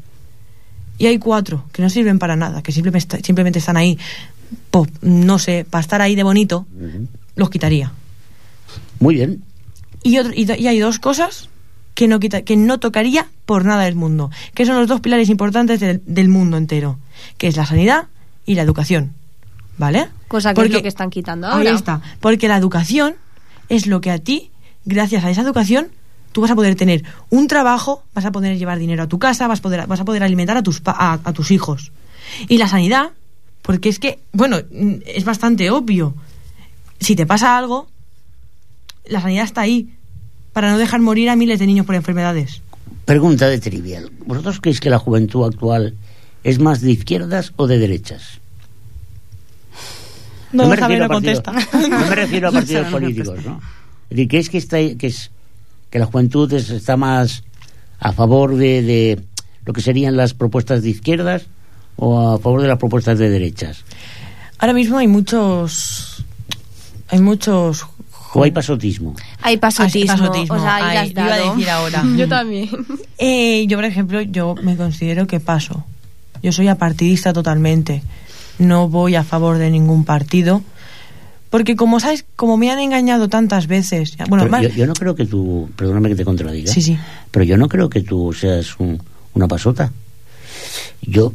y 0.98 1.08
hay 1.08 1.18
cuatro 1.18 1.66
que 1.72 1.82
no 1.82 1.90
sirven 1.90 2.20
para 2.20 2.36
nada, 2.36 2.62
que 2.62 2.72
simplemente, 2.72 3.22
simplemente 3.24 3.60
están 3.60 3.78
ahí, 3.78 3.98
po- 4.70 4.88
no 5.02 5.40
sé, 5.40 5.66
para 5.70 5.82
estar 5.82 6.02
ahí 6.02 6.16
de 6.16 6.24
bonito, 6.24 6.66
los 7.36 7.50
quitaría. 7.50 7.92
Muy 9.00 9.16
bien. 9.16 9.44
Y, 10.04 10.18
otro- 10.18 10.34
y 10.36 10.68
hay 10.68 10.80
dos 10.80 11.00
cosas 11.00 11.50
que 11.94 12.08
no, 12.08 12.20
quita, 12.20 12.42
que 12.44 12.56
no 12.56 12.80
tocaría 12.80 13.28
por 13.46 13.66
nada 13.66 13.84
del 13.84 13.96
mundo, 13.96 14.32
que 14.54 14.66
son 14.66 14.76
los 14.78 14.88
dos 14.88 15.02
pilares 15.02 15.30
importantes 15.30 15.80
del, 15.80 16.02
del 16.06 16.30
mundo 16.30 16.58
entero, 16.58 16.98
que 17.38 17.48
es 17.48 17.58
la 17.58 17.66
sanidad 17.66 18.08
y 18.46 18.56
la 18.56 18.62
educación. 18.62 19.14
¿Vale? 19.78 20.10
cosa 20.28 20.54
que 20.54 20.62
es 20.62 20.72
lo 20.72 20.82
que 20.82 20.88
están 20.88 21.10
quitando 21.10 21.48
ahora. 21.48 21.70
Ahí 21.72 21.76
está. 21.76 22.02
Porque 22.20 22.48
la 22.48 22.58
educación 22.58 23.16
es 23.70 23.88
lo 23.88 24.00
que 24.02 24.12
a 24.12 24.20
ti, 24.20 24.52
gracias 24.86 25.24
a 25.24 25.30
esa 25.30 25.42
educación, 25.42 25.88
tú 26.32 26.42
vas 26.42 26.52
a 26.52 26.56
poder 26.56 26.76
tener 26.76 27.04
un 27.30 27.48
trabajo, 27.48 28.04
vas 28.14 28.26
a 28.26 28.32
poder 28.32 28.58
llevar 28.58 28.78
dinero 28.80 29.04
a 29.04 29.08
tu 29.08 29.20
casa, 29.20 29.48
vas 29.48 29.60
a 29.60 29.62
poder, 29.62 29.88
vas 29.88 30.00
a 30.00 30.06
poder 30.06 30.24
alimentar 30.24 30.56
a 30.58 30.64
tus, 30.64 30.80
pa- 30.82 30.96
a, 30.98 31.20
a 31.24 31.34
tus 31.34 31.52
hijos. 31.52 31.92
Y 32.48 32.58
la 32.58 32.68
sanidad, 32.68 33.10
porque 33.62 33.90
es 33.90 34.00
que, 34.00 34.20
bueno, 34.32 34.58
mm, 34.72 34.94
es 35.06 35.26
bastante 35.26 35.70
obvio. 35.72 36.14
Si 37.00 37.16
te 37.16 37.26
pasa 37.26 37.58
algo, 37.58 37.88
la 39.06 39.22
sanidad 39.22 39.46
está 39.46 39.62
ahí 39.62 39.90
para 40.54 40.70
no 40.72 40.78
dejar 40.78 41.00
morir 41.02 41.30
a 41.30 41.36
miles 41.36 41.60
de 41.60 41.66
niños 41.66 41.86
por 41.86 41.96
enfermedades. 41.96 42.62
Pregunta 43.06 43.48
de 43.48 43.60
trivial. 43.60 44.12
¿Vosotros 44.26 44.60
creéis 44.62 44.80
que 44.80 44.90
la 44.90 45.00
juventud 45.00 45.46
actual 45.46 45.96
es 46.44 46.60
más 46.60 46.82
de 46.82 46.92
izquierdas 46.92 47.54
o 47.56 47.68
de 47.68 47.80
derechas? 47.80 48.41
No, 50.54 50.68
me 50.68 50.78
Javier 50.78 51.00
refiero 51.00 51.08
no 51.08 51.14
a 51.14 51.20
partidos- 51.22 51.42
contesta. 51.44 51.88
No 51.90 52.00
me 52.10 52.16
refiero 52.16 52.48
a 52.48 52.52
No 52.54 52.60
partidos 52.60 52.86
no 52.86 52.92
políticos, 52.92 53.46
¿no? 53.46 53.62
Es 54.10 54.18
decir, 54.18 54.28
¿creéis 54.28 54.50
que, 54.50 54.58
está, 54.58 54.78
que, 54.98 55.08
es, 55.08 55.32
que 55.90 56.00
la 56.00 56.06
juventud 56.06 56.52
es- 56.54 56.70
está 56.70 56.98
más 56.98 57.44
a 58.00 58.12
favor 58.14 58.56
de, 58.56 58.82
de 58.82 59.24
lo 59.66 59.74
que 59.74 59.82
serían 59.82 60.18
las 60.18 60.34
propuestas 60.34 60.82
de 60.84 60.90
izquierdas 60.90 61.44
o 61.96 62.32
a 62.34 62.40
favor 62.40 62.62
de 62.62 62.68
las 62.68 62.78
propuestas 62.78 63.18
de 63.20 63.30
derechas? 63.30 63.84
Ahora 64.60 64.74
mismo 64.74 64.98
hay 64.98 65.08
muchos. 65.08 66.24
Hay 67.10 67.20
muchos. 67.20 67.86
¿O 68.34 68.44
hay 68.44 68.52
pasotismo? 68.52 69.14
Hay 69.42 69.58
pasotismo, 69.58 70.02
sí, 70.02 70.08
pasotismo. 70.08 70.56
o 70.56 70.60
sea, 70.60 70.76
ahí 70.76 70.84
Ay, 70.86 70.96
la 70.96 71.02
has 71.02 71.08
lo 71.08 71.22
iba 71.22 71.34
a 71.50 71.52
decir 71.54 71.70
ahora. 71.70 72.04
Yo 72.18 72.28
también. 72.30 72.70
Eh, 73.18 73.66
yo, 73.68 73.78
por 73.78 73.84
ejemplo, 73.86 74.22
yo 74.22 74.56
me 74.64 74.78
considero 74.78 75.28
que 75.28 75.40
paso. 75.42 75.84
Yo 76.42 76.52
soy 76.54 76.70
apartidista 76.70 77.34
totalmente. 77.34 78.02
No 78.62 78.88
voy 78.90 79.16
a 79.16 79.24
favor 79.24 79.58
de 79.58 79.70
ningún 79.70 80.06
partido. 80.06 80.62
Porque 81.50 81.76
como 81.76 82.00
sabes, 82.00 82.24
como 82.38 82.56
me 82.56 82.72
han 82.72 82.80
engañado 82.80 83.28
tantas 83.28 83.68
veces. 83.68 84.16
Bueno, 84.30 84.48
más- 84.48 84.62
yo, 84.64 84.70
yo 84.70 84.88
no 84.88 84.94
creo 84.94 85.16
que 85.16 85.26
tú, 85.26 85.70
perdóname 85.76 86.08
que 86.10 86.16
te 86.16 86.24
contradiga, 86.24 86.72
Sí, 86.72 86.82
sí. 86.82 86.98
pero 87.30 87.44
yo 87.44 87.58
no 87.58 87.68
creo 87.68 87.90
que 87.90 88.02
tú 88.02 88.32
seas 88.32 88.80
un- 88.80 89.02
una 89.34 89.48
pasota. 89.50 89.92
Jo, 91.14 91.34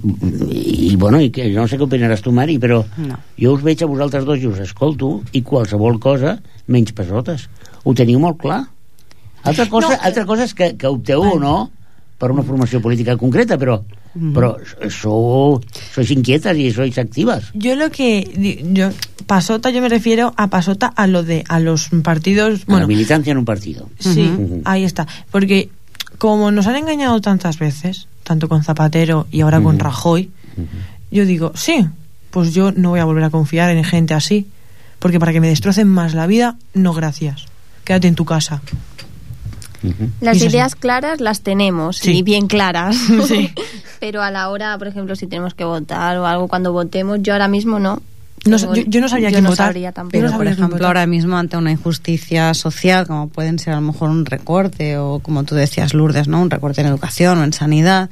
i 0.52 0.94
bueno, 0.96 1.20
i 1.20 1.30
que, 1.34 1.48
no 1.50 1.66
sé 1.66 1.76
què 1.76 1.82
opinaràs 1.84 2.22
tu, 2.22 2.30
Mari, 2.32 2.56
però 2.62 2.84
No. 2.96 3.18
jo 3.36 3.52
us 3.56 3.62
veig 3.66 3.82
a 3.82 3.86
vosaltres 3.90 4.24
dos 4.24 4.38
i 4.38 4.46
us 4.46 4.60
escolto 4.62 5.22
i 5.32 5.42
qualsevol 5.42 5.98
cosa 5.98 6.38
menys 6.68 6.92
pessotes. 6.92 7.48
Ho 7.84 7.92
teniu 7.92 8.20
molt 8.22 8.38
clar. 8.38 8.62
Altra 9.42 9.66
cosa, 9.68 9.88
No, 9.88 9.94
no, 9.96 10.02
altra 10.02 10.24
cosa 10.24 10.44
és 10.44 10.54
que, 10.54 10.76
que 10.78 10.86
opteu 10.86 11.20
o 11.20 11.38
no 11.38 11.70
per 12.18 12.30
una 12.30 12.42
formació 12.46 12.80
política 12.80 13.16
concreta, 13.18 13.58
però, 13.58 13.82
Mm. 14.16 14.32
però 14.32 14.56
sou, 14.88 15.60
sois 15.92 16.10
inquietas 16.10 16.56
y 16.56 16.72
sois 16.72 16.96
activas. 16.96 17.52
Yo 17.52 17.76
lo 17.76 17.90
que 17.90 18.24
yo 18.72 18.90
pasota 19.26 19.70
yo 19.70 19.82
me 19.82 19.90
refiero 19.90 20.32
a 20.36 20.48
pasota 20.48 20.86
a 20.86 21.06
lo 21.06 21.22
de 21.22 21.44
a 21.48 21.60
los 21.60 21.90
partidos, 22.02 22.62
a 22.62 22.64
bueno, 22.66 22.80
la 22.80 22.86
militancia 22.86 23.30
en 23.30 23.38
un 23.38 23.44
partido. 23.44 23.90
Sí, 23.98 24.32
ahí 24.64 24.84
está. 24.84 25.06
Porque 25.30 25.68
como 26.16 26.50
nos 26.50 26.66
han 26.66 26.76
engañado 26.76 27.20
tantas 27.20 27.58
veces, 27.58 28.08
tanto 28.24 28.48
con 28.48 28.64
Zapatero 28.64 29.26
y 29.30 29.42
ahora 29.42 29.60
con. 29.60 29.78
Rajoy, 29.78 30.30
yo 31.10 31.26
digo, 31.26 31.52
sí, 31.54 31.86
pues 32.30 32.54
yo 32.54 32.72
no 32.72 32.90
voy 32.90 33.00
a 33.00 33.04
volver 33.04 33.24
a 33.24 33.30
confiar 33.30 33.70
en 33.70 33.84
gente 33.84 34.14
así. 34.14 34.46
Porque 34.98 35.20
para 35.20 35.32
que 35.32 35.40
me 35.40 35.48
destrocen 35.48 35.88
más 35.88 36.14
la 36.14 36.26
vida, 36.26 36.56
no 36.72 36.94
gracias. 36.94 37.44
Quédate 37.84 38.08
en 38.08 38.14
tu 38.14 38.24
casa. 38.24 38.62
Las 40.20 40.42
ideas 40.42 40.74
claras 40.74 41.20
las 41.20 41.40
tenemos 41.42 41.96
Sí. 41.98 42.18
y 42.18 42.22
bien 42.22 42.46
claras. 42.46 42.96
Sí. 43.28 43.52
Pero 44.00 44.22
a 44.22 44.30
la 44.30 44.48
hora, 44.50 44.76
por 44.78 44.88
ejemplo, 44.88 45.16
si 45.16 45.26
tenemos 45.26 45.54
que 45.54 45.64
votar 45.64 46.16
o 46.18 46.26
algo 46.26 46.48
cuando 46.48 46.72
votemos, 46.72 47.18
yo 47.22 47.32
ahora 47.32 47.48
mismo 47.48 47.78
no. 47.78 48.02
No 48.44 48.58
yo- 48.58 48.82
yo 48.86 49.00
no 49.00 49.08
sabría 49.08 49.30
yo 49.30 49.34
quién 49.34 49.44
no 49.44 49.50
votar. 49.50 49.66
sabría 49.68 49.90
tampoco. 49.92 50.12
Pero, 50.12 50.30
no 50.30 50.36
por 50.36 50.46
ejemplo, 50.46 50.68
votar. 50.76 50.86
ahora 50.86 51.06
mismo 51.06 51.36
ante 51.36 51.56
una 51.56 51.72
injusticia 51.72 52.54
social, 52.54 53.06
como 53.06 53.28
pueden 53.28 53.58
ser 53.58 53.72
a 53.72 53.76
lo 53.76 53.82
mejor 53.82 54.10
un 54.10 54.24
recorte 54.24 54.98
o, 54.98 55.18
como 55.18 55.42
tú 55.44 55.54
decías, 55.56 55.94
Lourdes, 55.94 56.28
¿no? 56.28 56.40
Un 56.42 56.50
recorte 56.50 56.80
en 56.82 56.86
educación 56.86 57.38
o 57.38 57.44
en 57.44 57.52
sanidad, 57.52 58.08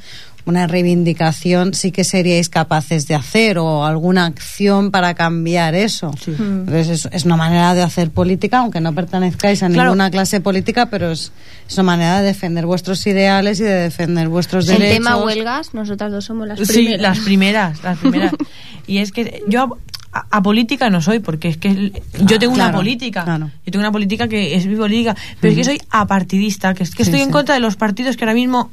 una 0.46 0.66
reivindicación, 0.66 1.72
sí 1.74 1.90
que 1.90 2.04
seríais 2.04 2.48
capaces 2.48 3.06
de 3.08 3.14
hacer 3.14 3.58
o 3.58 3.84
alguna 3.86 4.26
acción 4.26 4.90
para 4.90 5.14
cambiar 5.14 5.74
eso. 5.74 6.12
Sí. 6.22 6.32
Mm. 6.32 6.60
Entonces, 6.68 6.88
es, 6.88 7.08
es 7.12 7.24
una 7.24 7.36
manera 7.36 7.74
de 7.74 7.82
hacer 7.82 8.10
política, 8.10 8.58
aunque 8.58 8.80
no 8.80 8.94
pertenezcáis 8.94 9.62
a 9.62 9.68
Claro. 9.68 9.90
ninguna 9.90 10.10
clase 10.10 10.40
política, 10.40 10.86
pero 10.90 11.10
es, 11.12 11.32
es 11.68 11.74
una 11.74 11.84
manera 11.84 12.20
de 12.20 12.26
defender 12.26 12.66
vuestros 12.66 13.06
ideales 13.06 13.58
y 13.60 13.62
de 13.64 13.72
defender 13.74 14.28
vuestros 14.28 14.68
En 14.68 14.78
derechos. 14.78 14.96
tema 14.96 15.16
huelgas, 15.24 15.72
nosotras 15.74 16.12
dos 16.12 16.24
somos 16.24 16.46
las 16.46 16.58
Sí, 16.60 16.66
primeras. 16.72 17.00
las 17.00 17.18
primeras, 17.20 17.82
las 17.82 17.98
primeras. 17.98 18.32
y 18.86 18.98
es 18.98 19.12
que 19.12 19.42
yo, 19.48 19.78
a, 20.12 20.26
a 20.30 20.42
política 20.42 20.90
no 20.90 21.00
soy, 21.00 21.20
porque 21.20 21.48
es 21.48 21.56
que 21.56 21.68
el- 21.68 22.02
yo 22.24 22.38
tengo 22.38 22.52
una 22.52 22.64
claro, 22.64 22.78
política. 22.78 23.24
claro. 23.24 23.50
Yo 23.64 23.72
tengo 23.72 23.80
una 23.82 23.92
política 23.92 24.28
que 24.28 24.54
es 24.54 24.66
mi 24.66 24.76
política, 24.76 25.16
pero 25.40 25.52
es 25.52 25.56
que 25.58 25.64
soy 25.64 25.80
apartidista, 25.90 26.74
que 26.74 26.82
es 26.82 26.90
que 26.94 27.04
Sí, 27.04 27.10
estoy 27.10 27.20
en 27.22 27.28
sí. 27.28 27.32
contra 27.32 27.54
de 27.54 27.60
los 27.60 27.76
partidos 27.76 28.16
que 28.18 28.24
ahora 28.24 28.34
mismo 28.34 28.70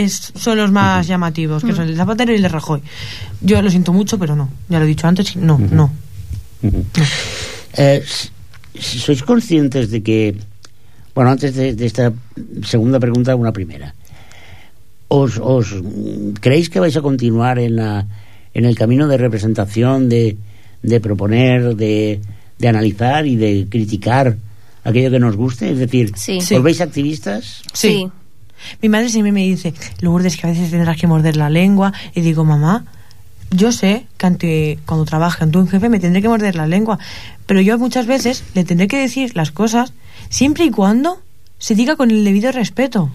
es, 0.00 0.32
son 0.34 0.58
los 0.58 0.70
más 0.70 1.06
llamativos, 1.06 1.62
que 1.64 1.72
son 1.72 1.84
el 1.84 1.90
de 1.92 1.96
Zapatero 1.96 2.32
y 2.32 2.36
el 2.36 2.42
de 2.42 2.48
Rajoy. 2.48 2.80
Yo 3.40 3.60
lo 3.62 3.70
siento 3.70 3.92
mucho, 3.92 4.18
pero 4.18 4.34
no. 4.36 4.48
Ya 4.68 4.78
lo 4.78 4.84
he 4.84 4.88
dicho 4.88 5.06
antes, 5.06 5.36
no, 5.36 5.58
no. 5.58 5.90
Eh, 7.76 8.02
sois 8.78 9.22
conscientes 9.22 9.90
de 9.90 10.02
que, 10.02 10.36
bueno, 11.14 11.30
antes 11.30 11.54
de, 11.54 11.74
de 11.74 11.86
esta 11.86 12.12
segunda 12.64 12.98
pregunta, 13.00 13.34
una 13.36 13.52
primera. 13.52 13.94
¿Os, 15.08 15.38
os 15.42 15.74
creéis 16.40 16.70
que 16.70 16.78
vais 16.80 16.96
a 16.96 17.02
continuar 17.02 17.58
en, 17.58 17.76
la, 17.76 18.06
en 18.54 18.64
el 18.64 18.76
camino 18.76 19.08
de 19.08 19.16
representación, 19.18 20.08
de, 20.08 20.36
de 20.82 21.00
proponer, 21.00 21.74
de, 21.74 22.20
de 22.58 22.68
analizar 22.68 23.26
y 23.26 23.34
de 23.36 23.66
criticar 23.68 24.36
aquello 24.84 25.10
que 25.10 25.18
nos 25.18 25.36
guste? 25.36 25.72
Es 25.72 25.78
decir, 25.78 26.12
Sí. 26.16 26.40
Sí. 26.40 26.54
¿os 26.54 26.62
veis 26.62 26.80
activistas? 26.80 27.62
Sí. 27.72 28.06
Mi 28.82 28.88
madre 28.88 29.08
siempre 29.08 29.32
me 29.32 29.42
dice, 29.42 29.74
Lourdes, 30.00 30.36
que 30.36 30.46
a 30.46 30.50
veces 30.50 30.70
tendrás 30.70 30.96
que 30.96 31.06
morder 31.06 31.36
la 31.36 31.50
lengua. 31.50 31.92
Y 32.14 32.20
digo, 32.20 32.44
mamá, 32.44 32.84
yo 33.50 33.72
sé 33.72 34.06
que 34.16 34.26
ante, 34.26 34.78
cuando 34.86 35.04
trabaje 35.04 35.42
ante 35.44 35.58
un 35.58 35.68
jefe 35.68 35.88
me 35.88 35.98
tendré 36.00 36.22
que 36.22 36.28
morder 36.28 36.54
la 36.56 36.66
lengua. 36.66 36.98
Pero 37.46 37.60
yo 37.60 37.78
muchas 37.78 38.06
veces 38.06 38.44
le 38.54 38.64
tendré 38.64 38.86
que 38.88 38.98
decir 38.98 39.36
las 39.36 39.50
cosas 39.50 39.92
siempre 40.28 40.64
y 40.64 40.70
cuando 40.70 41.20
se 41.58 41.74
diga 41.74 41.96
con 41.96 42.10
el 42.10 42.24
debido 42.24 42.52
respeto. 42.52 43.10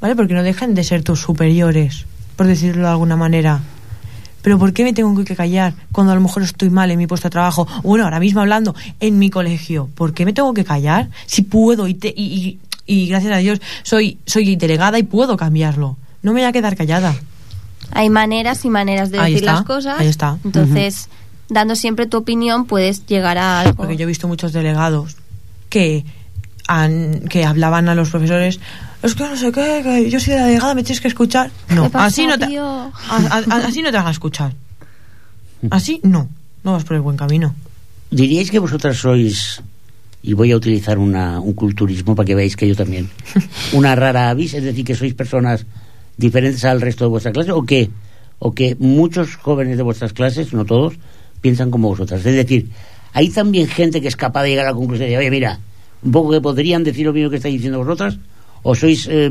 ¿Vale? 0.00 0.14
Porque 0.14 0.34
no 0.34 0.42
dejan 0.44 0.74
de 0.74 0.84
ser 0.84 1.02
tus 1.02 1.20
superiores, 1.20 2.06
por 2.36 2.46
decirlo 2.46 2.84
de 2.84 2.90
alguna 2.90 3.16
manera. 3.16 3.60
Pero 4.42 4.56
¿por 4.60 4.72
qué 4.72 4.84
me 4.84 4.92
tengo 4.92 5.24
que 5.24 5.34
callar 5.34 5.74
cuando 5.90 6.12
a 6.12 6.14
lo 6.14 6.20
mejor 6.20 6.44
estoy 6.44 6.70
mal 6.70 6.90
en 6.92 6.98
mi 6.98 7.08
puesto 7.08 7.26
de 7.26 7.32
trabajo? 7.32 7.66
Bueno, 7.82 8.04
ahora 8.04 8.20
mismo 8.20 8.40
hablando 8.40 8.76
en 9.00 9.18
mi 9.18 9.28
colegio. 9.28 9.90
¿Por 9.96 10.14
qué 10.14 10.24
me 10.24 10.32
tengo 10.32 10.54
que 10.54 10.64
callar? 10.64 11.10
Si 11.26 11.42
puedo 11.42 11.88
y, 11.88 11.94
te- 11.94 12.14
y, 12.16 12.22
y- 12.22 12.58
y 12.88 13.06
gracias 13.06 13.32
a 13.32 13.36
Dios 13.36 13.60
soy, 13.84 14.18
soy 14.26 14.56
delegada 14.56 14.98
y 14.98 15.04
puedo 15.04 15.36
cambiarlo. 15.36 15.96
No 16.22 16.32
me 16.32 16.40
voy 16.40 16.48
a 16.48 16.52
quedar 16.52 16.74
callada. 16.76 17.14
Hay 17.92 18.10
maneras 18.10 18.64
y 18.64 18.70
maneras 18.70 19.10
de 19.12 19.20
Ahí 19.20 19.34
decir 19.34 19.46
está, 19.48 19.58
las 19.60 19.64
cosas. 19.64 20.00
ahí 20.00 20.08
está. 20.08 20.38
Entonces, 20.44 21.08
dando 21.48 21.76
siempre 21.76 22.06
tu 22.06 22.16
opinión, 22.16 22.66
puedes 22.66 23.06
llegar 23.06 23.38
a 23.38 23.60
algo. 23.60 23.74
Porque 23.76 23.96
yo 23.96 24.02
he 24.02 24.06
visto 24.06 24.26
muchos 24.26 24.52
delegados 24.52 25.16
que, 25.68 26.04
han- 26.66 27.20
que 27.28 27.44
hablaban 27.44 27.88
a 27.88 27.94
los 27.94 28.10
profesores. 28.10 28.58
Es 29.02 29.14
que 29.14 29.22
no 29.24 29.36
sé 29.36 29.52
qué, 29.52 29.80
que 29.84 30.10
yo 30.10 30.18
soy 30.18 30.34
la 30.34 30.46
delegada, 30.46 30.74
me 30.74 30.82
tienes 30.82 31.00
que 31.00 31.08
escuchar. 31.08 31.50
No, 31.68 31.84
¿Qué 31.84 31.90
pasa, 31.90 32.06
así 32.06 32.26
no 32.26 32.36
te, 32.36 32.46
tío? 32.48 32.64
a- 32.66 32.92
a- 33.30 33.56
así 33.66 33.80
no 33.80 33.90
te 33.92 33.96
van 33.96 34.08
a 34.08 34.10
escuchar. 34.10 34.52
Así 35.70 36.00
no, 36.02 36.28
no 36.64 36.72
vas 36.72 36.84
por 36.84 36.96
el 36.96 37.02
buen 37.02 37.16
camino. 37.16 37.54
¿Diríais 38.10 38.50
que 38.50 38.58
vosotras 38.58 38.96
sois, 38.96 39.62
y 40.22 40.32
voy 40.32 40.52
a 40.52 40.56
utilizar 40.56 40.98
una, 40.98 41.40
un 41.40 41.52
culturismo 41.54 42.14
para 42.14 42.26
que 42.26 42.34
veáis 42.34 42.56
que 42.56 42.66
yo 42.66 42.74
también, 42.74 43.08
una 43.72 43.94
rara 43.94 44.30
avis, 44.30 44.54
es 44.54 44.64
decir, 44.64 44.84
que 44.84 44.94
sois 44.94 45.14
personas 45.14 45.66
diferentes 46.16 46.64
al 46.64 46.80
resto 46.80 47.04
de 47.04 47.10
vuestra 47.10 47.32
clase, 47.32 47.52
o 47.52 47.62
que, 47.62 47.90
o 48.38 48.52
que 48.52 48.76
muchos 48.78 49.36
jóvenes 49.36 49.76
de 49.76 49.82
vuestras 49.82 50.12
clases, 50.12 50.52
no 50.52 50.64
todos, 50.64 50.94
piensan 51.40 51.70
como 51.70 51.88
vosotras? 51.88 52.26
Es 52.26 52.34
decir, 52.34 52.68
hay 53.12 53.30
también 53.30 53.68
gente 53.68 54.00
que 54.00 54.08
es 54.08 54.16
capaz 54.16 54.42
de 54.42 54.50
llegar 54.50 54.66
a 54.66 54.70
la 54.70 54.76
conclusión 54.76 55.08
de, 55.08 55.16
oye, 55.16 55.30
mira, 55.30 55.60
un 56.02 56.12
poco 56.12 56.30
que 56.32 56.40
podrían 56.40 56.84
decir 56.84 57.06
lo 57.06 57.12
mismo 57.12 57.30
que 57.30 57.36
estáis 57.36 57.54
diciendo 57.54 57.78
vosotras, 57.78 58.18
o 58.62 58.74
sois 58.74 59.06
eh, 59.10 59.30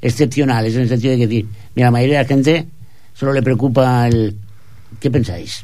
excepcionales 0.00 0.74
en 0.74 0.82
el 0.82 0.88
sentido 0.88 1.12
de 1.12 1.18
que 1.18 1.26
decir, 1.26 1.46
mira, 1.74 1.88
la 1.88 1.92
mayoría 1.92 2.18
de 2.18 2.22
la 2.22 2.28
gente 2.28 2.66
solo 3.14 3.32
le 3.32 3.42
preocupa 3.42 4.06
el... 4.06 4.36
¿Qué 5.00 5.10
pensáis? 5.10 5.62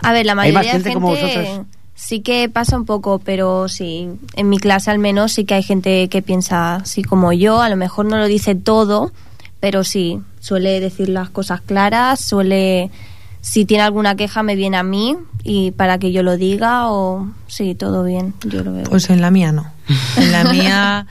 A 0.00 0.12
ver, 0.12 0.26
la 0.26 0.32
Hay 0.32 0.36
más 0.36 0.46
mayoría 0.46 0.60
de 0.60 0.68
gente 0.70 0.90
gente 0.90 0.94
como 0.94 1.08
vosotras. 1.08 1.60
Sí 1.98 2.20
que 2.20 2.48
pasa 2.48 2.76
un 2.76 2.84
poco, 2.84 3.18
pero 3.18 3.68
sí, 3.68 4.08
en 4.36 4.48
mi 4.48 4.58
clase 4.58 4.90
al 4.90 5.00
menos 5.00 5.32
sí 5.32 5.44
que 5.44 5.54
hay 5.54 5.64
gente 5.64 6.08
que 6.08 6.22
piensa 6.22 6.76
así 6.76 7.02
como 7.02 7.32
yo, 7.32 7.60
a 7.60 7.68
lo 7.68 7.76
mejor 7.76 8.06
no 8.06 8.16
lo 8.16 8.26
dice 8.26 8.54
todo, 8.54 9.10
pero 9.58 9.82
sí, 9.82 10.20
suele 10.38 10.78
decir 10.78 11.08
las 11.08 11.28
cosas 11.28 11.60
claras, 11.60 12.20
suele, 12.20 12.92
si 13.40 13.64
tiene 13.64 13.82
alguna 13.82 14.14
queja 14.14 14.44
me 14.44 14.54
viene 14.54 14.76
a 14.76 14.84
mí 14.84 15.16
y 15.42 15.72
para 15.72 15.98
que 15.98 16.12
yo 16.12 16.22
lo 16.22 16.36
diga 16.36 16.88
o 16.88 17.26
sí, 17.48 17.74
todo 17.74 18.04
bien, 18.04 18.32
yo 18.44 18.62
lo 18.62 18.72
veo. 18.72 18.84
Pues 18.84 19.10
en 19.10 19.20
la 19.20 19.32
mía 19.32 19.50
no. 19.50 19.66
En 20.16 20.30
la 20.30 20.44
mía 20.44 21.06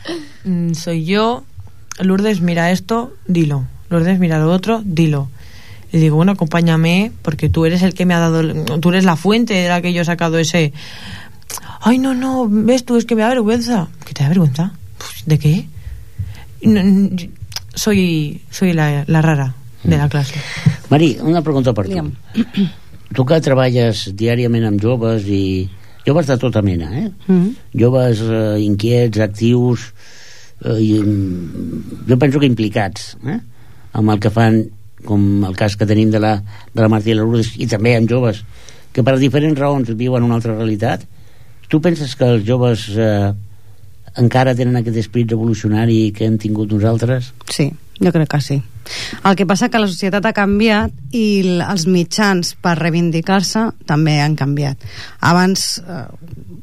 mm, 0.46 0.74
soy 0.74 1.04
yo. 1.04 1.44
Lourdes, 2.00 2.40
mira 2.40 2.72
esto, 2.72 3.14
dilo. 3.28 3.66
Lourdes, 3.90 4.20
mira 4.20 4.40
lo 4.40 4.52
otro, 4.52 4.82
dilo. 4.86 5.28
Le 5.98 6.04
digo, 6.04 6.16
bueno, 6.16 6.34
acompáñame, 6.34 7.12
porque 7.24 7.50
tú 7.50 7.66
eres 7.66 7.82
el 7.82 7.96
que 7.96 8.06
me 8.06 8.14
ha 8.14 8.20
dado, 8.20 8.44
tú 8.80 8.90
eres 8.90 9.04
la 9.04 9.16
fuente 9.16 9.56
de 9.56 9.68
la 9.68 9.82
que 9.82 9.94
yo 9.94 10.04
he 10.04 10.06
sacado 10.06 10.38
ese. 10.38 10.72
Ay, 11.82 11.98
no, 11.98 12.14
no, 12.14 12.48
ves 12.48 12.86
tú, 12.86 12.98
es 12.98 13.06
que 13.06 13.16
me 13.16 13.24
da 13.24 13.30
vergüenza. 13.30 13.88
¿Qué 14.06 14.14
te 14.14 14.22
da 14.22 14.30
vergüenza? 14.30 14.74
Pues, 14.98 15.24
¿De 15.26 15.40
qué? 15.40 15.68
No, 16.62 16.82
soy 17.74 18.42
soy 18.52 18.74
la, 18.74 19.06
la 19.08 19.22
rara 19.24 19.56
de 19.84 19.98
la 19.98 20.08
clase. 20.08 20.36
Mari, 20.90 21.18
una 21.22 21.42
pregunta 21.42 21.74
per 21.74 21.88
tu. 21.88 21.94
Digue'm. 21.94 22.14
Tu 23.16 23.24
que 23.24 23.38
treballes 23.40 24.02
diàriament 24.20 24.66
amb 24.68 24.82
joves 24.84 25.24
i 25.32 25.70
joves 26.06 26.28
de 26.28 26.36
tota 26.38 26.62
mena, 26.62 26.90
eh? 26.92 27.06
Mhm. 27.26 27.54
Joves 27.80 28.20
eh, 28.22 28.60
inquiets, 28.60 29.22
actius, 29.24 29.94
eh, 30.66 30.76
i, 30.76 31.00
mm, 31.00 32.04
jo 32.10 32.18
penso 32.20 32.40
que 32.40 32.52
implicats, 32.52 33.16
eh? 33.26 33.40
amb 33.94 34.12
el 34.12 34.20
que 34.20 34.30
fan, 34.30 34.60
com 35.06 35.44
el 35.46 35.56
cas 35.58 35.76
que 35.78 35.86
tenim 35.90 36.12
de 36.12 36.22
la, 36.24 36.38
de 36.74 36.82
la 36.82 36.90
Martí 36.90 37.14
i 37.14 37.18
la 37.18 37.26
Lourdes, 37.26 37.54
i 37.58 37.68
també 37.70 37.96
amb 37.98 38.10
joves 38.10 38.44
que 38.96 39.04
per 39.06 39.18
diferents 39.22 39.60
raons 39.60 39.92
viuen 39.98 40.26
una 40.26 40.40
altra 40.40 40.56
realitat. 40.56 41.04
Tu 41.70 41.82
penses 41.84 42.16
que 42.18 42.26
els 42.26 42.46
joves 42.48 42.88
eh, 42.98 43.34
encara 44.18 44.56
tenen 44.58 44.80
aquest 44.80 44.98
esperit 45.04 45.36
revolucionari 45.36 46.08
que 46.16 46.26
hem 46.26 46.40
tingut 46.42 46.72
nosaltres? 46.74 47.34
Sí, 47.54 47.70
jo 48.02 48.14
crec 48.16 48.32
que 48.32 48.42
sí. 48.42 48.58
El 49.28 49.36
que 49.36 49.46
passa 49.46 49.70
que 49.70 49.82
la 49.82 49.90
societat 49.92 50.26
ha 50.26 50.34
canviat 50.36 50.94
i 51.16 51.26
els 51.66 51.86
mitjans 51.92 52.54
per 52.64 52.78
reivindicar-se 52.80 53.68
també 53.90 54.18
han 54.24 54.38
canviat. 54.40 54.82
Abans, 55.20 55.68
eh, 55.84 56.06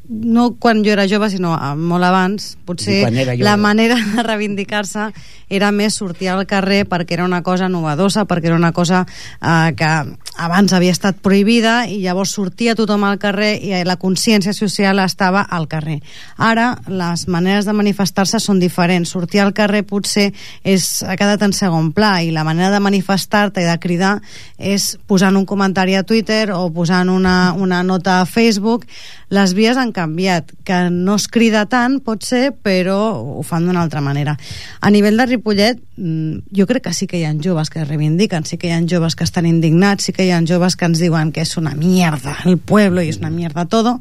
no 0.09 0.51
quan 0.59 0.83
jo 0.85 0.91
era 0.93 1.07
jove, 1.09 1.29
sinó 1.29 1.55
eh, 1.55 1.73
molt 1.75 2.05
abans, 2.05 2.55
potser 2.65 3.03
la 3.41 3.57
manera 3.57 3.95
de 3.95 4.23
reivindicar-se 4.23 5.09
era 5.49 5.71
més 5.71 5.97
sortir 5.97 6.29
al 6.31 6.45
carrer 6.49 6.83
perquè 6.89 7.17
era 7.17 7.25
una 7.25 7.43
cosa 7.45 7.69
novedosa, 7.69 8.25
perquè 8.25 8.49
era 8.49 8.59
una 8.59 8.71
cosa 8.73 9.05
eh, 9.05 9.73
que 9.77 9.91
abans 10.35 10.73
havia 10.73 10.91
estat 10.91 11.19
prohibida 11.23 11.85
i 11.87 12.01
llavors 12.03 12.33
sortia 12.35 12.75
tothom 12.75 13.05
al 13.07 13.19
carrer 13.21 13.53
i 13.63 13.71
la 13.87 13.95
consciència 14.01 14.53
social 14.53 14.99
estava 14.99 15.45
al 15.45 15.67
carrer. 15.71 16.01
Ara 16.37 16.73
les 16.87 17.27
maneres 17.31 17.65
de 17.65 17.75
manifestar-se 17.77 18.41
són 18.43 18.59
diferents. 18.59 19.09
Sortir 19.15 19.41
al 19.41 19.53
carrer 19.55 19.85
potser 19.87 20.31
és, 20.63 21.03
ha 21.03 21.15
quedat 21.15 21.45
en 21.45 21.53
segon 21.55 21.91
pla 21.95 22.19
i 22.23 22.33
la 22.35 22.43
manera 22.43 22.71
de 22.73 22.83
manifestar-te 22.83 23.63
i 23.63 23.69
de 23.69 23.77
cridar 23.79 24.17
és 24.57 24.95
posant 25.07 25.37
un 25.37 25.45
comentari 25.45 25.95
a 25.95 26.03
Twitter 26.03 26.49
o 26.55 26.67
posant 26.73 27.09
una, 27.09 27.53
una 27.53 27.83
nota 27.83 28.19
a 28.21 28.25
Facebook. 28.25 28.85
Les 29.29 29.55
vies 29.57 29.77
han 29.77 29.94
canviat, 29.95 30.51
que 30.67 30.79
no 30.91 31.15
es 31.15 31.27
crida 31.31 31.65
tant, 31.71 32.01
pot 32.03 32.25
ser, 32.27 32.49
però 32.51 32.97
ho 33.15 33.43
fan 33.47 33.67
d'una 33.67 33.81
altra 33.85 34.03
manera. 34.03 34.35
A 34.81 34.91
nivell 34.93 35.17
de 35.17 35.27
Ripollet, 35.31 35.79
mm, 35.97 36.51
jo 36.55 36.67
crec 36.67 36.89
que 36.89 36.93
sí 36.93 37.07
que 37.07 37.21
hi 37.21 37.25
ha 37.25 37.33
joves 37.33 37.71
que 37.71 37.85
reivindiquen, 37.85 38.45
sí 38.45 38.59
que 38.59 38.67
hi 38.67 38.75
ha 38.75 38.81
joves 38.83 39.15
que 39.15 39.23
estan 39.23 39.47
indignats, 39.47 40.05
sí 40.05 40.13
que 40.13 40.27
hi 40.27 40.33
ha 40.35 40.43
joves 40.45 40.75
que 40.75 40.85
ens 40.85 40.99
diuen 40.99 41.31
que 41.31 41.45
és 41.45 41.55
una 41.57 41.75
mierda 41.75 42.35
el 42.45 42.57
pueblo 42.57 43.01
i 43.01 43.09
és 43.09 43.21
una 43.23 43.31
mierda 43.31 43.65
todo, 43.65 43.99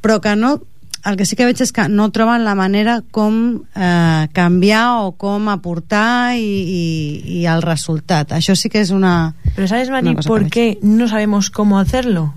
però 0.00 0.20
que 0.20 0.36
no 0.36 0.60
el 1.04 1.16
que 1.16 1.26
sí 1.26 1.36
que 1.36 1.44
veig 1.44 1.60
és 1.60 1.72
que 1.74 1.84
no 1.92 2.08
troben 2.16 2.46
la 2.46 2.54
manera 2.56 2.96
com 3.12 3.34
eh, 3.76 4.24
canviar 4.32 5.04
o 5.04 5.12
com 5.20 5.50
aportar 5.52 6.32
i, 6.40 6.40
i, 6.40 6.84
i 7.40 7.44
el 7.50 7.60
resultat. 7.62 8.32
Això 8.32 8.56
sí 8.56 8.70
que 8.72 8.80
és 8.80 8.92
una... 8.94 9.34
Pero 9.54 9.68
¿sabes, 9.68 9.90
Mari, 9.92 10.16
por 10.24 10.48
que 10.48 10.50
qué 10.50 10.78
no 10.80 11.08
sabemos 11.08 11.50
cómo 11.50 11.78
hacerlo? 11.78 12.32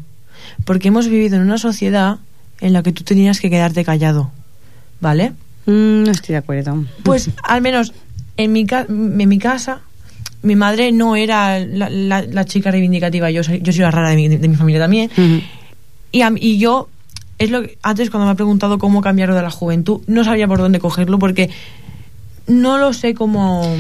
Porque 0.66 0.90
hemos 0.90 1.08
vivido 1.08 1.38
en 1.38 1.44
una 1.44 1.58
sociedad 1.58 2.18
en 2.62 2.74
la 2.74 2.84
que 2.84 2.92
tú 2.92 3.04
tenías 3.04 3.40
que 3.40 3.50
quedarte 3.50 3.84
callado, 3.86 4.32
¿vale? 5.00 5.32
Mm, 5.66 6.04
no 6.04 6.12
estoy 6.12 6.34
de 6.34 6.38
acuerdo. 6.38 6.86
Pues 7.04 7.30
al 7.44 7.62
menos 7.62 7.94
en 8.38 8.52
mi, 8.52 8.66
ca- 8.66 8.86
en 8.90 9.18
mi 9.30 9.38
casa, 9.40 9.82
mi 10.44 10.56
madre 10.56 10.92
no 10.92 11.16
era 11.16 11.60
la, 11.60 11.90
la- 11.90 12.22
la 12.22 12.46
chica 12.46 12.72
reivindicativa, 12.72 13.30
yo 13.32 13.44
soy, 13.44 13.60
yo 13.62 13.72
soy 13.74 13.82
la 13.82 13.92
rara 13.92 14.10
de 14.12 14.16
mi, 14.16 14.28
de 14.30 14.48
mi 14.48 14.56
familia 14.56 14.80
también. 14.82 15.10
Y, 16.12 16.22
a 16.22 16.30
mí- 16.30 16.40
y 16.42 16.58
yo, 16.58 16.88
es 17.38 17.50
lo 17.52 17.64
que, 17.64 17.78
antes 17.84 18.10
cuando 18.10 18.26
me 18.26 18.32
ha 18.32 18.36
preguntado 18.36 18.78
cómo 18.80 19.02
cambiarlo 19.02 19.36
de 19.36 19.42
la 19.42 19.52
juventud, 19.52 20.02
no 20.08 20.24
sabía 20.24 20.48
por 20.48 20.60
dónde 20.60 20.80
cogerlo 20.80 21.20
porque 21.20 21.50
no 22.48 22.78
lo 22.78 22.94
sé 22.94 23.14
cómo... 23.14 23.76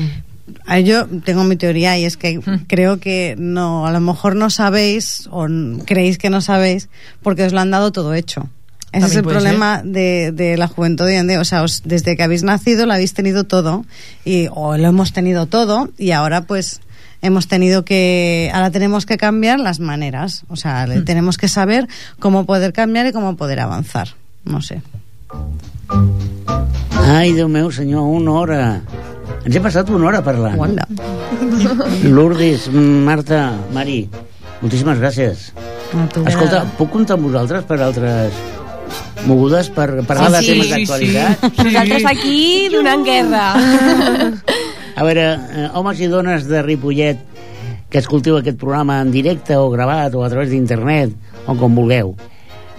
Yo 0.83 1.05
tengo 1.25 1.43
mi 1.43 1.55
teoría 1.57 1.97
y 1.97 2.05
es 2.05 2.15
que 2.17 2.39
creo 2.67 2.99
que 2.99 3.35
no, 3.37 3.85
a 3.85 3.91
lo 3.91 3.99
mejor 3.99 4.35
no 4.35 4.49
sabéis 4.49 5.27
o 5.31 5.45
creéis 5.85 6.17
que 6.17 6.29
no 6.29 6.39
sabéis 6.41 6.87
porque 7.21 7.43
os 7.43 7.53
lo 7.53 7.59
han 7.59 7.71
dado 7.71 7.91
todo 7.91 8.13
hecho. 8.13 8.49
Ese 8.91 9.05
es 9.07 9.15
el 9.15 9.23
problema 9.23 9.81
de, 9.83 10.31
de 10.31 10.57
la 10.57 10.67
juventud 10.67 11.05
de 11.05 11.11
hoy 11.11 11.17
en 11.17 11.27
día. 11.27 11.39
O 11.39 11.45
sea, 11.45 11.61
os- 11.63 11.81
desde 11.83 12.15
que 12.15 12.23
habéis 12.23 12.43
nacido 12.43 12.85
lo 12.85 12.93
habéis 12.93 13.13
tenido 13.13 13.43
todo 13.43 13.85
y, 14.25 14.47
o 14.51 14.77
lo 14.77 14.87
hemos 14.87 15.11
tenido 15.13 15.45
todo 15.45 15.89
y 15.97 16.11
ahora 16.11 16.41
pues 16.41 16.79
hemos 17.21 17.47
tenido 17.47 17.83
que, 17.83 18.49
ahora 18.53 18.71
tenemos 18.71 19.05
que 19.05 19.17
cambiar 19.17 19.59
las 19.59 19.79
maneras, 19.79 20.43
o 20.49 20.55
sea, 20.55 20.87
le- 20.87 21.01
tenemos 21.01 21.37
que 21.37 21.47
saber 21.47 21.87
cómo 22.19 22.45
poder 22.45 22.73
cambiar 22.73 23.05
y 23.07 23.11
cómo 23.11 23.35
poder 23.35 23.59
avanzar, 23.59 24.09
no 24.45 24.61
sé. 24.61 24.81
Ai, 27.07 27.31
Déu 27.33 27.47
meu, 27.47 27.71
senyor, 27.71 28.01
una 28.03 28.31
hora. 28.35 28.81
Ens 29.47 29.55
he 29.55 29.61
passat 29.63 29.87
una 29.89 30.07
hora 30.09 30.19
parlant. 30.25 30.59
Hola. 30.59 30.87
Lourdes, 32.03 32.67
Marta, 32.73 33.53
Mari, 33.73 34.09
moltíssimes 34.61 34.99
gràcies. 34.99 35.51
A 35.95 36.07
tu. 36.11 36.25
Escolta, 36.27 36.65
puc 36.77 36.91
comptar 36.91 37.15
amb 37.15 37.29
vosaltres 37.29 37.63
per 37.69 37.77
altres 37.85 38.35
mogudes 39.25 39.69
per 39.73 39.87
parlar 40.07 40.29
de 40.35 40.41
Sí, 40.43 40.51
temes 40.53 40.67
sí, 40.67 40.73
d'actualitat? 40.73 41.59
Nosaltres 41.63 42.05
aquí 42.11 42.69
donant 42.73 43.05
guerra. 43.07 43.45
A 44.97 45.05
veure, 45.05 45.25
eh, 45.33 45.67
homes 45.77 45.99
i 46.01 46.07
dones 46.09 46.47
de 46.49 46.61
Ripollet 46.65 47.19
que 47.89 48.01
escolteu 48.01 48.37
aquest 48.37 48.57
programa 48.59 48.99
en 49.01 49.11
directe 49.13 49.55
o 49.55 49.69
gravat 49.71 50.15
o 50.15 50.23
a 50.25 50.29
través 50.31 50.49
d'internet 50.51 51.13
o 51.47 51.55
com 51.55 51.75
vulgueu, 51.75 52.15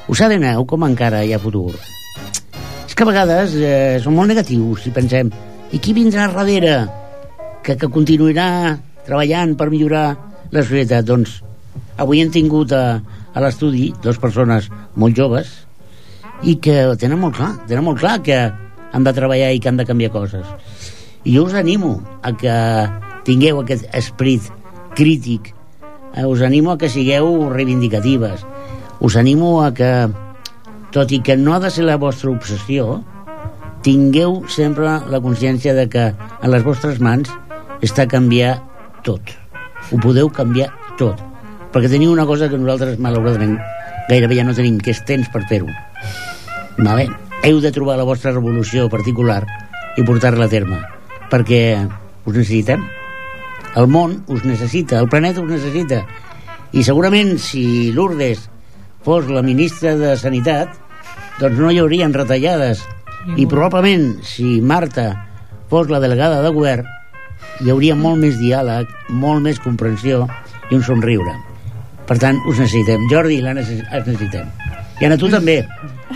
us 0.09 0.21
adeneu 0.25 0.67
com 0.69 0.85
encara 0.85 1.25
hi 1.25 1.33
ha 1.33 1.41
futur? 1.41 1.73
És 2.87 2.95
que 2.95 3.05
a 3.05 3.09
vegades 3.09 3.55
eh, 3.57 3.99
som 4.03 4.17
molt 4.17 4.33
negatius 4.33 4.89
i 4.89 4.95
pensem 4.95 5.31
i 5.73 5.79
qui 5.79 5.95
vindrà 5.97 6.27
darrere 6.33 6.89
que, 7.63 7.77
que 7.77 7.89
continuarà 7.93 8.79
treballant 9.07 9.55
per 9.57 9.71
millorar 9.73 10.09
la 10.51 10.65
societat? 10.65 11.07
Doncs 11.09 11.39
avui 12.01 12.23
hem 12.23 12.33
tingut 12.35 12.73
a, 12.73 13.01
a 13.33 13.45
l'estudi 13.45 13.93
dues 14.03 14.21
persones 14.21 14.69
molt 14.97 15.17
joves 15.17 15.68
i 16.43 16.57
que 16.63 16.77
tenen 17.01 17.21
molt 17.21 17.39
clar, 17.39 17.53
tenen 17.67 17.87
molt 17.87 18.01
clar 18.01 18.19
que 18.23 18.39
han 18.93 19.05
de 19.05 19.15
treballar 19.15 19.51
i 19.53 19.61
que 19.61 19.71
han 19.71 19.79
de 19.81 19.87
canviar 19.89 20.13
coses. 20.15 20.47
I 21.25 21.35
jo 21.37 21.45
us 21.49 21.57
animo 21.59 21.99
a 22.23 22.33
que 22.39 22.55
tingueu 23.27 23.61
aquest 23.61 23.89
esperit 23.97 24.47
crític, 24.97 25.53
eh, 26.15 26.25
us 26.25 26.43
animo 26.43 26.73
a 26.73 26.79
que 26.79 26.89
sigueu 26.89 27.49
reivindicatives, 27.51 28.47
us 29.01 29.17
animo 29.17 29.63
a 29.63 29.73
que, 29.75 30.09
tot 30.95 31.13
i 31.13 31.21
que 31.21 31.37
no 31.37 31.55
ha 31.55 31.61
de 31.61 31.71
ser 31.71 31.85
la 31.85 31.99
vostra 32.01 32.31
obsessió, 32.31 33.03
tingueu 33.83 34.43
sempre 34.51 34.99
la 35.11 35.21
consciència 35.23 35.75
de 35.75 35.87
que 35.91 36.09
en 36.15 36.51
les 36.51 36.65
vostres 36.67 36.99
mans 37.01 37.31
està 37.83 38.09
canviar 38.11 38.59
tot. 39.07 39.23
Ho 39.93 40.01
podeu 40.03 40.31
canviar 40.35 40.73
tot. 40.99 41.21
Perquè 41.73 41.91
teniu 41.93 42.11
una 42.13 42.27
cosa 42.27 42.49
que 42.49 42.59
nosaltres, 42.59 42.99
malauradament, 42.99 43.59
gairebé 44.09 44.41
ja 44.41 44.49
no 44.49 44.57
tenim, 44.57 44.81
que 44.81 44.97
és 44.97 45.05
temps 45.07 45.29
per 45.33 45.45
fer-ho. 45.51 45.69
Vale? 46.79 47.09
Heu 47.43 47.61
de 47.61 47.73
trobar 47.75 47.97
la 47.99 48.07
vostra 48.07 48.33
revolució 48.33 48.87
particular 48.91 49.43
i 49.99 50.05
portar-la 50.07 50.47
a 50.47 50.53
terme, 50.53 50.79
perquè 51.31 51.61
us 52.25 52.35
necessitem. 52.35 52.85
El 53.79 53.89
món 53.91 54.21
us 54.33 54.45
necessita, 54.47 54.99
el 55.03 55.11
planeta 55.11 55.43
us 55.43 55.51
necessita. 55.51 56.05
I 56.73 56.85
segurament 56.87 57.37
si 57.43 57.91
Lourdes 57.95 58.47
fos 59.05 59.29
la 59.33 59.43
ministra 59.43 59.97
de 59.99 60.15
Sanitat, 60.21 60.75
doncs 61.41 61.59
no 61.59 61.73
hi 61.73 61.81
haurien 61.83 62.15
retallades. 62.15 62.85
I 63.37 63.47
probablement 63.51 64.23
si 64.25 64.61
Marta 64.63 65.11
fos 65.69 65.91
la 65.91 66.01
delegada 66.01 66.41
de 66.43 66.55
govern, 66.55 66.87
hi 67.59 67.71
hauria 67.73 67.97
molt 67.99 68.23
més 68.23 68.39
diàleg, 68.39 68.91
molt 69.11 69.43
més 69.43 69.59
comprensió 69.63 70.25
i 70.71 70.79
un 70.79 70.85
somriure. 70.87 71.35
Per 72.09 72.17
tant, 72.23 72.39
us 72.49 72.57
necessitem. 72.57 73.05
Jordi, 73.11 73.43
la 73.45 73.55
necess 73.59 73.83
es 73.83 74.07
necessitem. 74.07 74.49
I 74.99 75.07
Anna, 75.07 75.19
tu 75.21 75.29
també, 75.31 75.61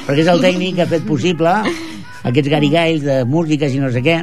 perquè 0.06 0.20
és 0.24 0.30
el 0.32 0.42
tècnic 0.42 0.76
que 0.76 0.84
ha 0.86 0.90
fet 0.90 1.04
possible 1.06 1.52
aquests 2.22 2.50
garigalls 2.52 3.04
de 3.06 3.22
músiques 3.28 3.74
i 3.74 3.80
no 3.82 3.90
sé 3.92 4.02
què. 4.04 4.20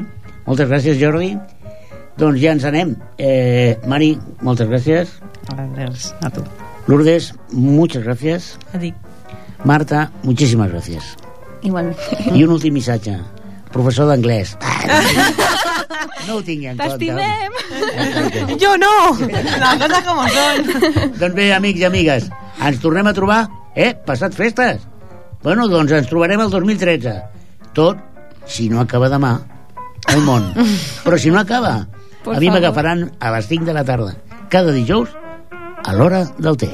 Moltes 0.47 0.70
gràcies, 0.70 0.97
Jordi. 1.01 1.34
Doncs 2.20 2.39
ja 2.41 2.51
ens 2.55 2.65
anem. 2.67 2.95
Eh, 3.17 3.78
Mari, 3.88 4.13
moltes 4.43 4.67
gràcies. 4.67 5.11
Adéus, 5.55 6.13
a 6.26 6.30
tu. 6.34 6.43
Lourdes, 6.88 7.34
muchas 7.51 8.03
gracias. 8.03 8.57
A 8.74 8.80
ti. 8.80 8.93
Marta, 9.63 10.11
muchísimas 10.24 10.72
gracias. 10.72 11.15
Igualment. 11.61 11.97
I 12.34 12.43
un 12.43 12.55
últim 12.55 12.74
missatge. 12.74 13.17
Professor 13.72 14.07
d'anglès. 14.09 14.55
No 16.28 16.38
ho 16.38 16.43
tingui 16.45 16.67
en 16.72 16.78
compte. 16.78 16.97
T'estimem. 16.97 18.57
Yo 18.59 18.76
no. 18.78 18.93
Las 19.59 19.76
cosas 19.82 20.03
como 20.05 20.28
son. 20.30 21.11
Doncs 21.20 21.36
bé, 21.36 21.51
amics 21.53 21.80
i 21.82 21.86
amigues, 21.88 22.30
ens 22.65 22.80
tornem 22.82 23.07
a 23.09 23.13
trobar, 23.17 23.43
eh? 23.76 23.93
Passat 24.05 24.36
festes. 24.38 24.82
Bueno, 25.41 25.67
doncs 25.71 25.93
ens 25.95 26.09
trobarem 26.09 26.41
el 26.43 26.51
2013. 26.51 27.13
Tot, 27.77 28.01
si 28.45 28.67
no 28.69 28.81
acaba 28.81 29.09
demà, 29.11 29.37
el 30.11 30.21
món. 30.25 30.51
Però 31.05 31.17
si 31.17 31.31
no 31.31 31.39
acaba, 31.39 31.87
a 32.27 32.39
mi 32.39 32.51
m'agafaran 32.51 33.07
a 33.19 33.31
les 33.37 33.47
5 33.47 33.65
de 33.69 33.77
la 33.77 33.85
tarda, 33.87 34.17
cada 34.51 34.75
dijous, 34.75 35.15
a 35.85 35.95
l'hora 35.95 36.25
del 36.37 36.59
té. 36.59 36.73